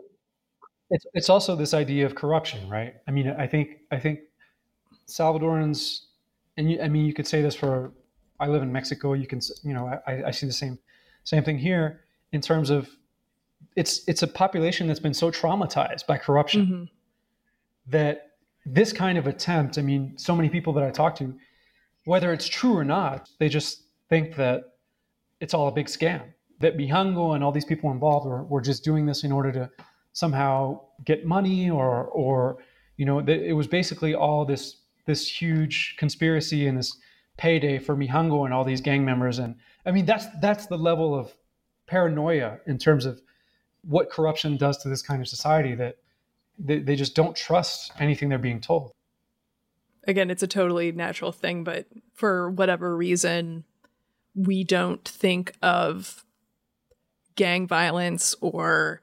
it's 0.90 1.06
it's 1.14 1.30
also 1.30 1.56
this 1.56 1.74
idea 1.74 2.06
of 2.06 2.16
corruption, 2.16 2.70
right? 2.70 2.96
I 3.08 3.12
mean, 3.12 3.30
I 3.30 3.48
think 3.48 3.80
I 3.92 4.00
think 4.00 4.20
Salvadorans, 5.12 6.02
and 6.58 6.72
you, 6.72 6.82
I 6.82 6.88
mean, 6.88 7.06
you 7.06 7.14
could 7.14 7.28
say 7.28 7.42
this 7.42 7.56
for. 7.56 7.92
I 8.40 8.48
live 8.48 8.64
in 8.64 8.72
Mexico. 8.72 9.14
You 9.14 9.28
can, 9.28 9.40
you 9.64 9.74
know, 9.74 9.88
I, 10.08 10.24
I 10.28 10.32
see 10.32 10.48
the 10.48 10.54
same 10.54 10.80
same 11.24 11.44
thing 11.44 11.58
here 11.58 12.02
in 12.32 12.42
terms 12.42 12.70
of 12.70 12.90
it's 13.76 14.02
it's 14.08 14.24
a 14.24 14.28
population 14.28 14.88
that's 14.88 15.00
been 15.00 15.14
so 15.14 15.32
traumatized 15.32 16.06
by 16.08 16.18
corruption 16.18 16.66
mm-hmm. 16.66 16.84
that 17.88 18.32
this 18.66 18.94
kind 18.94 19.18
of 19.18 19.28
attempt, 19.28 19.78
I 19.78 19.82
mean, 19.82 20.18
so 20.18 20.36
many 20.36 20.50
people 20.50 20.74
that 20.74 20.84
I 20.84 20.92
talk 20.92 21.16
to, 21.18 21.34
whether 22.06 22.32
it's 22.32 22.48
true 22.48 22.76
or 22.76 22.84
not, 22.84 23.30
they 23.40 23.50
just 23.50 23.84
think 24.10 24.36
that 24.36 24.74
it's 25.40 25.54
all 25.54 25.68
a 25.68 25.72
big 25.72 25.88
scam. 25.88 26.22
That 26.60 26.78
Mijango 26.78 27.34
and 27.34 27.44
all 27.44 27.52
these 27.52 27.66
people 27.66 27.92
involved 27.92 28.28
were, 28.28 28.44
were 28.44 28.62
just 28.62 28.84
doing 28.84 29.06
this 29.06 29.24
in 29.24 29.32
order 29.32 29.52
to 29.52 29.70
somehow 30.14 30.82
get 31.06 31.26
money 31.26 31.70
or 31.70 32.06
or 32.06 32.58
you 32.98 33.06
know 33.06 33.20
it 33.20 33.54
was 33.54 33.68
basically 33.68 34.14
all 34.14 34.46
this 34.46 34.81
this 35.06 35.28
huge 35.28 35.96
conspiracy 35.98 36.68
and 36.68 36.78
this 36.78 36.98
payday 37.38 37.80
for 37.80 37.96
Mijango 37.96 38.46
and 38.46 38.54
all 38.54 38.64
these 38.64 38.82
gang 38.82 39.04
members. 39.04 39.40
And 39.40 39.56
I 39.86 39.92
mean 39.92 40.06
that's 40.06 40.28
that's 40.42 40.68
the 40.68 40.78
level 40.78 41.16
of 41.16 41.34
paranoia 41.88 42.60
in 42.68 42.78
terms 42.78 43.06
of 43.06 43.22
what 43.84 44.10
corruption 44.10 44.58
does 44.58 44.78
to 44.78 44.90
this 44.90 45.02
kind 45.02 45.22
of 45.22 45.28
society 45.28 45.76
that 45.76 45.98
they, 46.60 46.80
they 46.80 46.96
just 46.96 47.16
don't 47.16 47.36
trust 47.36 47.92
anything 48.00 48.30
they're 48.30 48.38
being 48.38 48.62
told. 48.62 48.92
Again 50.08 50.30
it's 50.30 50.44
a 50.44 50.48
totally 50.48 50.92
natural 50.92 51.32
thing 51.32 51.64
but 51.64 51.88
for 52.14 52.50
whatever 52.52 52.96
reason 52.96 53.64
we 54.36 54.64
don't 54.64 55.06
think 55.08 55.54
of 55.62 56.24
gang 57.36 57.68
violence 57.68 58.36
or 58.42 59.02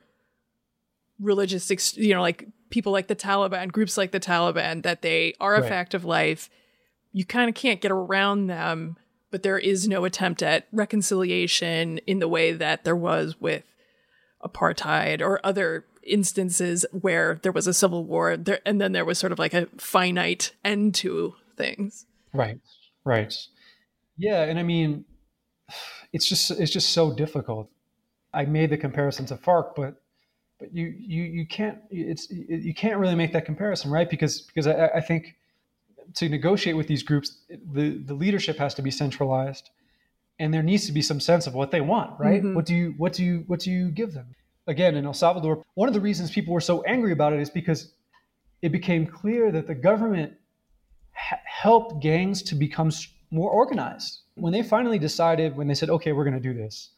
religious 1.21 1.71
ex- 1.71 1.97
you 1.97 2.15
know 2.15 2.23
like 2.23 2.47
people 2.71 2.93
like 2.93 3.09
the 3.09 3.17
Taliban 3.17 3.73
groups 3.73 3.97
like 3.97 4.13
the 4.13 4.21
Taliban 4.21 4.83
that 4.83 5.03
they 5.03 5.35
are 5.41 5.57
a 5.57 5.61
right. 5.61 5.69
fact 5.69 5.95
of 5.95 6.05
life. 6.05 6.51
You 7.13 7.25
kind 7.25 7.49
of 7.49 7.55
can't 7.55 7.81
get 7.81 7.91
around 7.91 8.47
them 8.47 8.97
but 9.31 9.43
there 9.43 9.59
is 9.59 9.87
no 9.87 10.05
attempt 10.05 10.43
at 10.43 10.67
reconciliation 10.73 11.99
in 12.07 12.19
the 12.19 12.29
way 12.29 12.53
that 12.53 12.85
there 12.85 12.97
was 12.97 13.41
with 13.41 13.65
apartheid 14.43 15.21
or 15.21 15.41
other 15.45 15.85
instances 16.03 16.87
where 16.93 17.39
there 17.43 17.53
was 17.53 17.67
a 17.67 17.75
civil 17.75 18.05
war. 18.05 18.37
There 18.37 18.61
and 18.65 18.81
then 18.81 18.93
there 18.93 19.05
was 19.05 19.19
sort 19.19 19.33
of 19.33 19.39
like 19.39 19.55
a 19.55 19.67
finite 19.77 20.53
end 20.65 20.95
to 20.97 21.35
things. 21.57 22.07
Right 22.33 22.61
right. 23.05 23.35
Yeah 24.17 24.43
and 24.43 24.59
i 24.59 24.63
mean 24.63 25.05
it's 26.13 26.27
just 26.27 26.51
it's 26.53 26.73
just 26.73 26.91
so 26.91 27.13
difficult. 27.15 27.71
I 28.33 28.45
made 28.45 28.71
the 28.71 28.77
comparison 28.79 29.27
to 29.27 29.37
farc 29.37 29.75
but 29.77 30.01
but 30.59 30.75
you 30.75 30.95
you 30.99 31.23
you 31.23 31.47
can't 31.47 31.79
it's 31.91 32.31
you 32.31 32.75
can't 32.75 32.99
really 32.99 33.15
make 33.15 33.33
that 33.33 33.45
comparison 33.45 33.91
right 33.91 34.11
because 34.11 34.43
because 34.43 34.67
i, 34.67 34.87
I 34.89 35.01
think 35.01 35.37
to 36.15 36.29
negotiate 36.29 36.77
with 36.77 36.89
these 36.89 37.03
groups 37.03 37.39
the 37.73 37.99
the 38.05 38.15
leadership 38.15 38.57
has 38.59 38.75
to 38.75 38.83
be 38.83 38.91
centralized 38.91 39.71
and 40.39 40.53
there 40.55 40.63
needs 40.63 40.87
to 40.87 40.93
be 40.93 41.03
some 41.03 41.21
sense 41.21 41.47
of 41.47 41.55
what 41.55 41.71
they 41.71 41.81
want 41.81 42.19
right 42.19 42.43
mm-hmm. 42.43 42.55
what 42.55 42.67
do 42.67 42.75
you 42.75 42.95
what 42.97 43.13
do 43.13 43.25
you 43.25 43.45
what 43.47 43.61
do 43.61 43.71
you 43.71 43.91
give 43.91 44.13
them 44.15 44.35
again 44.69 44.95
in 44.95 45.05
El 45.05 45.15
Salvador, 45.15 45.65
one 45.75 45.89
of 45.89 45.95
the 45.95 46.01
reasons 46.01 46.31
people 46.31 46.55
were 46.55 46.61
so 46.61 46.83
angry 46.83 47.11
about 47.11 47.33
it 47.33 47.41
is 47.41 47.51
because 47.51 47.93
it 48.63 48.71
became 48.71 49.07
clear 49.07 49.51
that 49.51 49.67
the 49.67 49.75
government 49.75 50.35
ha- 51.13 51.41
helped 51.45 52.01
gangs 52.01 52.43
to 52.43 52.55
become 52.55 52.93
more 53.31 53.51
organized. 53.51 54.21
When 54.35 54.53
they 54.53 54.63
finally 54.63 54.99
decided, 54.99 55.57
when 55.57 55.67
they 55.67 55.75
said, 55.75 55.91
okay, 55.91 56.13
we're 56.13 56.25
going 56.25 56.41
to 56.41 56.41
do 56.41 56.55
this, 56.55 56.91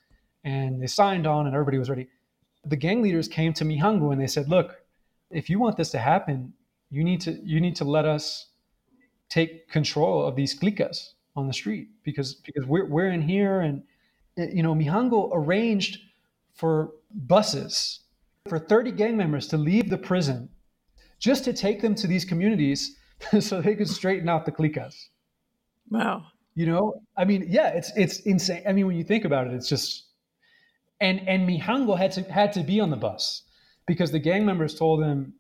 and 0.45 0.83
they 0.83 0.87
signed 0.87 1.27
on 1.27 1.47
and 1.47 1.55
everybody 1.55 1.79
was 1.79 1.89
ready, 1.89 2.09
the 2.65 2.77
gang 2.77 3.03
leaders 3.03 3.29
came 3.29 3.53
to 3.55 3.65
Mijango 3.65 4.13
and 4.13 4.21
they 4.21 4.27
said, 4.27 4.49
look, 4.49 4.77
if 5.31 5.49
you 5.49 5.59
want 5.59 5.77
this 5.77 5.91
to 5.91 5.99
happen, 5.99 6.53
you 6.91 7.05
need 7.05 7.21
to 7.23 7.33
you 7.45 7.61
need 7.61 7.77
to 7.77 7.85
let 7.85 8.05
us 8.05 8.47
take 9.29 9.69
control 9.69 10.27
of 10.27 10.35
these 10.35 10.59
clicas 10.59 11.13
on 11.37 11.47
the 11.47 11.53
street 11.53 11.89
because 12.03 12.35
because 12.35 12.67
we're, 12.67 12.87
we're 12.87 13.11
in 13.11 13.23
here 13.23 13.61
and 13.61 13.83
eh, 14.37 14.49
you 14.53 14.63
know 14.63 14.75
Mijango 14.75 15.31
arranged 15.33 15.99
for 16.55 16.91
buses 17.13 18.01
for 18.49 18.59
30 18.59 18.93
gang 18.93 19.17
members 19.17 19.47
to 19.49 19.57
leave 19.57 19.89
the 19.89 19.99
prison 19.99 20.49
just 21.21 21.45
to 21.45 21.53
take 21.53 21.81
them 21.81 21.95
to 21.95 22.07
these 22.07 22.25
communities 22.25 22.97
so 23.41 23.61
they 23.61 23.75
could 23.75 23.89
straighten 23.89 24.29
out 24.29 24.47
the 24.47 24.53
clicas. 24.53 25.09
Wow. 25.91 26.25
You 26.55 26.67
know, 26.67 27.03
I 27.17 27.25
mean, 27.25 27.47
yeah, 27.49 27.69
it's 27.69 27.93
it's 27.97 28.21
insane. 28.21 28.63
I 28.67 28.73
mean, 28.73 28.87
when 28.87 28.97
you 28.97 29.05
think 29.05 29.25
about 29.25 29.47
it, 29.47 29.55
it's 29.55 29.69
just 29.69 30.07
and 31.01 31.27
and 31.29 31.49
Mijango 31.49 31.97
had 31.97 32.13
to 32.13 32.23
had 32.23 32.53
to 32.55 32.63
be 32.63 32.81
on 32.81 32.91
the 32.91 32.97
bus 32.97 33.43
because 33.87 34.13
the 34.13 34.19
gang 34.19 34.45
members 34.45 34.75
told 34.75 35.03
him 35.03 35.35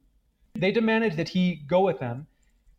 they 0.55 0.73
demanded 0.73 1.17
that 1.17 1.29
he 1.29 1.63
go 1.67 1.81
with 1.81 1.99
them 2.01 2.27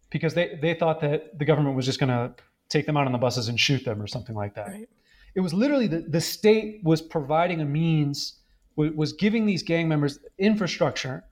because 0.09 0.33
they, 0.33 0.59
they 0.61 0.73
thought 0.73 1.01
that 1.01 1.39
the 1.39 1.45
government 1.45 1.75
was 1.75 1.85
just 1.85 1.99
going 1.99 2.09
to 2.09 2.33
take 2.69 2.85
them 2.85 2.97
out 2.97 3.05
on 3.05 3.11
the 3.11 3.17
buses 3.17 3.47
and 3.47 3.59
shoot 3.59 3.83
them 3.85 4.01
or 4.01 4.07
something 4.07 4.35
like 4.35 4.55
that. 4.55 4.67
Right. 4.67 4.89
It 5.35 5.39
was 5.39 5.53
literally 5.53 5.87
the, 5.87 6.01
the 6.01 6.21
state 6.21 6.81
was 6.83 7.01
providing 7.01 7.61
a 7.61 7.65
means, 7.65 8.39
was, 8.75 8.91
was 8.91 9.13
giving 9.13 9.45
these 9.45 9.63
gang 9.63 9.87
members 9.87 10.19
infrastructure 10.37 11.23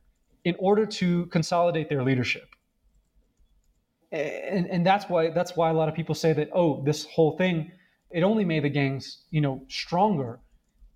in 0.45 0.55
order 0.57 0.85
to 0.85 1.25
consolidate 1.27 1.89
their 1.89 2.03
leadership. 2.03 2.47
And, 4.11 4.65
and 4.67 4.85
that's 4.85 5.05
why 5.07 5.29
that's 5.29 5.55
why 5.55 5.69
a 5.69 5.73
lot 5.73 5.87
of 5.87 5.93
people 5.93 6.15
say 6.15 6.33
that 6.33 6.49
oh 6.51 6.81
this 6.83 7.05
whole 7.05 7.37
thing 7.37 7.71
it 8.09 8.23
only 8.23 8.43
made 8.43 8.63
the 8.63 8.69
gangs 8.69 9.25
you 9.29 9.39
know 9.39 9.61
stronger 9.67 10.39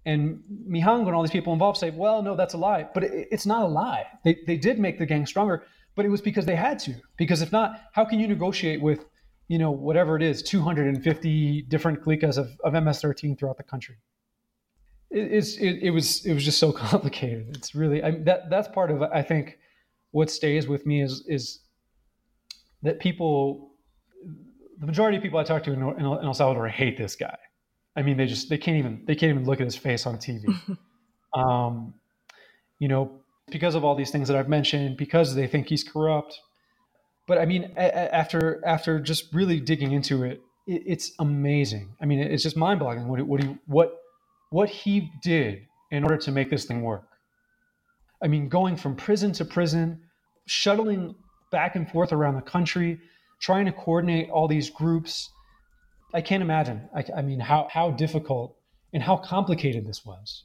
and 0.06 0.41
Mijango 0.70 1.08
and 1.08 1.16
all 1.16 1.22
these 1.22 1.32
people 1.32 1.54
involved 1.54 1.78
say 1.78 1.89
well 1.89 2.22
no 2.22 2.36
that's 2.36 2.54
a 2.54 2.58
lie 2.58 2.88
but 2.93 3.04
it, 3.04 3.28
it's 3.32 3.45
not 3.45 3.64
a 3.64 3.68
lie 3.68 4.06
they, 4.24 4.38
they 4.47 4.58
did 4.58 4.80
make 4.80 4.99
the 4.99 5.06
gang 5.06 5.26
stronger 5.26 5.64
but 5.95 6.06
it 6.06 6.10
was 6.10 6.22
because 6.22 6.45
they 6.45 6.56
had 6.56 6.80
to 6.80 6.93
because 7.18 7.41
if 7.41 7.51
not 7.51 7.82
how 7.93 8.04
can 8.04 8.20
you 8.20 8.28
negotiate 8.28 8.82
with 8.82 9.06
you 9.47 9.58
know, 9.58 9.72
whatever 9.72 10.16
it 10.16 10.24
is, 10.24 10.41
250 10.41 11.64
different 11.64 12.01
clicas 12.01 12.38
of, 12.38 12.60
of 12.64 12.74
MS-13 12.74 13.38
throughout 13.38 13.58
the 13.58 13.64
country. 13.64 13.95
It, 15.12 15.32
it's, 15.32 15.58
it, 15.58 15.80
it, 15.84 15.89
was 15.91 16.26
it 16.26 16.34
was 16.34 16.45
just 16.45 16.60
so 16.60 16.72
complicated. 16.86 17.56
It's 17.56 17.76
really 17.76 18.01
I 18.01 18.12
that 18.24 18.49
that's 18.49 18.68
part 18.70 18.91
of 18.91 19.01
I 19.01 19.22
think 19.22 19.58
what 20.12 20.30
stays 20.30 20.68
with 20.68 20.86
me 20.86 21.01
is 21.01 21.24
is 21.28 21.60
that 22.82 22.99
people, 22.99 23.72
the 24.80 24.86
majority 24.86 25.18
of 25.18 25.24
people 25.24 25.39
I 25.39 25.43
talk 25.43 25.64
to 25.64 25.72
in, 25.72 25.82
in 25.82 26.06
El 26.06 26.34
Salvador 26.34 26.68
hate 26.68 26.97
this 26.97 27.16
guy. 27.16 27.38
I 27.96 28.02
mean, 28.02 28.18
they 28.18 28.26
just 28.26 28.50
they 28.50 28.58
can't 28.58 28.78
even 28.78 29.04
they 29.06 29.16
can't 29.16 29.32
even 29.32 29.46
look 29.46 29.60
at 29.60 29.66
his 29.66 29.76
face 29.76 30.06
on 30.06 30.18
TV. 30.18 30.46
um, 31.34 31.94
you 32.80 32.88
know, 32.88 33.20
because 33.52 33.76
of 33.76 33.84
all 33.84 33.96
these 33.96 34.12
things 34.12 34.28
that 34.28 34.38
I've 34.38 34.50
mentioned, 34.50 34.98
because 34.98 35.36
they 35.36 35.48
think 35.48 35.68
he's 35.68 35.84
corrupt, 35.84 36.39
but 37.28 37.38
I 37.38 37.46
mean, 37.46 37.72
a- 37.78 38.16
after 38.16 38.62
after 38.66 39.00
just 39.00 39.34
really 39.34 39.60
digging 39.60 39.91
into 39.91 40.24
it, 40.24 40.41
it 40.68 40.84
it's 40.86 41.12
amazing. 41.20 41.96
I 42.02 42.06
mean, 42.06 42.20
it's 42.20 42.44
just 42.44 42.58
mind-boggling 42.58 43.08
what 43.08 43.22
what 43.24 43.44
he 43.44 43.58
what 43.68 43.96
what 44.50 44.70
he 44.70 45.12
did 45.22 45.68
in 45.91 46.04
order 46.04 46.18
to 46.18 46.32
make 46.32 46.50
this 46.50 46.66
thing 46.66 46.82
work. 46.82 47.08
I 48.22 48.28
mean, 48.28 48.50
going 48.50 48.78
from 48.78 48.96
prison 48.96 49.32
to 49.34 49.46
prison, 49.46 50.02
shuttling 50.48 51.16
back 51.52 51.76
and 51.76 51.89
forth 51.89 52.12
around 52.14 52.36
the 52.36 52.41
country, 52.41 53.00
trying 53.39 53.66
to 53.66 53.72
coordinate 53.72 54.30
all 54.30 54.48
these 54.48 54.70
groups. 54.70 55.30
I 56.14 56.22
can't 56.22 56.43
imagine. 56.43 56.88
I, 56.95 57.03
I 57.18 57.22
mean, 57.22 57.39
how 57.39 57.68
how 57.72 57.91
difficult 57.91 58.55
and 58.93 59.01
how 59.01 59.18
complicated 59.18 59.86
this 59.86 60.05
was. 60.05 60.43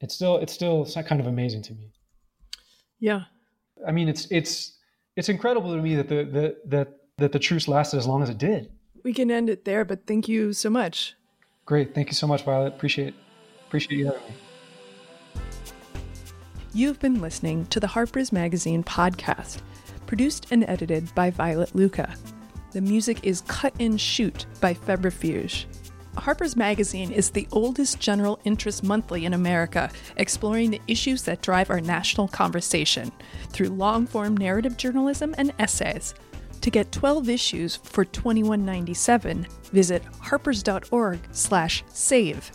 It's 0.00 0.14
still 0.14 0.38
it's 0.38 0.52
still 0.52 0.86
kind 1.06 1.20
of 1.20 1.26
amazing 1.26 1.62
to 1.62 1.74
me. 1.74 1.92
Yeah. 2.98 3.22
I 3.86 3.92
mean, 3.92 4.08
it's 4.08 4.26
it's 4.30 4.78
it's 5.16 5.28
incredible 5.28 5.74
to 5.74 5.82
me 5.82 5.94
that 5.96 6.08
the, 6.08 6.24
the 6.24 6.56
that 6.66 6.88
that 7.18 7.32
the 7.32 7.38
truce 7.38 7.68
lasted 7.68 7.98
as 7.98 8.06
long 8.06 8.22
as 8.22 8.30
it 8.30 8.38
did. 8.38 8.70
We 9.04 9.12
can 9.12 9.30
end 9.30 9.50
it 9.50 9.64
there, 9.64 9.84
but 9.84 10.06
thank 10.06 10.28
you 10.28 10.52
so 10.52 10.70
much. 10.70 11.14
Great, 11.66 11.94
thank 11.94 12.08
you 12.08 12.14
so 12.14 12.26
much, 12.26 12.44
Violet. 12.44 12.74
Appreciate 12.74 13.14
appreciate 13.66 13.98
you 13.98 14.06
having 14.06 14.22
me. 14.22 15.42
You've 16.74 16.98
been 17.00 17.20
listening 17.20 17.66
to 17.66 17.80
the 17.80 17.86
Harper's 17.86 18.32
Magazine 18.32 18.82
podcast, 18.82 19.60
produced 20.06 20.46
and 20.50 20.64
edited 20.68 21.14
by 21.14 21.30
Violet 21.30 21.74
Lucca. 21.74 22.14
The 22.72 22.80
music 22.80 23.18
is 23.22 23.42
Cut 23.42 23.74
and 23.80 24.00
Shoot 24.00 24.46
by 24.62 24.72
Febrifuge. 24.72 25.66
Harper's 26.16 26.56
Magazine 26.56 27.12
is 27.12 27.28
the 27.28 27.46
oldest 27.52 28.00
general 28.00 28.40
interest 28.44 28.82
monthly 28.82 29.26
in 29.26 29.34
America, 29.34 29.90
exploring 30.16 30.70
the 30.70 30.80
issues 30.86 31.22
that 31.24 31.42
drive 31.42 31.68
our 31.68 31.82
national 31.82 32.28
conversation 32.28 33.12
through 33.50 33.68
long 33.68 34.06
form 34.06 34.38
narrative 34.38 34.78
journalism 34.78 35.34
and 35.36 35.52
essays. 35.58 36.14
To 36.62 36.70
get 36.70 36.92
12 36.92 37.28
issues 37.28 37.76
for 37.76 38.06
$21.97, 38.06 39.46
visit 39.70 40.02
harpers.org/save. 40.20 42.52